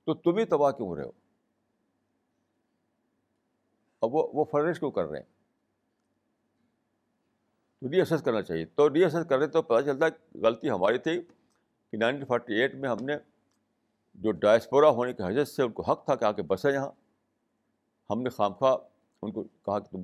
تو 0.04 0.14
تم 0.14 0.38
ہی 0.38 0.44
تباہ 0.44 0.70
کیوں 0.70 0.88
ہو 0.88 0.96
رہے 0.96 1.04
ہو؟ 1.04 1.10
اب 4.02 4.14
وہ 4.14 4.28
وہ 4.32 4.44
فرش 4.44 4.78
کیوں 4.78 4.90
کر 4.90 5.04
رہے 5.04 5.18
ہیں؟ 5.18 5.24
تو 7.80 7.90
ری 7.90 7.98
ایسس 7.98 8.22
کرنا 8.22 8.42
چاہیے۔ 8.42 8.64
تو 8.64 8.94
ری 8.94 9.02
ایسس 9.02 9.26
کر 9.28 9.38
رہے 9.38 9.46
تو 9.46 9.62
پتہ 9.62 9.82
چلتا 9.82 10.06
ہے 10.06 10.38
غلطی 10.38 10.70
ہماری 10.70 10.98
تھی 10.98 11.22
کہ 11.90 11.96
نائنٹین 11.96 12.24
فورٹی 12.24 12.54
ایٹ 12.54 12.74
میں 12.74 12.88
ہم 12.88 13.04
نے 13.04 13.16
جو 14.14 14.30
ڈائسپورا 14.30 14.88
ہونے 14.88 15.12
کی 15.12 15.22
حیثیت 15.22 15.48
سے 15.48 15.62
ان 15.62 15.72
کو 15.72 15.82
حق 15.82 16.04
تھا 16.04 16.14
کہ 16.14 16.24
آ 16.24 16.32
کے 16.32 16.42
بسیں 16.42 16.72
یہاں، 16.72 16.90
ہم 18.10 18.22
نے 18.22 18.30
خام 18.30 18.52
خواہ 18.52 18.76
ان 19.22 19.32
کو 19.32 19.42
کہا 19.42 19.78
کہ 19.78 19.92
تم 19.92 20.02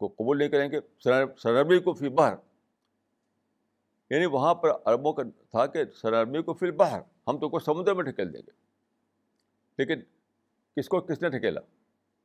کو 0.00 0.08
قبول 0.08 0.38
نہیں 0.38 0.48
کریں 0.48 0.70
گے 0.70 0.80
سربی 1.36 1.78
کو 1.78 1.92
فی 1.92 2.08
باہر 2.08 2.34
یعنی 4.10 4.26
وہاں 4.26 4.54
پر 4.54 4.70
عربوں 4.84 5.12
کا 5.12 5.22
تھا 5.50 5.66
کہ 5.66 5.84
سربی 5.84 6.42
کو 6.42 6.54
فی 6.54 6.70
باہر 6.70 7.00
ہم 7.28 7.38
تو 7.38 7.48
کو 7.48 7.58
سمندر 7.58 7.94
میں 7.94 8.04
ٹھکیل 8.04 8.34
دیں 8.34 8.42
گے۔ 8.46 8.50
لیکن 9.78 10.00
کس 10.76 10.88
کو، 10.88 11.00
کس 11.00 11.22
نے 11.22 11.28
ٹھکیلا؟ 11.28 11.60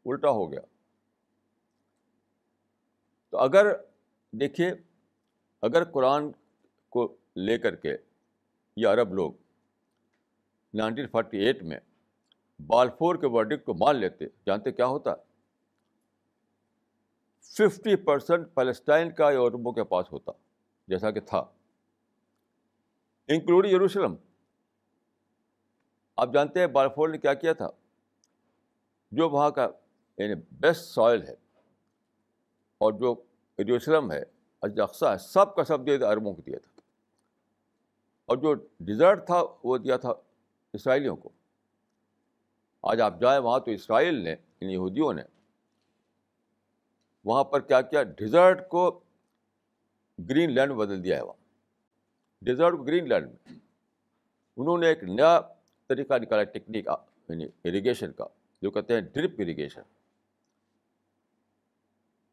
الٹا 0.05 0.30
ہو 0.30 0.51
گیا۔ 0.51 0.59
تو 3.30 3.38
اگر 3.38 3.73
دیکھیے، 4.32 4.73
اگر 5.61 5.84
قرآن 5.84 6.32
کو 6.89 7.15
لے 7.36 7.57
کر 7.57 7.76
کے 7.76 7.97
یہ 8.76 8.88
عرب 8.88 9.13
لوگ 9.13 9.34
نائنٹین 10.73 11.07
فورٹی 11.07 11.38
ایٹ 11.38 11.63
میں 11.63 11.80
بالفور 12.67 13.15
کے 13.15 13.28
ورڈک 13.28 13.65
کو 13.65 13.73
مان 13.73 13.95
لیتے، 13.95 14.26
جانتے 14.45 14.71
کیا 14.71 14.86
ہوتا؟ 14.86 15.15
ففٹی 17.45 17.95
پرسینٹ 17.95 18.47
پیلسٹائن 18.55 19.11
کا 19.11 19.31
یورپوں 19.31 19.71
کے 19.71 19.83
پاس 19.83 20.05
ہوتا، 20.11 20.31
جیسا 20.87 21.11
کہ 21.11 21.19
تھا۔ 21.19 21.39
Including 23.27 23.71
Jerusalem. 23.71 24.15
آپ 26.17 26.33
جانتے 26.33 26.59
ہیں 26.59 26.67
بالفور 26.67 27.09
نے 27.09 27.17
کیا 27.17 27.33
کیا 27.33 27.53
تھا؟ 27.53 27.67
جو 29.11 29.29
وہاں 29.29 29.49
کا 29.49 29.67
یعنی 30.17 30.41
بیسٹ 30.51 30.81
سوائل 30.81 31.23
ہے 31.23 31.33
اور 32.77 32.93
جو 32.93 33.23
یروشلم 33.59 34.11
ہے 34.11 34.23
اجاقسا 34.61 35.13
ہے، 35.13 35.17
سب 35.17 35.55
کا 35.55 35.63
سب 35.63 35.85
دیا 35.85 35.97
تھا، 35.97 36.11
عربوں 36.11 36.33
کو 36.33 36.41
دیا 36.41 36.57
تھا۔ 36.63 36.81
اور 38.25 38.37
جو 38.37 38.53
ڈیزرٹ 38.79 39.25
تھا، 39.25 39.43
وہ 39.63 39.77
دیا 39.77 39.97
تھا 39.97 40.13
اسرائیلیوں 40.73 41.15
کو۔ 41.15 41.29
آج 42.83 43.01
آپ 43.01 43.19
جائیں 43.21 43.39
وہاں 43.39 43.59
تو 43.59 43.71
اسرائیل 43.71 44.15
نے 44.15 44.33
ان 44.33 44.69
یہودیوں 44.69 45.13
نے 45.13 45.23
وہاں 47.26 47.43
پر 47.43 47.59
کیا 47.59 47.82
کیا؟ 47.82 48.03
ڈیزرٹ 48.03 48.69
کو 48.69 48.99
گرین 50.30 50.51
لینڈ 50.51 50.71
میں 50.71 50.80
بدل 50.80 51.03
دیا 51.03 51.17
ہے 51.17 51.21
وہاں۔ 51.21 51.43
ڈیزرٹ 52.41 52.78
کو 52.78 52.84
گرین 52.84 53.09
لینڈ 53.09 53.28
میں۔ 53.28 53.59
انہوں 54.57 54.78
نے 54.78 54.88
ایک 54.88 55.03
نیا 55.03 55.39
طریقہ 55.89 56.13
نکالا، 56.13 56.43
ٹیکنیک 56.43 56.88
یعنی 57.30 57.45
اریگیشن 57.63 58.11
کا، 58.11 58.26
جو 58.61 58.71
کہتے 58.71 58.93
ہیں 58.93 59.01
ڈرپ 59.01 59.32
اریگیشن 59.38 59.82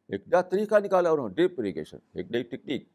ایک 0.08 0.28
نیا 0.28 0.42
طریقہ 0.42 0.74
نکالا 0.84 1.10
انہوں 1.10 1.28
نے، 1.28 1.34
ڈرپ 1.34 1.60
اریگیشن 1.60 1.98
ایک 2.14 2.30
نئی 2.30 2.42
ٹیکنیک۔ 2.42 2.88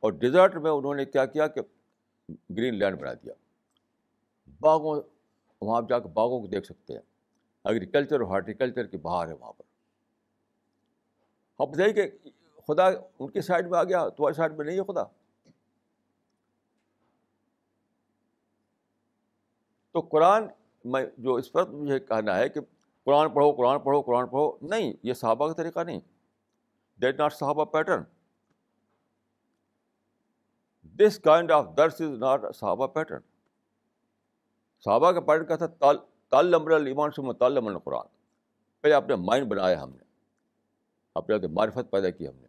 اور 0.00 0.12
ڈیزرٹ 0.12 0.56
میں 0.56 0.70
انہوں 0.70 0.94
نے 0.94 1.04
کیا 1.04 1.26
کیا 1.26 1.46
کہ 1.46 1.60
گرین 2.50 2.74
لینڈ 2.74 3.00
بنا 3.00 3.14
دیا۔ 3.14 3.32
باغوں، 4.60 5.00
وہاں 5.60 5.82
جا 5.88 5.98
کے 5.98 6.08
باغوں 6.08 6.40
کو 6.40 6.46
دیکھ 6.46 6.66
سکتے 6.66 6.92
ہیں۔ 6.92 7.00
ایگریکلچر 7.64 8.20
اور 8.20 8.30
ہارٹیکلچر 8.30 8.86
کی 8.86 8.96
بہار 8.96 9.28
ہے 9.28 9.32
وہاں 9.32 9.52
پر۔ 9.52 9.75
آپ 11.58 11.68
بتائیے 11.68 11.92
کہ 11.92 12.28
خدا 12.68 12.86
ان 13.18 13.30
کی 13.30 13.40
سائڈ 13.40 13.70
میں 13.70 13.78
آ 13.78 13.84
گیا 13.84 14.08
تمہاری 14.08 14.34
سائڈ 14.34 14.56
میں 14.56 14.66
نہیں 14.66 14.78
ہے 14.78 14.92
خدا۔ 14.92 15.02
تو 19.92 20.00
قرآن، 20.00 20.46
میں 20.84 21.06
جو 21.18 21.34
اس 21.34 21.52
پر 21.52 21.66
مجھے 21.66 22.00
کہنا 22.00 22.38
ہے 22.38 22.48
کہ 22.48 22.60
قرآن 23.04 23.30
پڑھو 23.30 23.52
قرآن 23.52 23.80
پڑھو 23.80 24.02
قرآن 24.02 24.26
پڑھو، 24.26 24.56
نہیں، 24.62 24.92
یہ 25.02 25.12
صحابہ 25.12 25.46
کا 25.46 25.52
طریقہ 25.52 25.80
نہیں۔ 25.80 26.00
دیٹ 27.00 27.18
ناٹ 27.18 27.34
صحابہ 27.34 27.64
پیٹرن 27.64 28.02
دس 30.82 31.18
کائنڈ 31.18 31.50
آف 31.52 31.66
درس 31.76 32.00
از 32.00 32.18
ناٹ 32.18 32.40
صحابہ 32.54 32.86
پیٹرن 32.86 33.20
صحابہ 34.84 35.12
کا 35.12 35.20
پیٹرن 35.20 35.46
کا 35.46 35.56
تھا؟ 35.56 35.66
تال 35.66 35.96
تال 36.30 36.50
نمبر 36.50 36.70
المان 36.70 37.10
سے 37.10 37.22
مطالعہ 37.22 37.64
القرآن۔ 37.64 38.06
پہلے 38.80 38.94
اپنے 38.94 39.14
مائنڈ 39.14 39.48
بنایا 39.48 39.82
ہم 39.82 39.90
نے۔ 39.90 40.05
اپنے 41.16 41.34
آپ 41.34 41.40
معرفت 41.44 41.90
پیدا 41.90 42.10
کی 42.10 42.28
ہم 42.28 42.36
نے۔ 42.36 42.48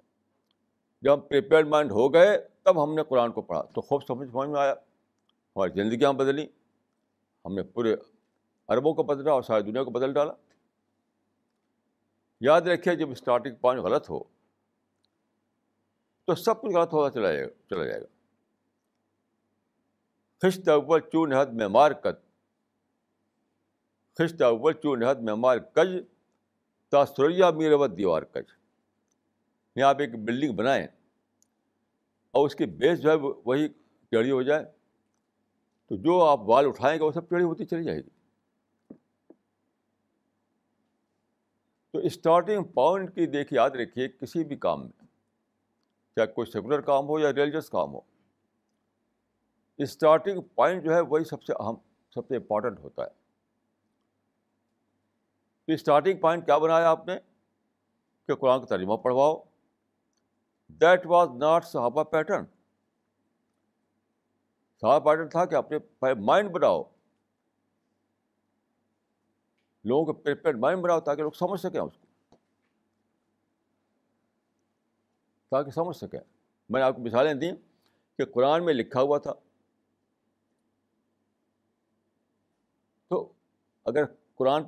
جب 1.01 1.13
ہم 1.13 1.22
پریپیئر 1.22 1.63
مائنڈ 1.63 1.91
ہو 1.91 2.13
گئے، 2.13 2.47
تب 2.63 2.84
ہم 2.84 2.93
نے 2.93 3.03
قرآن 3.03 3.32
کو 3.32 3.41
پڑھا۔ 3.41 3.61
تو 3.61 3.82
خوب 3.82 4.03
سمجھ 4.07 4.30
سمجھ 4.32 4.49
میں 4.49 4.59
آیا۔ 4.59 4.74
ہماری 5.55 5.72
زندگیاں 5.72 6.13
بدلیں 6.13 6.47
ہم 7.45 7.53
نے 7.53 7.63
پورے 7.63 7.95
عربوں 8.68 8.93
کو 8.93 9.03
بدلا 9.03 9.32
اور 9.32 9.41
ساری 9.41 9.63
دنیا 9.63 9.84
کو 9.84 9.89
بدل 9.89 10.13
ڈالا۔ 10.13 10.34
یاد 12.41 12.61
رکھیے، 12.61 12.95
جب 12.95 13.11
اسٹارٹنگ 13.11 13.55
پوائنٹ 13.55 13.82
غلط 13.82 14.09
ہو، 14.09 14.24
تو 16.26 16.36
سب 16.36 16.61
کچھ 16.61 16.76
غلط 16.76 16.93
ہوتا 16.93 17.13
چلا 17.13 17.34
جائے 17.34 17.45
گا 17.45 17.70
چلا 17.70 17.86
جائے 17.86 18.01
گا۔ 18.01 18.05
خشت 20.41 20.68
اول 20.68 20.99
چون 20.99 21.34
حد 21.34 21.45
میں 21.45 21.68
مار 21.68 21.91
کت 21.91 22.28
خشت 24.18 24.41
اول 24.41 24.74
چون 24.74 25.03
حد 25.03 25.15
میں 25.15 25.34
مار 25.34 25.57
کج 25.57 25.89
تاثریا 26.89 27.49
میربت 27.49 27.97
دیوار 27.97 28.22
کج 28.22 28.57
یہاں 29.78 29.89
آپ 29.89 29.95
ایک 29.99 30.15
بلڈنگ 30.23 30.55
بنائیں 30.55 30.88
اور 32.32 32.45
اس 32.45 32.55
کی 32.55 32.65
بیس 32.65 33.01
جو 33.01 33.09
ہے 33.09 33.15
وہی 33.45 33.67
ٹیڑھی 34.09 34.32
ہو 34.32 34.41
جائے 34.41 34.65
تو 35.88 35.95
جو 35.95 36.25
آپ 36.25 36.39
وال 36.41 36.65
اٹھائیں 36.65 36.99
گے 36.99 37.03
وہ 37.03 37.11
سب 37.11 37.30
ٹیڑھی 37.30 37.45
ہوتی 37.45 37.65
چلی 37.65 37.84
جائے 37.84 37.97
گی۔ 37.97 38.09
تو 41.91 41.97
اسٹارٹنگ 41.97 42.63
پوائنٹ 42.63 43.15
کی 43.15 43.25
دیکھ 43.25 43.53
یاد 43.53 43.69
رکھیے، 43.69 44.07
کسی 44.07 44.43
بھی 44.43 44.55
کام 44.55 44.82
میں، 44.82 45.05
چاہے 46.15 46.28
کوئی 46.28 46.51
سیکولر 46.51 46.82
کام 46.82 47.07
ہو 47.07 47.19
یا 47.19 47.34
ریلیجس 47.34 47.69
کام 47.69 47.93
ہو 47.93 48.01
اسٹارٹنگ 49.78 50.41
پوائنٹ 50.41 50.84
جو 50.84 50.93
ہے 50.95 50.99
وہی 50.99 51.23
سب 51.23 51.43
سے 51.43 51.53
اہم، 51.53 51.75
سب 52.13 52.28
سے 52.28 52.36
امپورٹنٹ 52.36 52.80
ہوتا 52.80 53.03
ہے۔ 53.03 53.09
تو 55.65 55.73
اسٹارٹنگ 55.73 56.19
پوائنٹ 56.19 56.45
کیا 56.45 56.57
بنایا 56.57 56.89
آپ 56.89 57.07
نے؟ 57.07 57.15
کہ 58.28 58.36
قرآن 58.36 58.59
کا 58.59 58.65
ترجمہ 58.65 58.95
پڑھواؤ۔ 58.95 59.43
دیٹ 60.70 61.05
واز 61.05 61.30
ناٹ 61.38 61.65
صحابہ 61.65 62.03
پیٹرن 62.03 62.45
صحابہ 64.84 64.99
پیٹرن 64.99 65.30
تھا 65.30 65.45
کہ 65.45 65.55
اپنے 65.55 65.78
مائنڈ 66.13 66.51
بناؤ 66.51 66.84
لوگوں 69.86 70.05
کو 70.05 70.13
پریپیئر 70.13 70.55
مائنڈ 70.55 70.82
بناؤ 70.82 70.99
تاکہ 70.99 71.22
لوگ 71.22 71.32
سمجھ 71.32 71.59
سکیں 71.61 71.80
اس 71.80 71.97
کو 71.97 72.07
تاکہ 75.51 75.72
سمجھ 75.72 75.97
سکیں 75.97 76.20
میں 76.70 76.80
نے 76.82 76.86
آپ 76.86 76.95
کو 76.95 77.01
مثالیں 77.01 77.34
دیں 77.34 77.51
کہ 78.20 78.26
قرآن 78.26 78.65
میں 78.65 78.74
لکھا 78.74 79.01
ہوا 79.01 79.18
تھا 79.18 79.34
تو 83.07 83.34
اگر 83.86 84.05
قرآن 84.36 84.63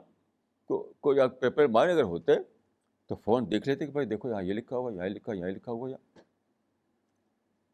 کو 0.70 0.94
کوئی 1.00 1.20
پیپر 1.40 1.68
مائن 1.68 1.90
اگر 1.90 2.04
ہوتے 2.04 2.32
تو 3.10 3.16
فون 3.16 3.52
دیکھ 3.52 3.68
لیتے 3.68 3.86
کہ 3.86 3.92
بھائی 3.92 4.08
دیکھو 4.08 4.30
یہاں 4.30 4.44
یہ 4.44 4.54
لکھا 4.54 4.78
ہوا 4.78 4.94
یہاں 4.94 5.08
لکھا 5.08 5.34
یہاں 5.34 5.50
لکھا 5.50 5.72
ہوا 5.72 5.90
یہاں 5.90 6.20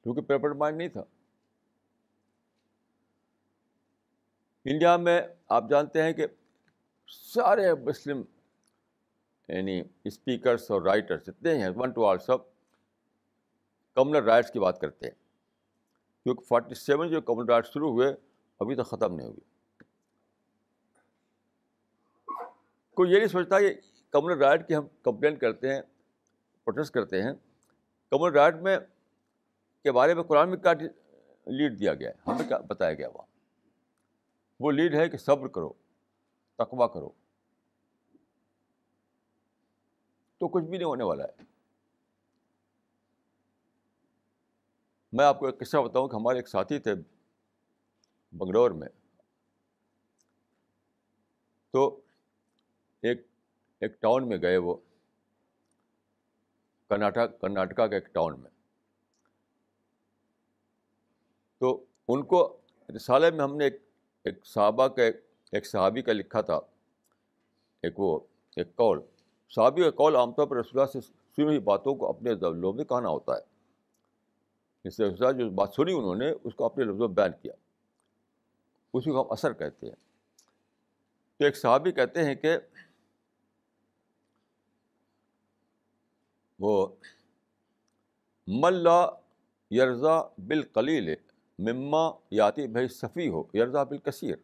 کیونکہ 0.04 0.22
پیپر 0.22 0.52
مائنڈ 0.52 0.78
نہیں 0.78 0.88
تھا۔ 0.88 1.04
انڈیا 4.66 4.98
میں 4.98 5.22
آپ 5.50 5.70
جانتے 5.70 6.04
ہیں 6.04 6.14
کہ 6.14 6.28
سارے 7.08 7.74
مسلم 7.74 8.22
یعنی 9.48 9.82
اسپیکرس 10.04 10.72
اور 10.72 10.82
رائٹرس 10.82 11.26
جتنے 11.26 11.58
ہیں، 11.58 11.70
ون 11.76 11.92
ٹو 11.92 12.06
آل 12.06 12.18
سب 12.20 12.38
کمنل 13.94 14.24
رائٹس 14.24 14.52
کی 14.52 14.60
بات 14.60 14.82
کرتے 14.82 15.08
ہیں۔ 15.08 15.14
کیونکہ 16.24 16.44
فورٹی 16.44 16.76
سیون 16.76 17.10
جو 17.10 17.22
کمنل 17.22 17.50
رائٹس 17.50 17.74
شروع 17.74 17.92
ہوئے، 17.92 18.14
ابھی 18.60 18.76
تک 18.76 18.86
ختم 18.86 19.16
نہیں 19.16 19.28
ہوئے۔ 19.28 19.56
کوئی 22.94 23.12
یہ 23.12 23.18
نہیں 23.18 23.28
سوچتا 23.28 23.60
کہ 23.60 23.74
کمنل 24.12 24.38
رائٹ 24.38 24.68
کی 24.68 24.76
ہم 24.76 24.88
کمپلین 25.04 25.36
کرتے 25.36 25.74
ہیں، 25.74 25.82
پروٹیسٹ 26.64 26.94
کرتے 26.94 27.24
ہیں۔ 27.24 27.34
کمنل 28.10 28.34
رائٹ 28.34 28.56
میں 28.56 28.78
کے 29.84 29.92
بارے 29.92 30.14
میں 30.14 30.24
قرآن 30.24 30.50
میں 30.50 30.58
کیا 30.58 30.74
لیڈ 31.48 31.80
دیا 31.80 31.94
گیا 31.94 32.10
ہے؟ 32.10 32.32
ہمیں 32.32 32.48
کیا 32.48 32.58
بتایا 32.58 32.94
گیا 32.94 33.08
وہاں 33.08 33.28
وہ 34.60 34.72
لیڈ 34.72 34.96
ہے 34.96 35.10
کہ 35.10 35.18
صبر 35.18 35.48
کرو 35.48 35.74
تقوا 36.56 36.88
کرو۔ 36.88 37.10
تو 40.38 40.48
کچھ 40.48 40.64
بھی 40.64 40.78
نہیں 40.78 40.88
ہونے 40.88 41.04
والا 41.04 41.24
ہے۔ 41.24 41.44
میں 45.12 45.26
آپ 45.26 45.40
کو 45.40 45.46
ایک 45.46 45.60
قصہ 45.60 45.78
بتاؤں 45.78 46.08
کہ 46.08 46.16
ہمارے 46.16 46.38
ایک 46.38 46.48
ساتھی 46.48 46.80
تھے 46.80 46.94
بنگلور 48.32 48.72
میں۔ 48.72 48.88
تو 51.72 52.02
ایک 53.02 53.28
ایک 53.82 54.02
ٹاؤن 54.02 54.30
میں 54.30 54.38
گئے 54.42 54.58
وہ 54.58 54.76
کرناٹک 56.90 57.42
کرناٹکا 57.42 57.88
کے 57.88 57.96
ایک 57.96 58.14
ٹاؤن 58.14 58.40
میں۔ 58.40 58.52
تو 61.60 61.86
ان 62.08 62.24
کو 62.24 62.58
رسالے 62.96 63.32
میں 63.32 63.40
ہم 63.40 63.58
نے 63.58 63.64
ایک 63.64 63.76
ایک 64.24 64.46
صحابہ 64.46 64.88
کا 64.88 65.04
ایک 65.52 65.66
صحابی 65.66 66.02
کا 66.02 66.14
لکھا 66.14 66.42
تھا۔ 66.42 66.56
ایک 67.82 68.00
وہ، 68.00 68.20
ایک 68.56 68.76
کال 68.76 69.00
صحابی 69.50 69.84
کا 69.84 69.92
کال 69.92 70.16
عام 70.16 70.32
طور 70.32 70.48
پر 70.48 70.58
رسول 70.58 70.88
سے 70.88 71.02
سنی 71.02 71.46
ہوئی 71.46 71.60
باتوں 71.60 71.96
کو 71.96 72.10
اپنے 72.10 72.32
لفظوں 72.32 72.74
میں 72.74 72.86
کہنا 72.86 73.10
ہوتا 73.10 73.34
ہے۔ 73.34 73.42
جس 74.84 74.98
سے 74.98 75.06
رسول 75.06 75.38
جو 75.38 75.50
بات 75.50 75.74
سنی 75.76 75.94
انہوں 75.94 76.16
نے، 76.16 76.32
اس 76.44 76.56
کو 76.56 76.66
اپنے 76.66 76.84
لفظوں 76.84 77.08
میں 77.08 77.16
بیان 77.16 77.32
کیا۔ 77.42 77.54
اسی 78.94 79.12
کو 79.12 79.22
ہم 79.22 79.32
اثر 79.32 79.54
کہتے 79.54 79.88
ہیں۔ 79.88 79.96
تو 81.38 81.46
ایک 81.46 81.58
صحابی 81.58 81.92
کہتے 81.92 82.24
ہیں 82.24 82.36
کہ 82.36 82.58
وہ 86.60 86.88
ملا 88.48 89.10
یرزا 89.72 90.22
بالقلیل 90.38 91.16
مما 91.60 92.20
یاتی 92.32 92.68
بھائی 92.68 92.88
صفی 92.88 93.30
ہو 93.30 93.44
یرزا 93.54 93.84
بالکثیر۔ 93.84 94.36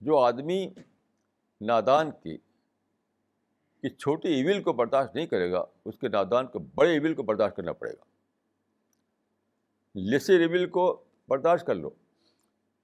جو 0.00 0.18
آدمی 0.18 0.68
نادان 1.60 2.10
کی 2.10 2.38
کہ 3.82 3.88
چھوٹی 3.88 4.28
ایویل 4.28 4.62
کو 4.62 4.72
برداشت 4.72 5.14
نہیں 5.14 5.26
کرے 5.26 5.52
گا، 5.52 5.64
اس 5.84 5.98
کے 5.98 6.08
نادان 6.08 6.46
کو 6.46 6.58
بڑے 6.58 6.92
ایویل 6.92 7.14
کو 7.14 7.22
برداشت 7.22 7.56
کرنا 7.56 7.72
پڑے 7.72 7.90
گا۔ 7.90 8.04
لیسر 9.94 10.40
ایویل 10.40 10.70
کو 10.70 11.04
برداشت 11.28 11.66
کر 11.66 11.74
لو۔ 11.74 11.90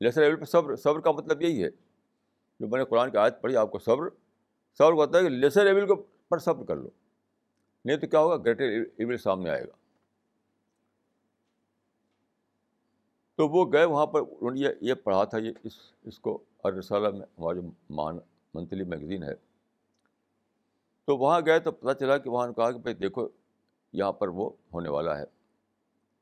لیسر 0.01 0.23
ایویل 0.23 0.39
پہ 0.39 0.45
صبر 0.45 0.77
صبر 0.77 1.01
کا 1.01 1.11
مطلب 1.11 1.43
یہی 1.43 1.65
ہے۔ 1.65 1.71
جو 2.61 2.69
میں 2.69 2.79
نے 2.79 2.85
قرآن 2.85 3.11
کی 3.11 3.17
عادت 3.17 3.35
پڑھی، 3.41 3.57
آپ 3.57 3.71
کو 3.71 3.79
صبر 3.79 4.09
صبر 4.79 4.93
کو 4.93 5.03
ہے 5.03 5.23
کہ 5.23 5.29
لیسر 5.29 5.67
ایویل 5.67 5.87
کو 5.87 6.07
پر 6.29 6.39
صبر 6.39 6.65
کر 6.65 6.77
لو۔ 6.77 6.89
نہیں 7.85 7.97
تو 7.97 8.07
کیا 8.07 8.21
ہوگا؟ 8.21 8.37
گریٹر 8.37 8.65
ایویل 8.97 9.19
سامنے 9.19 9.51
آئے 9.51 9.63
گا۔ 9.63 9.73
تو 13.35 13.49
وہ 13.49 13.73
گئے 13.73 13.85
وہاں 13.85 14.07
پر۔ 14.07 14.21
انہوں 14.21 14.51
نے 14.51 14.61
یہ 14.81 14.95
پڑھا 14.95 15.25
تھا، 15.25 15.39
یہ 15.39 15.51
اس 15.65 15.73
اس 16.05 16.19
کو 16.19 16.45
اور 16.57 16.73
رسالہ 16.73 17.09
میں 17.09 17.27
ہمارا 17.39 17.61
جو 17.61 17.71
مان، 17.91 18.19
منتھلی 18.55 18.85
میگزین 18.85 19.23
ہے۔ 19.23 19.35
تو 21.05 21.17
وہاں 21.17 21.41
گئے 21.47 21.59
تو 21.59 21.73
پتہ 21.73 21.99
چلا 21.99 22.19
کہ 22.19 22.31
وہاں 22.31 22.47
نے 22.47 22.55
کہا 22.55 22.71
کہ 22.71 22.79
بھائی 22.79 22.95
دیکھو، 22.95 23.29
یہاں 23.93 24.13
پر 24.13 24.29
وہ 24.29 24.51
ہونے 24.75 24.89
والا 24.89 25.19
ہے۔ 25.19 25.25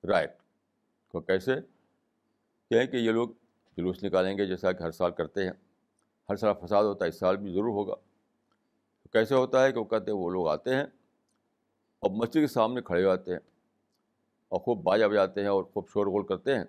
رائٹ 0.06 0.32
تو 1.12 1.20
کیسے؟ 1.20 1.54
کہیں 2.70 2.86
کہ 2.86 2.96
یہ 2.96 3.10
لوگ 3.10 3.28
جلوس 3.76 4.04
نکالیں 4.04 4.38
گے، 4.38 4.46
جیسا 4.46 4.72
کہ 4.72 4.82
ہر 4.82 4.90
سال 4.90 5.10
کرتے 5.10 5.44
ہیں۔ 5.44 5.52
ہر 6.30 6.36
سال 6.36 6.66
فساد 6.66 6.84
ہوتا 6.84 7.04
ہے، 7.04 7.08
اس 7.08 7.18
سال 7.18 7.36
بھی 7.36 7.52
ضرور 7.52 7.68
ہوگا۔ 7.68 7.94
کیسے 9.12 9.34
ہوتا 9.34 9.64
ہے 9.64 9.72
کہ 9.72 9.78
وہ 9.78 9.84
کہتے 9.84 10.10
ہیں 10.10 10.18
وہ 10.18 10.30
لوگ 10.30 10.48
آتے 10.48 10.74
ہیں 10.74 10.82
اور 11.98 12.10
مسجد 12.10 12.32
کے 12.32 12.46
سامنے 12.46 12.80
کھڑے 12.80 13.04
ہو 13.04 13.08
جاتے 13.08 13.32
ہیں 13.32 13.38
اور 14.48 14.60
خوب 14.60 14.82
باجا 14.82 15.06
بجاتے 15.06 15.40
ہیں 15.40 15.48
اور 15.48 15.64
خوب 15.64 15.88
شور 15.88 16.06
غول 16.06 16.26
کرتے 16.26 16.56
ہیں 16.56 16.64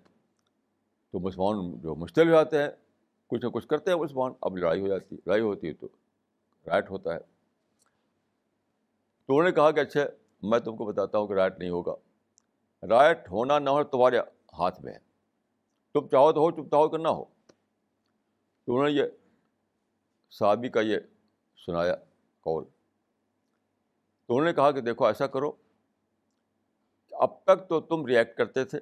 تو 1.12 1.20
مسلمان 1.20 1.80
جو 1.80 1.96
مشتل 1.96 2.28
ہو 2.28 2.32
جاتے 2.32 2.64
ہیں، 2.64 2.70
کچھ 3.28 3.46
نہ 3.46 3.50
کچھ 3.50 3.68
کرتے 3.68 3.92
ہیں 3.92 3.98
مسلمان، 3.98 4.32
اب 4.42 4.58
لڑائی 4.58 4.82
ہو 4.82 4.88
جاتی 4.88 5.16
ہے 5.16 5.22
لڑائی 5.26 5.42
ہوتی 5.42 5.68
ہے 5.68 5.74
تو 5.74 5.88
رائٹ 6.68 6.90
ہوتا 6.90 7.14
ہے۔ 7.14 7.20
تو 9.26 9.34
انہوں 9.34 9.44
نے 9.44 9.52
کہا 9.52 9.72
کہ 9.72 9.80
اچھا 9.80 10.02
میں 10.44 10.60
تم 10.60 10.76
کو 10.76 10.86
بتاتا 10.86 11.18
ہوں 11.18 11.28
کہ 11.28 11.34
رائٹ 11.34 11.60
نہیں 11.60 11.70
ہوگا۔ 11.70 11.96
رائٹ 12.88 13.32
ہونا 13.32 13.60
نہ 13.60 13.70
ہو 13.70 13.84
تمہارے 13.84 14.20
ہاتھ 14.60 14.82
میں 14.82 14.94
ہے۔ 14.94 15.00
تم 15.94 16.08
چاہو 16.08 16.34
تو 16.34 16.40
ہو، 16.40 16.52
تم 16.52 16.70
چاہو 16.70 16.90
کہ 16.90 16.98
نہ 16.98 17.08
ہو۔ 17.08 17.26
تو 18.66 18.74
انہوں 18.74 18.86
نے 18.86 18.92
یہ 18.92 19.04
صحابی 20.32 20.70
کا 20.70 20.82
یہ 20.82 20.98
سنایا۔ 21.66 21.96
کال 22.48 22.64
تو 24.26 24.34
انہوں 24.34 24.46
نے 24.46 24.54
کہا 24.54 24.72
کہ 24.72 24.82
دیکھو 24.82 25.06
ایسا 25.06 25.28
کرو، 25.28 25.52
اب 27.12 27.44
تک 27.44 27.70
تو 27.70 27.82
تم 27.82 28.06
ریئیکٹ 28.06 28.38
کرتے 28.38 28.66
تھے 28.66 28.80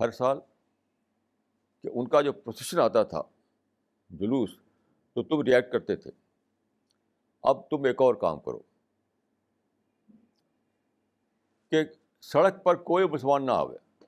ہر 0.00 0.10
سال 0.10 0.40
کہ 1.82 1.88
ان 1.94 2.08
کا 2.08 2.20
جو 2.20 2.32
پروسیشن 2.32 2.80
آتا 2.80 3.02
تھا، 3.02 3.22
جلوس، 4.10 4.50
تو 5.12 5.22
تم 5.22 5.42
ریئیکٹ 5.42 5.72
کرتے 5.72 5.96
تھے۔ 5.96 6.10
اب 7.42 7.68
تم 7.70 7.84
ایک 7.84 8.02
اور 8.02 8.14
کام 8.14 8.40
کرو۔ 8.40 8.60
کہ 11.70 11.82
سڑک 12.20 12.64
پر 12.64 12.74
کوئی 12.74 13.08
مسلمان 13.08 13.46
نہ 13.46 13.50
آوے۔ 13.50 14.04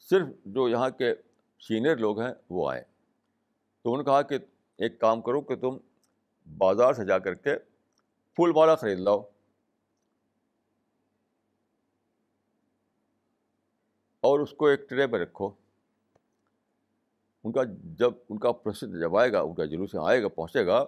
صرف 0.00 0.26
جو 0.44 0.68
یہاں 0.68 0.90
کے 0.90 1.14
سینئر 1.60 1.96
لوگ 1.96 2.20
ہیں 2.20 2.34
وہ 2.50 2.70
آئیں 2.70 2.84
تو 3.82 3.92
انہوں 3.92 4.02
نے 4.02 4.04
کہا 4.04 4.22
کہ 4.22 4.38
ایک 4.78 5.00
کام 5.00 5.20
کرو 5.20 5.40
کہ 5.40 5.56
تم 5.56 5.78
بازار 6.58 6.92
سے 6.92 7.04
جا 7.04 7.18
کر 7.18 7.34
کے 7.34 7.56
پھول 8.34 8.52
مالا 8.52 8.74
خرید 8.74 8.98
لاؤ۔ 8.98 9.20
اور 14.20 14.40
اس 14.40 14.50
کو 14.50 14.66
ایک 14.66 14.88
ٹرے 14.88 15.06
پہ 15.06 15.16
رکھو۔ 15.16 15.50
ان 17.44 17.52
کا 17.52 17.62
جب 17.82 18.10
ان 18.28 18.38
کا 18.38 18.52
پروسیس 18.52 19.00
جب 19.00 19.16
آئے 19.16 19.32
گا، 19.32 19.40
ان 19.40 19.54
کا 19.54 19.64
جلوس 19.64 19.94
آئے 19.94 20.22
گا، 20.22 20.28
پہنچے 20.28 20.66
گا، 20.66 20.84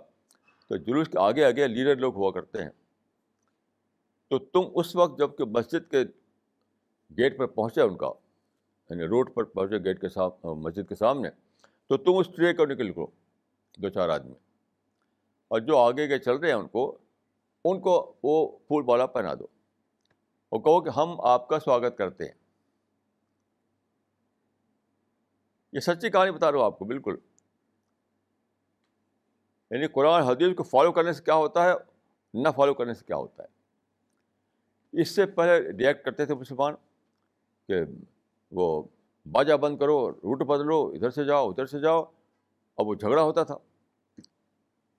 تو 0.69 0.77
جلوس 0.77 1.09
کے 1.09 1.19
آگے 1.19 1.45
آگے 1.45 1.69
لیڈر 1.69 1.97
لوگ 1.97 2.15
ہوا 2.15 2.31
کرتے 2.31 2.63
ہیں۔ 2.63 2.71
تو 4.29 4.39
تم 4.39 4.61
اس 4.75 4.97
وقت 4.97 5.19
جبکہ 5.19 5.45
مسجد 5.45 5.91
کے 5.91 6.03
گیٹ 7.19 7.39
پر 7.39 7.47
پہنچے 7.47 7.81
ان 7.81 7.97
کا 7.97 8.13
یعنی 8.91 9.05
روڈ 9.05 9.35
پر 9.35 9.45
پہنچے 9.45 9.79
گیٹ 9.79 10.01
کے 10.01 10.09
ساتھ 10.09 10.47
مسجد 10.47 10.89
کے 10.89 10.95
سامنے، 10.95 11.29
تو 11.87 11.97
تم 11.97 12.13
اس 12.17 12.27
ٹرے 12.37 12.53
کو 12.53 12.67
نکل 12.67 12.93
کرو 12.93 13.07
دو 13.77 13.89
چار 13.89 14.09
آدمی۔ 14.09 14.35
اور 15.49 15.61
جو 15.61 15.79
آگے 15.79 16.09
کے 16.09 16.19
چل 16.19 16.37
رہے 16.37 16.49
ہیں 16.49 16.55
ان 16.55 16.69
کو 16.69 16.99
ان 17.65 17.81
کو 17.81 18.15
وہ 18.23 18.59
پھول 18.59 18.85
بالا 18.85 19.07
پہنا 19.07 19.35
دو۔ 19.35 19.47
اور 20.49 20.61
کہو 20.61 20.81
کہ 20.81 20.89
ہم 20.89 21.21
آپ 21.21 21.49
کا 21.49 21.59
سواگت 21.59 21.99
کرتے 21.99 22.25
ہیں۔ 22.25 22.33
یہ 25.73 25.81
سچی 25.81 26.11
کہانی 26.11 26.31
بتا 26.31 26.53
رہا 26.53 26.59
ہوں 26.59 26.67
آپ 26.67 26.79
کو، 26.79 26.85
بالکل۔ 26.85 27.17
یعنی 29.71 29.87
قرآن 29.87 30.23
حدیث 30.23 30.57
کو 30.57 30.63
فالو 30.63 30.93
کرنے 30.93 31.13
سے 31.13 31.23
کیا 31.23 31.35
ہوتا 31.35 31.65
ہے، 31.65 31.73
نہ 32.35 32.49
فالو 32.57 32.75
کرنے 32.75 32.95
سے 32.95 33.05
کیا 33.05 33.17
ہوتا 33.17 33.43
ہے۔ 33.43 33.49
اس 35.01 35.09
سے 35.09 35.27
پہلے 35.27 35.61
ریئیکٹ 35.61 36.05
کرتے 36.05 36.27
تھے 36.27 36.35
مسلمان 36.35 36.75
کہ 37.69 37.75
وہ 38.51 38.83
باجا 39.31 39.57
بند 39.57 39.79
کرو، 39.79 40.11
روٹ 40.11 40.39
بدلو، 40.39 40.87
ادھر 40.87 41.11
سے 41.11 41.25
جاؤ، 41.25 41.51
ادھر 41.51 41.67
سے 41.67 41.81
جاؤ۔ 41.81 42.05
اب 42.81 42.87
وہ 42.87 42.95
جھگڑا 42.95 43.23
ہوتا 43.23 43.43
تھا۔ 43.43 43.57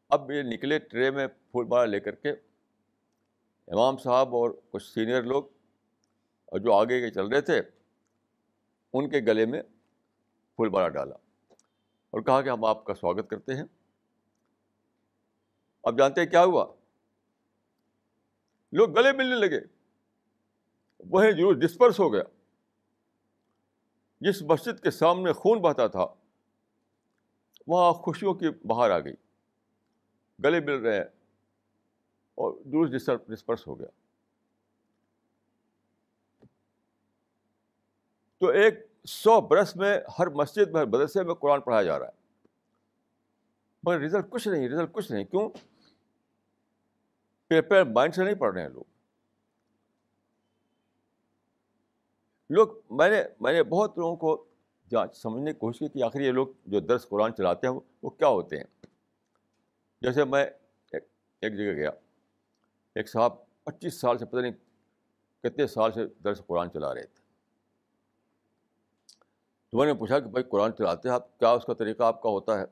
اب 0.09 0.32
یہ 0.32 0.41
نکلے 0.41 0.79
ٹرے 0.79 1.11
میں 1.11 1.27
پھول 1.27 1.67
مالا 1.67 1.86
لے 1.86 1.99
کر 1.99 2.15
کے 2.15 2.29
امام 3.67 3.97
صاحب 3.97 4.36
اور 4.36 4.51
کچھ 4.69 4.84
سینئر 4.84 5.23
لوگ 5.23 5.43
اور 6.45 6.59
جو 6.59 6.73
آگے 6.73 7.01
کے 7.01 7.09
چل 7.09 7.27
رہے 7.27 7.41
تھے، 7.41 7.61
ان 8.93 9.09
کے 9.09 9.19
گلے 9.19 9.45
میں 9.45 9.63
پھول 10.55 10.69
مالا 10.69 10.88
ڈالا 10.89 11.15
اور 12.09 12.21
کہا 12.21 12.41
کہ 12.41 12.49
ہم 12.49 12.65
آپ 12.65 12.86
کا 12.86 12.93
سواگت 12.93 13.29
کرتے 13.29 13.55
ہیں۔ 13.55 13.63
اب 15.84 15.97
جانتے 15.97 16.21
ہیں 16.21 16.27
کیا 16.27 16.43
ہوا؟ 16.43 16.73
لوگ 18.71 18.99
گلے 18.99 19.11
ملنے 19.11 19.36
لگے۔ 19.36 19.59
وہیں 20.99 21.32
جلوس 21.32 21.57
ڈسپرس 21.57 21.99
ہو 21.99 22.13
گیا۔ 22.13 22.23
جس 24.21 24.41
مسجد 24.41 24.84
کے 24.84 24.91
سامنے 24.91 25.34
خون 25.34 25.59
بہتا 25.59 25.88
تھا۔ 25.88 26.05
وہاں 27.72 27.93
خوشیوں 27.93 28.34
کی 28.34 28.49
باہر 28.49 28.91
آ 28.91 28.99
گئی۔ 28.99 29.13
گلے 30.43 30.59
مل 30.59 30.74
رہے 30.74 30.95
ہیں 30.95 31.05
اور 32.36 32.53
جلوس 32.65 33.09
ڈسپرس 33.28 33.67
ہو 33.67 33.80
گیا۔ 33.80 33.88
تو 38.38 38.47
ایک 38.47 38.74
سو 39.05 39.41
برس 39.41 39.76
میں 39.76 39.99
ہر 40.19 40.28
مسجد 40.28 40.69
میں، 40.72 40.82
ہر 40.82 40.88
مدرسے 40.88 41.24
میں 41.24 41.34
قرآن 41.34 41.61
پڑھایا 41.61 41.84
جا 41.84 41.99
رہا 41.99 42.05
ہے۔ 42.05 42.47
مگر 43.84 43.99
رزلٹ 43.99 44.26
کچھ 44.30 44.47
نہیں 44.47 44.69
رزلٹ 44.69 44.91
کچھ 44.91 45.11
نہیں۔ 45.11 45.24
کیوں؟ 45.24 45.49
پیپر 47.47 47.84
مائنڈ 47.84 48.15
سے 48.15 48.24
نہیں 48.24 48.36
پڑھ 48.36 48.53
رہے 48.53 48.61
ہیں 48.61 48.69
لوگ۔ 48.69 48.84
لوگ، 52.49 52.67
میں 52.89 53.09
نے 53.09 53.24
میں 53.39 53.53
نے 53.53 53.63
بہت 53.63 53.97
لوگوں 53.97 54.15
کو 54.15 54.45
جانچ 54.92 55.18
سمجھنے 55.18 55.54
کی 55.54 55.60
کوشش 55.60 55.80
کی 55.80 55.88
کہ 55.88 56.04
آخر 56.04 56.20
یہ 56.20 56.32
لوگ 56.32 56.48
جو 56.66 56.80
درس 56.80 57.10
قرآن 57.10 57.36
چلاتے 57.36 57.68
ہیں 57.68 57.80
وہ 58.04 58.10
کیا 58.10 58.28
ہوتے 58.28 58.58
ہیں؟ 58.58 58.86
جیسے 60.02 60.24
میں 60.24 60.46
ایک 61.42 61.58
جگہ 61.58 61.74
گیا۔ 61.74 61.89
ایک 62.96 63.10
صاحب 63.10 63.34
پچیس 63.64 64.02
سال 64.02 64.18
سے 64.18 64.26
پتہ 64.26 64.38
نہیں 64.38 64.52
کتنے 65.44 65.68
سال 65.68 65.92
سے 65.92 66.06
درس 66.24 66.42
قرآن 66.48 66.72
چلا 66.72 66.94
رہے 66.94 67.04
تھے۔ 67.04 67.22
تو 69.70 69.78
میں 69.78 69.86
نے 69.86 69.94
پوچھا 69.94 70.20
کہ 70.20 70.26
بھائی 70.26 70.44
قرآن 70.44 70.72
چلاتے 70.78 71.08
ہیں 71.08 71.16
آپ؟ 71.16 71.39
کیا 71.39 71.50
اس 71.50 71.66
کا 71.66 71.74
طریقہ 71.74 72.04
آپ 72.04 72.22
کا 72.22 72.30
ہوتا 72.30 72.60
ہے؟ 72.60 72.66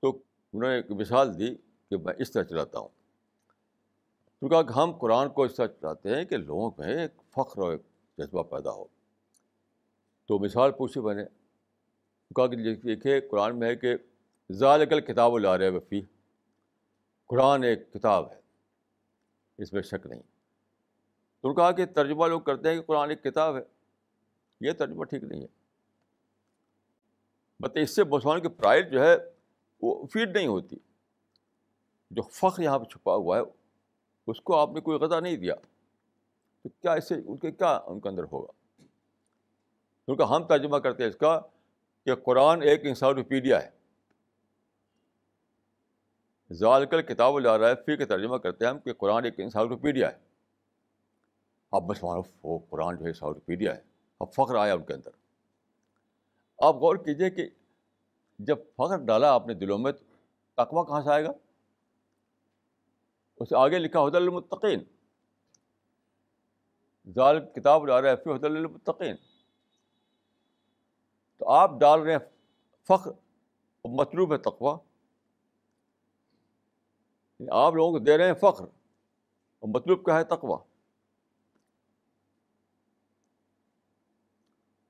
تو 0.00 0.10
انہوں 0.52 0.70
نے 0.70 0.76
ایک 0.76 0.90
مثال 0.90 1.38
دی 1.38 1.54
کہ 1.90 1.96
میں 1.96 2.14
اس 2.18 2.32
طرح 2.32 2.42
چلاتا 2.42 2.78
ہوں۔ 2.78 2.88
تو 4.40 4.48
کہا 4.48 4.62
کہ 4.62 4.78
ہم 4.78 4.92
قرآن 4.92 5.28
کو 5.28 5.42
اس 5.42 5.54
طرح 5.54 5.66
چلاتے 5.66 6.16
ہیں 6.16 6.24
کہ 6.24 6.36
لوگوں 6.36 6.70
میں 6.78 7.02
ایک 7.02 7.10
فخر 7.30 7.62
اور 7.62 7.72
ایک 7.72 7.82
جذبہ 8.18 8.42
پیدا 8.42 8.70
ہو۔ 8.70 8.84
تو 10.26 10.38
مثال 10.38 10.72
پوچھی 10.72 11.00
میں 11.00 11.14
نے، 11.14 11.24
کہا 12.36 12.46
کہ 12.46 12.74
دیکھیے، 12.74 13.20
قرآن 13.20 13.58
میں 13.58 13.68
ہے 13.68 13.76
کہ 13.76 13.94
ذالکل 14.52 15.00
کتاب 15.00 15.38
لا 15.38 15.58
رہے 15.58 15.68
وفی 15.68 16.02
قرآن 17.26 17.62
ایک 17.62 17.92
کتاب 17.92 18.30
ہے، 18.30 18.40
اس 19.58 19.72
میں 19.72 19.82
شک 19.82 20.06
نہیں۔ 20.06 20.22
تو 21.40 21.54
کہا 21.54 21.72
کہ 21.72 21.86
ترجمہ 21.86 22.26
لوگ 22.26 22.40
کرتے 22.40 22.68
ہیں 22.68 22.76
کہ 22.76 22.82
قرآن 22.82 23.10
ایک 23.10 23.22
کتاب 23.22 23.56
ہے، 23.56 23.62
یہ 24.60 24.72
ترجمہ 24.72 25.04
ٹھیک 25.04 25.24
نہیں 25.24 25.40
ہے۔ 25.40 25.46
مطلب 27.60 27.82
اس 27.82 27.96
سے 27.96 28.04
مسلمان 28.04 28.42
کی 28.42 28.48
پرائڈ 28.48 28.92
جو 28.92 29.02
ہے، 29.02 29.16
وہ 29.82 30.06
فیڈ 30.06 30.36
نہیں 30.36 30.46
ہوتی۔ 30.46 30.76
جو 32.10 32.22
فخر 32.22 32.62
یہاں 32.62 32.78
پہ 32.78 32.84
چھپا 32.84 33.14
ہوا 33.14 33.36
ہے، 33.36 33.42
اس 34.26 34.40
کو 34.40 34.56
آپ 34.56 34.70
نے 34.70 34.80
کوئی 34.80 34.98
غذا 34.98 35.20
نہیں 35.20 35.36
دیا۔ 35.36 35.54
تو 36.62 36.68
کیا 36.68 36.92
اس 36.92 37.08
سے 37.08 37.14
ان 37.14 37.36
کے 37.36 37.52
کیا 37.52 37.80
ان 37.86 38.00
کے 38.00 38.08
اندر 38.08 38.22
ہوگا؟ 38.22 38.63
کیونکہ 40.06 40.22
ہم 40.22 40.46
ترجمہ 40.46 40.76
کرتے 40.76 41.02
ہیں 41.02 41.10
اس 41.10 41.16
کا 41.16 41.40
کہ 42.04 42.14
قرآن 42.14 42.62
ایک 42.62 42.80
انسائکلوپیڈیا 42.84 43.62
ہے۔ 43.62 43.70
ذالکل 46.52 47.02
کتاب 47.02 47.38
لا 47.38 47.58
رہا 47.58 47.68
ہے 47.68 47.74
پھر 47.74 47.96
کے 47.96 48.04
ترجمہ 48.04 48.36
کرتے 48.36 48.64
ہیں 48.64 48.72
ہم 48.72 48.78
کہ 48.78 48.92
قرآن 48.92 49.24
ایک 49.24 49.40
انسائکلوپیڈیا 49.40 50.12
ہے۔ 50.12 50.18
اب 51.72 51.82
مسلمان 51.82 52.20
وہ 52.42 52.58
قرآن 52.70 52.96
جو 52.96 53.04
ہے 53.04 53.08
انسائکلوپیڈیا 53.08 53.76
ہے۔ 53.76 53.80
اب 54.20 54.32
فخر 54.32 54.54
آیا 54.54 54.74
ان 54.74 54.84
کے 54.84 54.94
اندر۔ 54.94 55.10
آپ 56.58 56.74
غور 56.74 56.96
کیجیے 56.96 57.30
کہ 57.30 57.48
جب 58.38 58.58
فخر 58.76 58.96
ڈالا 58.96 59.32
آپ 59.32 59.46
نے 59.46 59.54
دلوں 59.54 59.78
میں 59.78 59.92
تو 59.92 60.84
کہاں 60.84 61.02
سے 61.02 61.10
آئے 61.10 61.24
گا؟ 61.24 61.30
اس 63.36 63.48
سے 63.48 63.56
آگے 63.56 63.78
لکھا 63.78 64.00
حد 64.00 64.14
المطقین 64.14 64.80
ظال 67.14 67.40
کتاب 67.40 67.86
ڈال 67.86 68.02
رہے 68.02 68.08
ہیں 68.08 68.16
پھر 68.16 68.34
حد 68.34 68.44
المطقین 68.44 69.16
تو 71.36 71.48
آپ 71.48 71.70
ڈال 71.80 72.00
رہے 72.00 72.12
ہیں 72.12 72.18
فخر 72.88 73.10
مطلوب 73.84 74.32
ہے 74.32 74.38
تقوا 74.38 74.78
یعنی 77.38 77.48
آپ 77.52 77.74
لوگوں 77.74 77.92
کو 77.92 77.98
دے 77.98 78.18
رہے 78.18 78.26
ہیں 78.26 78.34
فخر 78.34 78.64
اور 79.58 79.68
مطلوب 79.68 80.04
کیا 80.04 80.18
ہے 80.18 80.24
تقوا 80.24 80.58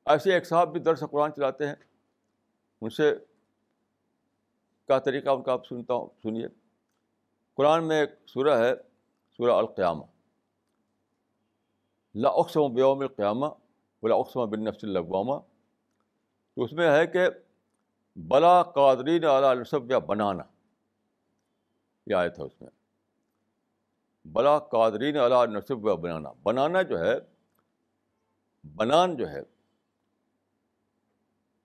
ایسے 0.05 0.34
ایک 0.34 0.47
صاحب 0.47 0.72
بھی 0.72 0.80
درس 0.80 1.05
قرآن 1.11 1.34
چلاتے 1.34 1.66
ہیں۔ 1.66 1.74
ان 2.80 2.90
سے 2.90 3.14
کیا 4.86 4.99
طریقہ 4.99 5.28
ان 5.28 5.42
کا 5.42 5.53
آپ 5.53 5.66
سنتا 5.66 5.95
ہوں، 5.95 6.09
سنیے۔ 6.22 6.49
قرآن 7.55 7.88
میں 7.88 8.01
ایک 8.01 8.11
سورہ 8.26 8.59
ہے، 8.59 8.74
سورہ 9.36 9.51
القیامہ۔ 9.51 10.05
لا 12.14 12.28
اقسم 12.28 12.74
بیوم 12.74 13.01
القیامہ 13.01 13.47
بلا 14.03 14.14
اقسم 14.14 14.51
بن 14.51 14.64
نفس 14.64 14.84
الغوامہ 14.84 15.53
تو 16.55 16.62
اس 16.62 16.72
میں 16.72 16.90
ہے 16.90 17.07
کہ 17.07 17.20
بلا 18.16 18.62
قادرین 18.62 19.24
اعلیٰ 19.24 19.55
نصب 19.55 19.90
یا 19.90 19.98
بنانا، 19.98 20.44
یہ 22.07 22.14
آئے 22.14 22.28
تھا 22.28 22.44
اس 22.44 22.61
میں۔ 22.61 22.70
بلا 24.24 24.59
قادرین 24.59 25.16
اعلیٰ 25.16 25.46
نصب 25.46 25.88
یا 25.88 25.94
بنانا۔ 25.94 26.32
بنانا 26.42 26.82
جو 26.82 26.98
ہے، 26.98 27.14
بنان 28.76 29.16
جو 29.16 29.28
ہے، 29.28 29.40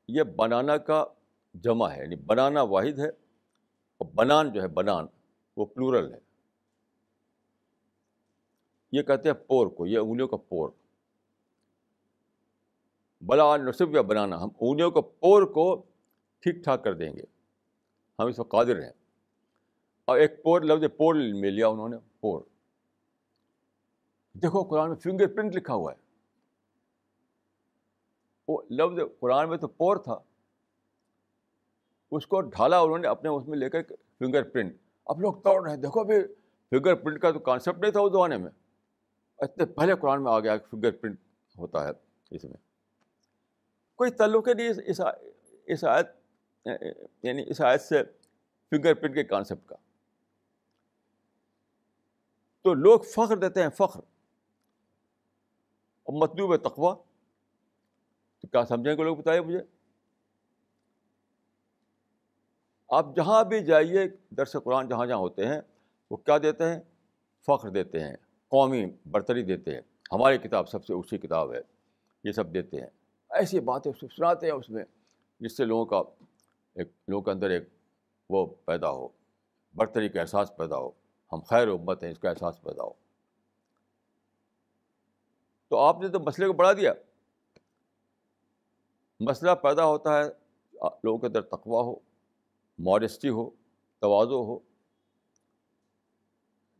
یہ 0.07 0.23
بنانا 0.23 0.77
کا 0.77 1.05
جمع 1.53 1.89
ہے 1.89 1.99
یعنی 1.99 2.15
بنانا 2.15 2.61
واحد 2.61 2.99
ہے 2.99 3.09
اور 3.97 4.05
بنان 4.05 4.53
جو 4.53 4.61
ہے، 4.61 4.67
بنان، 4.67 5.05
وہ 5.57 5.65
پلورل 5.65 6.13
ہے۔ 6.13 6.19
یہ 8.91 9.01
کہتے 9.01 9.29
ہیں 9.29 9.35
پور 9.35 9.67
کو، 9.67 9.87
یہ 9.87 9.97
انگلیوں 9.97 10.27
کا 10.27 10.37
پور۔ 10.37 10.69
بلا 13.21 13.57
نصب 13.57 13.95
یا 13.95 14.01
بنانا 14.01 14.43
ہم 14.43 14.49
انگلیوں 14.59 14.91
کا 14.91 15.01
پور 15.01 15.43
کو 15.43 15.75
ٹھیک 16.39 16.63
ٹھاک 16.63 16.83
کر 16.83 16.93
دیں 16.93 17.13
گے۔ 17.13 17.21
ہم 18.19 18.25
اس 18.25 18.39
وقت 18.39 18.51
قادر 18.51 18.81
ہیں۔ 18.81 18.91
اور 20.05 20.17
ایک 20.17 20.43
پور، 20.43 20.61
لفظ 20.61 20.97
پور 20.97 21.15
میں 21.15 21.51
لیا 21.51 21.67
انہوں 21.67 21.89
نے، 21.89 21.97
پور۔ 22.19 22.41
دیکھو، 24.33 24.63
قرآن 24.63 24.89
میں 24.89 24.97
فنگر 24.97 25.27
پرنٹ 25.27 25.55
لکھا 25.55 25.73
ہوا 25.73 25.91
ہے۔ 25.91 25.97
وہ 28.47 28.61
لفظ 28.69 28.99
قرآن 29.19 29.49
میں 29.49 29.57
تو 29.57 29.67
پور 29.67 29.97
تھا۔ 29.97 30.19
اس 32.11 32.27
کو 32.27 32.41
ڈھالا 32.41 32.79
انہوں 32.79 32.97
نے 32.97 33.07
اپنے 33.07 33.29
اس 33.29 33.47
میں 33.47 33.57
لے 33.57 33.69
کر 33.69 33.81
فنگر 34.19 34.43
پرنٹ۔ 34.43 34.75
اب 35.05 35.21
لوگ 35.21 35.33
توڑ 35.33 35.63
رہے 35.63 35.75
ہیں۔ 35.75 35.81
دیکھو، 35.81 35.99
ابھی 35.99 36.15
فنگر 36.69 36.95
پرنٹ 36.95 37.21
کا 37.21 37.31
تو 37.31 37.39
کانسیپٹ 37.39 37.79
نہیں 37.79 37.91
تھا 37.91 37.99
اس 37.99 38.11
زمانے 38.11 38.37
میں۔ 38.37 38.51
اتنے 39.37 39.65
پہلے 39.65 39.95
قرآن 39.95 40.23
میں 40.23 40.31
آ 40.31 40.39
گیا 40.39 40.55
فنگر 40.71 40.91
پرنٹ 40.91 41.19
ہوتا 41.57 41.85
ہے 41.85 41.91
اس 42.31 42.43
میں۔ 42.43 42.68
کوئی 43.99 44.11
تعلق 44.11 44.47
ہی 44.47 44.53
نہیں 44.53 44.69
اس 45.65 45.83
آیت 45.83 46.07
یعنی 47.23 47.43
اس 47.47 47.61
آیت 47.61 47.81
سے 47.81 48.03
فنگر 48.69 48.93
پرنٹ 48.93 49.15
کے 49.15 49.23
کانسیپٹ 49.23 49.69
کا۔ 49.69 49.75
تو 52.61 52.73
لوگ 52.73 52.99
فخر 52.99 53.37
دیتے 53.37 53.61
ہیں، 53.61 53.69
فخر۔ 53.69 53.99
اور 56.03 56.13
مطلوب 56.13 56.53
ہے 56.53 56.57
تقوا 56.57 56.95
تو 58.39 58.47
کیا 58.47 58.65
سمجھیں 58.65 58.97
گے 58.97 59.03
لوگ 59.03 59.17
بتائیے 59.17 59.41
مجھے؟ 59.41 59.59
آپ 62.89 63.15
جہاں 63.15 63.43
بھی 63.43 63.65
جائیے، 63.65 64.07
درس 64.29 64.55
قرآن 64.63 64.89
جہاں 64.89 65.05
جہاں 65.05 65.17
ہوتے 65.17 65.45
ہیں، 65.45 65.61
وہ 66.11 66.17
کیا 66.17 66.37
دیتے 66.37 66.63
ہیں؟ 66.63 66.79
فخر 67.45 67.69
دیتے 67.69 67.99
ہیں۔ 67.99 68.15
قومی 68.47 68.85
برتری 69.05 69.43
دیتے 69.43 69.73
ہیں۔ 69.73 69.81
ہماری 70.11 70.37
کتاب 70.37 70.69
سب 70.69 70.85
سے 70.85 70.93
اونچی 70.93 71.17
کتاب 71.17 71.53
ہے، 71.53 71.61
یہ 72.23 72.31
سب 72.31 72.53
دیتے 72.53 72.77
ہیں۔ 72.77 72.98
ایسی 73.29 73.59
باتیں 73.59 73.91
سناتے 74.01 74.45
ہیں 74.45 74.53
اس 74.53 74.69
میں، 74.69 74.83
جس 75.39 75.57
سے 75.57 75.65
لوگوں 75.65 75.85
کا 75.85 75.97
ایک، 76.75 76.87
لوگوں 77.07 77.23
کے 77.23 77.31
اندر 77.31 77.49
ایک 77.49 77.63
وہ 78.29 78.45
پیدا 78.65 78.89
ہو، 78.89 79.07
برتری 79.73 80.09
کا 80.09 80.21
احساس 80.21 80.51
پیدا 80.57 80.77
ہو، 80.77 80.89
ہم 81.31 81.39
خیر 81.39 81.67
امت 81.67 82.03
ہیں، 82.03 82.11
اس 82.11 82.19
کا 82.19 82.29
احساس 82.29 82.61
پیدا 82.61 82.83
ہو۔ 82.83 82.93
تو 85.67 85.77
آپ 85.77 85.99
نے 85.99 86.07
تو 86.07 86.19
مسئلے 86.19 86.47
کو 86.47 86.53
بڑھا 86.53 86.73
دیا۔ 86.73 86.93
مسئلہ 89.19 89.51
پیدا 89.51 89.85
ہوتا 89.85 90.17
ہے، 90.17 90.23
لوگوں 91.03 91.17
کے 91.17 91.27
اندر 91.27 91.41
تقوا 91.41 91.81
ہو 91.81 91.95
ماڈسٹی 92.79 93.29
ہو 93.29 93.49
توازو 93.99 94.43
ہو 94.43 94.59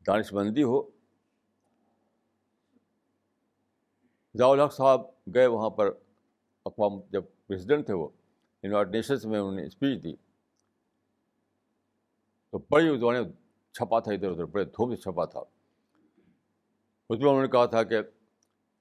دانش 0.08 0.34
مندی 0.34 0.64
ہو۔ 0.64 0.90
ضیاء 4.38 4.48
الحق 4.48 4.74
صاحب 4.74 5.02
گئے 5.36 5.48
وہاں 5.48 5.70
پر 5.70 5.92
اقوام 6.70 7.00
جب 7.10 7.24
پریسیڈنٹ 7.48 7.86
تھے 7.86 7.94
وہ 7.94 8.08
یونائٹڈ 8.64 8.96
نیشنس 8.96 9.26
میں 9.26 9.40
انہوں 9.40 9.56
نے 9.56 9.66
اسپیچ 9.66 10.04
دی۔ 10.04 10.16
تو 12.52 12.58
بڑی 12.70 12.88
اس 12.88 13.02
نے 13.02 13.24
چھپا 13.76 14.00
تھا 14.00 14.12
ادھر 14.12 14.32
ادھر، 14.32 14.46
بڑے 14.46 14.66
دھوم 14.66 14.96
سے 14.96 15.02
چھپا 15.02 15.26
تھا۔ 15.26 15.40
اس 17.10 17.20
میں 17.20 17.30
انہوں 17.30 17.42
نے 17.42 17.48
کہا 17.48 17.66
تھا 17.66 17.84
کہ 17.84 17.98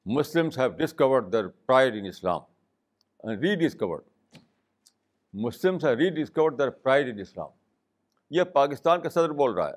Muslims 0.07 0.59
have 0.59 0.69
discovered 0.69 1.33
their 1.33 1.49
pride 1.49 1.95
in 1.95 2.07
Islam 2.07 2.41
rediscovered 3.57 4.03
Muslims 5.33 5.85
ہے 5.85 5.95
ری 5.95 6.09
discover 6.11 6.51
there 6.51 6.71
pride 6.71 7.09
in 7.09 7.21
Islam 7.21 7.51
یہ 8.31 8.43
پاکستان 8.43 9.01
کا 9.01 9.09
صدر 9.09 9.31
بول 9.31 9.53
رہا 9.53 9.69
ہے، 9.69 9.75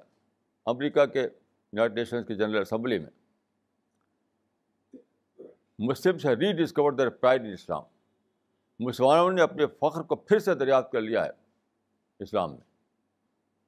امریکہ 0.65 1.05
کے 1.05 1.21
یونائٹڈ 1.21 1.95
نیشنز 1.95 2.25
کی 2.27 2.35
جنرل 2.35 2.61
اسمبلی 2.61 2.99
میں۔ 2.99 3.09
مسلم 5.79 6.17
سے 6.17 6.35
ری 6.35 6.51
discover 6.53 6.91
there 6.91 7.09
pride 7.09 7.41
in 7.41 7.53
Islam 7.53 7.83
مسلمانوں 8.81 9.31
نے 9.31 9.41
اپنے 9.41 9.65
فخر 9.67 10.01
کو 10.01 10.15
پھر 10.15 10.39
سے 10.39 10.53
دریافت 10.53 10.91
کر 10.91 11.01
لیا 11.01 11.25
ہے 11.25 11.29
اسلام 12.19 12.51
میں۔ 12.51 12.61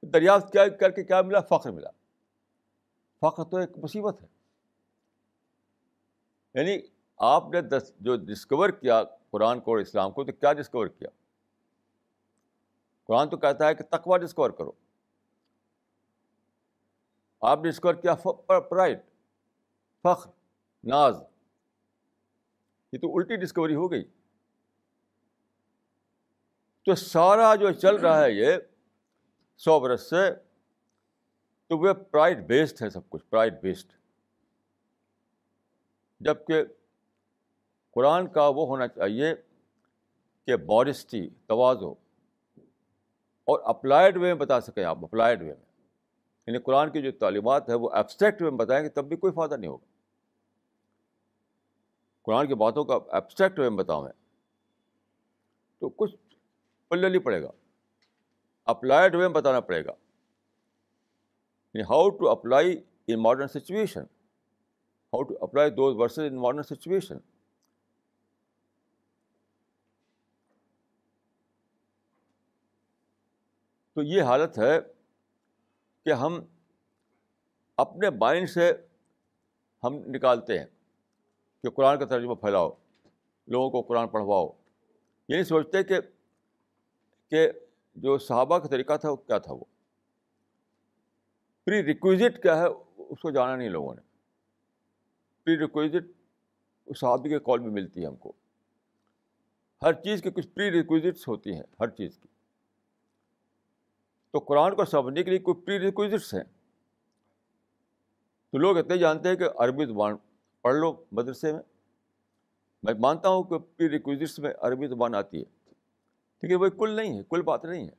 دریافت 0.02 0.52
کیا 0.52 0.68
کر 0.68 0.90
کے 0.90 1.04
کیا 1.04 1.22
ملا؟ 1.22 1.40
فخر 1.40 1.70
ملا۔ 1.70 1.90
فخر 3.20 3.44
تو 3.44 3.56
ایک 3.56 3.70
مصیبت 3.76 4.22
ہے۔ 4.22 4.26
یعنی 6.54 6.78
آپ 7.16 7.48
نے 7.52 7.60
دس 7.60 7.92
جو 8.00 8.16
ڈسکور 8.16 8.70
کیا 8.70 9.02
قرآن 9.30 9.60
کو 9.60 9.70
اور 9.70 9.78
اسلام 9.78 10.12
کو، 10.12 10.24
تو 10.24 10.32
کیا 10.32 10.52
ڈسکور 10.52 10.86
کیا؟ 10.86 11.08
قرآن 13.04 13.28
تو 13.28 13.36
کہتا 13.36 13.66
ہے 13.66 13.74
کہ 13.74 13.84
تقوا 13.84 14.18
ڈسکور 14.18 14.50
کرو۔ 14.50 14.72
آپ 17.40 17.58
نے 17.64 17.70
ڈسکور 17.70 17.94
کیا 17.94 18.14
پرائڈ 18.46 19.00
فخر، 20.02 20.30
ناز۔ 20.84 21.22
یہ 22.92 22.98
تو 22.98 23.16
الٹی 23.16 23.36
ڈسکوری 23.36 23.74
ہو 23.74 23.90
گئی۔ 23.90 24.04
تو 26.84 26.94
سارا 26.94 27.54
جو 27.54 27.72
چل 27.72 27.96
رہا 27.96 28.24
ہے 28.24 28.32
یہ 28.32 28.52
سو 29.56 29.80
برس 29.80 30.10
سے 30.10 30.32
تو 31.66 31.78
وہ 31.78 31.92
پرائڈ 31.92 32.46
بیسڈ 32.46 32.82
ہے 32.82 32.90
سب 32.90 33.10
کچھ، 33.10 33.24
پرائڈ 33.24 33.60
بیسڈ۔ 33.60 33.92
جبکہ 36.20 36.64
قرآن 37.90 38.26
کا 38.26 38.48
وہ 38.48 38.66
ہونا 38.66 38.88
چاہیے 38.88 39.34
کہ 40.46 40.56
بارسٹی 40.56 41.28
توازو 41.46 41.90
اور 43.44 43.60
اپلائڈ 43.64 44.16
وے 44.16 44.22
میں 44.22 44.34
بتا 44.34 44.60
سکیں 44.60 44.84
آپ، 44.84 45.04
اپلائڈ 45.04 45.40
وے 45.40 45.46
میں۔ 45.46 45.90
یعنی 46.46 46.58
قرآن 46.58 46.90
کی 46.90 47.02
جو 47.02 47.12
تعلیمات 47.12 47.68
ہے 47.68 47.74
وہ 47.74 47.90
ایبسٹریکٹ 47.90 48.42
وے 48.42 48.50
میں 48.50 48.58
بتائیں 48.58 48.84
گے 48.84 48.88
تب 48.88 49.04
بھی 49.04 49.16
کوئی 49.16 49.32
فائدہ 49.32 49.54
نہیں 49.54 49.70
ہوگا۔ 49.70 49.86
قرآن 52.22 52.46
کی 52.46 52.54
باتوں 52.54 52.84
کا 52.84 52.94
ایبسٹریکٹ 52.94 53.58
وے 53.58 53.68
میں 53.68 53.78
بتاؤں 53.78 54.02
میں۔ 54.02 54.12
تو 55.78 55.88
کچھ 55.88 56.16
پلے 56.94 57.08
نہیں 57.08 57.22
پڑے 57.22 57.42
گا۔ 57.42 57.50
اپلائڈ 58.64 59.14
وے 59.14 59.20
میں 59.20 59.34
بتانا 59.34 59.60
پڑے 59.60 59.84
گا۔ 59.84 59.92
How 61.74 62.10
to 62.10 62.30
apply 62.30 62.84
in 63.06 63.22
modern 63.22 63.48
situation 63.48 64.02
how 65.12 65.22
to 65.22 65.34
apply 65.40 65.70
those 65.70 65.96
verses 65.96 66.18
in 66.18 66.36
modern 66.36 66.62
situation 66.62 67.18
تو 73.92 74.02
یہ 74.02 74.22
حالت 74.22 74.58
ہے 74.58 74.80
کہ 76.04 76.12
ہم 76.12 76.40
اپنے 77.76 78.10
مائنڈ 78.10 78.50
سے 78.50 78.72
ہم 79.82 79.94
نکالتے 79.94 80.58
ہیں 80.58 80.66
کہ 81.62 81.70
قرآن 81.70 81.98
کا 81.98 82.04
ترجمہ 82.04 82.34
پھیلاؤ، 82.34 82.70
لوگوں 83.46 83.70
کو 83.70 83.82
قرآن 83.82 84.08
پڑھواؤ۔ 84.08 84.46
یہ 85.28 85.34
نہیں 85.34 85.44
سوچتے 85.44 85.84
کہ 85.84 85.94
کہ 87.30 87.50
جو 87.94 88.18
صحابہ 88.18 88.58
کا 88.58 88.68
طریقہ 88.68 88.96
تھا 88.96 89.10
وہ 89.10 89.16
کیا 89.16 89.38
تھا 89.38 89.52
وہ؟ 89.52 89.64
پری 91.66 91.82
ریکویزٹ 91.82 92.42
کیا 92.42 92.58
ہے 92.58 92.66
اس 92.96 93.20
کو 93.20 93.30
جانا 93.30 93.56
نہیں 93.56 93.68
لوگوں 93.68 93.94
نے۔ 93.94 94.00
پری 95.44 95.58
ریکویزٹ 95.58 96.10
اس 96.86 97.00
صحابی 97.00 97.28
کے 97.28 97.38
کال 97.38 97.58
میں 97.58 97.70
ملتی 97.70 98.02
ہے 98.02 98.06
ہم 98.06 98.16
کو۔ 98.16 98.32
ہر 99.82 99.92
چیز 99.92 100.22
کی 100.22 100.30
کچھ 100.30 100.48
پری 100.48 100.70
ریکویزٹس 100.70 101.28
ہوتی 101.28 101.54
ہیں، 101.54 101.62
ہر 101.80 101.88
چیز 101.88 102.18
کی۔ 102.18 102.28
تو 104.30 104.38
قرآن 104.38 104.76
کو 104.76 104.84
سمجھنے 104.84 105.22
کے 105.22 105.30
لیے 105.30 105.38
کوئی 105.38 105.64
پری 105.64 105.78
ریکویزٹس 105.78 106.34
ہیں؟ 106.34 106.44
تو 108.50 108.58
لوگ 108.58 108.78
اتنے 108.78 108.98
جانتے 108.98 109.28
ہیں 109.28 109.36
کہ 109.36 109.44
عربی 109.56 109.86
زبان 109.86 110.14
پڑھ 110.62 110.74
لو 110.74 111.04
مدرسے 111.12 111.52
میں۔ 111.52 111.62
میں 112.82 112.94
مانتا 112.98 113.28
ہوں 113.28 113.42
کہ 113.42 113.58
پری 113.58 113.90
ریکویزٹس 113.90 114.38
میں 114.38 114.52
عربی 114.60 114.86
زبان 114.86 115.14
آتی 115.14 115.38
ہے۔ 115.40 115.53
لیکن 116.44 116.62
وہ 116.64 116.68
کل 116.68 116.90
نہیں 116.90 117.18
ہے، 117.18 117.22
کل 117.30 117.42
بات 117.42 117.64
نہیں 117.64 117.88
ہے۔ 117.88 117.94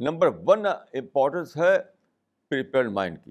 نمبر 0.00 0.26
ون 0.46 0.66
امپورٹنس 0.66 1.56
ہے 1.56 1.78
پریپیئرڈ 2.48 2.90
مائنڈ 2.90 3.24
کی۔ 3.24 3.30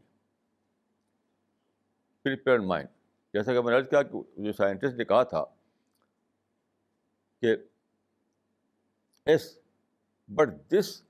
پریپیئرڈ 2.22 2.64
مائنڈ 2.64 2.90
جیسا 3.34 3.54
کہ 3.54 3.62
میں 3.62 3.82
نے 3.82 3.88
کیا 3.88 4.04
کہ 4.04 4.22
جو 4.38 4.52
سائنٹسٹ 4.52 4.96
نے 4.96 5.06
کہا 5.06 5.24
تھا 5.24 5.46
کہ 7.42 7.56
but 10.28 10.50
this 10.72 11.04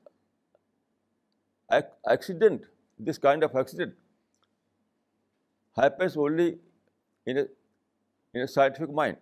accident 1.68 2.66
this 2.98 3.20
kind 3.20 3.44
of 3.44 3.56
accident 3.56 3.94
happens 5.78 6.18
only 6.18 6.56
in 7.26 8.48
scientific 8.48 8.90
mind 8.90 9.18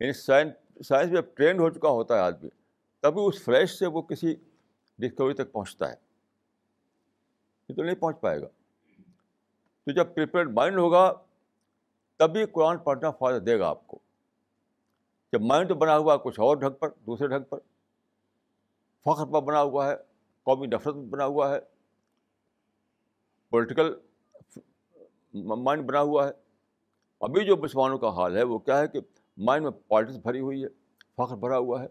یعنی 0.00 0.12
سائنس 0.12 0.86
سائنس 0.86 1.12
میں 1.12 1.22
ٹرینڈ 1.22 1.60
ہو 1.60 1.70
چکا 1.70 1.88
ہوتا 1.88 2.14
ہے 2.14 2.20
آدمی 2.20 2.48
تبھی 3.00 3.22
اس 3.26 3.44
فلیش 3.44 3.70
سے 3.70 3.86
وہ 3.86 4.02
کسی 4.02 4.34
ڈسکوری 4.98 5.34
تک 5.34 5.52
پہنچتا 5.52 5.88
ہے۔ 5.88 5.94
یہ 7.68 7.74
تو 7.74 7.82
نہیں 7.82 7.94
پہنچ 7.94 8.20
پائے 8.20 8.40
گا۔ 8.40 8.46
تو 9.84 9.92
جب 9.92 10.14
پریپیئرڈ 10.14 10.52
مائنڈ 10.52 10.78
ہوگا، 10.78 11.12
تبھی 12.16 12.46
قرآن 12.46 12.78
پڑھنا 12.78 13.10
فائدہ 13.10 13.38
دے 13.38 13.58
گا 13.58 13.68
آپ 13.68 13.86
کو۔ 13.86 13.98
جب 15.32 15.40
مائنڈ 15.42 15.68
تو 15.68 15.74
بنا 15.74 15.98
ہوا 15.98 16.14
ہے 16.14 16.18
کچھ 16.24 16.40
اور 16.40 16.56
ڈھنگ 16.56 16.70
پر، 16.70 16.88
دوسرے 16.88 17.28
ڈھنگ 17.28 17.44
پر۔ 17.44 17.58
فخر 19.04 19.24
پر 19.24 19.40
بنا 19.42 19.62
ہوا 19.62 19.90
ہے، 19.90 19.96
قومی 20.42 20.66
نفرت 20.66 20.94
پر 20.94 21.00
بنا 21.00 21.26
ہوا 21.26 21.54
ہے۔ 21.54 21.58
پولیٹیکل 23.50 23.94
مائنڈ 25.34 25.84
بنا 25.84 26.00
ہوا 26.00 26.28
ہے۔ 26.28 26.32
ابھی 27.20 27.44
جو 27.44 27.56
مسلمانوں 27.56 27.98
کا 27.98 28.08
حال 28.08 28.36
ہے، 28.36 28.42
وہ 28.42 28.58
کیا 28.58 28.78
ہے 28.78 28.88
کہ 28.88 29.00
مائنڈ 29.36 29.64
میں 29.64 29.72
پالٹکس 29.88 30.16
بھری 30.16 30.40
ہوئی 30.40 30.64
ہے 30.64 30.68
فخر 31.16 31.36
بھرا 31.36 31.58
ہوا 31.58 31.82
ہے۔ 31.82 31.86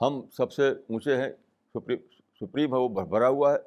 ہم 0.00 0.30
سب 0.30 0.52
سے 0.52 0.68
اونچے 0.68 1.16
ہیں 1.16 1.28
سپریم 2.40 2.74
ہے، 2.74 2.78
وہ 2.78 2.88
بھرا 2.88 3.28
ہوا 3.28 3.52
ہے۔ 3.52 3.58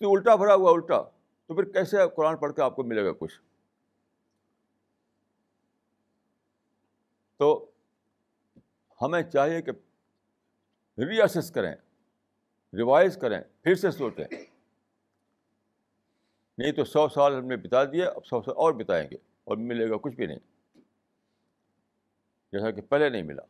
تو 0.00 0.10
الٹا 0.10 0.34
بھرا 0.34 0.54
ہوا، 0.54 0.70
الٹا۔ 0.70 1.02
تو 1.46 1.54
پھر 1.54 1.64
کیسے 1.64 1.96
قرآن 2.16 2.36
پڑھ 2.36 2.52
کے 2.52 2.62
آپ 2.62 2.76
کو 2.76 2.82
ملے 2.84 3.04
گا 3.04 3.12
کچھ؟ 3.12 3.40
تو 7.36 7.70
ہمیں 9.02 9.22
چاہیے 9.22 9.62
کہ 9.62 9.72
ری 11.00 11.22
اسیس 11.22 11.50
کریں 11.50 11.74
ریوائز 12.72 13.16
کریں، 13.16 13.40
پھر 13.62 13.74
سے 13.74 13.90
سوچیں۔ 13.90 14.24
نہیں 16.58 16.72
تو 16.72 16.84
سو 16.84 17.08
سال 17.08 17.34
ہم 17.34 17.46
نے 17.46 17.56
بتا 17.56 17.84
دیا، 17.84 18.08
اب 18.08 18.26
سو 18.26 18.42
سال 18.42 18.54
اور 18.56 18.72
بتائیں 18.72 19.08
گے 19.10 19.16
اور 19.44 19.56
ملے 19.56 19.90
گا 19.90 19.96
کچھ 19.96 20.16
بھی 20.16 20.26
نہیں۔ 20.26 20.57
جیسا 22.52 22.70
کہ 22.70 22.80
پہلے 22.80 23.08
نہیں 23.08 23.22
ملا 23.22 23.42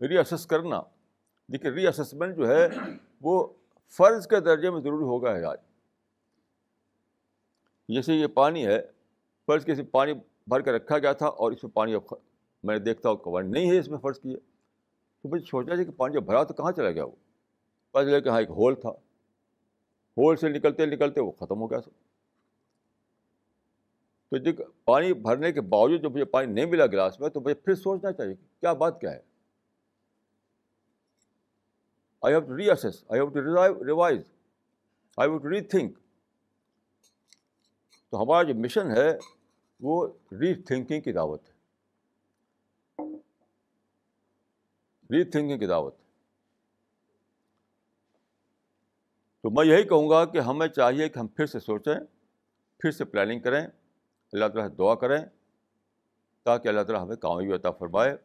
ری 0.00 0.18
اسیس 0.18 0.46
کرنا 0.46 0.80
دیکھیے 1.48 1.70
ری 1.70 1.86
اسسمنٹ 1.86 2.36
جو 2.36 2.48
ہے 2.48 2.66
وہ 3.20 3.46
فرض 3.88 4.26
کے 4.26 4.40
درجے 4.40 4.70
میں 4.70 4.80
ضروری 4.80 5.04
ہوگا 5.04 5.36
ہے 5.36 5.44
آج 5.44 5.58
جیسے 7.88 8.14
یہ 8.14 8.26
پانی 8.26 8.66
ہے 8.66 8.80
فرض 9.46 9.64
کسی 9.64 9.82
پانی 9.82 10.12
بھر 10.46 10.60
کے 10.60 10.72
رکھا 10.72 10.98
گیا 10.98 11.12
تھا 11.12 11.26
اور 11.26 11.52
اس 11.52 11.64
میں 11.64 11.70
پانی 11.70 11.94
اب 11.94 12.14
میں 12.64 12.78
نے 12.78 12.84
دیکھتا 12.84 13.08
ہوں 13.08 13.16
پانی 13.16 13.48
نہیں 13.48 13.70
ہے 13.70 13.78
اس 13.78 13.88
میں 13.88 13.98
فرض 13.98 14.20
کیے 14.20 14.36
تو 14.36 15.28
مجھے 15.28 15.44
سوچا 15.50 15.74
جائے 15.74 15.84
کہ 15.84 15.92
پانی 15.92 16.14
جب 16.14 16.22
بھرا 16.22 16.42
تو 16.42 16.54
کہاں 16.54 16.72
چلا 16.72 16.90
گیا 16.90 17.04
وہ 17.04 17.16
پتا 17.90 18.04
چلا 18.04 18.18
کہ 18.18 18.28
ہاں 18.28 18.38
ایک 18.38 18.50
ہول 18.50 18.74
تھا 18.74 18.90
ہول 20.16 20.36
سے 20.36 20.48
نکلتے 20.48 20.86
نکلتے 20.86 21.20
وہ 21.20 21.32
ختم 21.32 21.60
ہو 21.60 21.70
گیا 21.70 21.80
سب 21.80 22.09
تو 24.30 24.36
جب 24.36 24.54
پانی 24.84 25.12
بھرنے 25.12 25.52
کے 25.52 25.60
باوجود 25.60 26.02
جب 26.02 26.12
مجھے 26.12 26.24
پانی 26.24 26.52
نہیں 26.52 26.66
ملا 26.66 26.86
گلاس 26.86 27.20
میں 27.20 27.28
تو 27.28 27.40
مجھے 27.40 27.54
پھر 27.54 27.74
سوچنا 27.74 28.12
چاہیے 28.12 28.34
کیا 28.34 28.72
بات 28.72 29.00
کیا 29.00 29.12
ہے۔ 29.12 29.20
I 32.22 32.34
have 32.34 32.40
to 32.40 32.56
reassess 32.70 33.04
I 33.08 33.20
have 33.20 33.28
to 33.28 33.40
revise 33.86 34.22
I 35.16 35.30
have 35.30 35.38
to 35.38 35.50
rethink 35.60 35.98
تو 38.10 38.22
ہمارا 38.22 38.42
جو 38.42 38.54
مشن 38.54 38.90
ہے 38.90 39.18
وہ 39.80 40.08
ری 40.32 40.54
تھنکنگ 40.54 41.00
کی 41.00 41.12
دعوت 41.12 41.48
ہے۔ 41.48 41.52
ری 45.10 45.24
تھنکنگ 45.24 45.58
کی 45.58 45.66
دعوت 45.66 45.96
تو 49.40 49.50
میں 49.50 49.66
یہی 49.66 49.82
کہوں 49.82 50.10
گا 50.10 50.24
کہ 50.24 50.38
ہمیں 50.38 50.68
چاہیے 50.68 51.08
کہ 51.08 51.18
ہم 51.18 51.26
پھر 51.26 51.46
سے 51.46 51.60
سوچیں، 51.60 51.94
پھر 52.78 52.90
سے 52.90 53.04
پلاننگ 53.04 53.40
کریں۔ 53.40 53.66
اللہ 54.32 54.46
تعالیٰ 54.46 54.78
دعا 54.78 54.94
کریں 54.94 55.24
تاکہ 56.44 56.68
اللہ 56.68 56.80
تعالیٰ 56.80 57.02
ہمیں 57.02 57.16
کامیابی 57.16 57.54
عطا 57.54 57.70
فرمائے۔ 57.70 58.16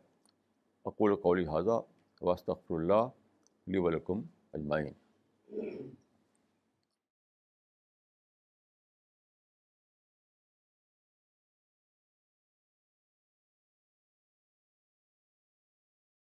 اقول 0.86 1.16
قولی 1.16 1.46
حاضہ 1.46 1.82
واسطر 2.22 2.54
اللہ 2.70 2.94
علیہ 2.94 3.80
ولکم 3.80 4.22
اجمعین۔ 4.54 4.94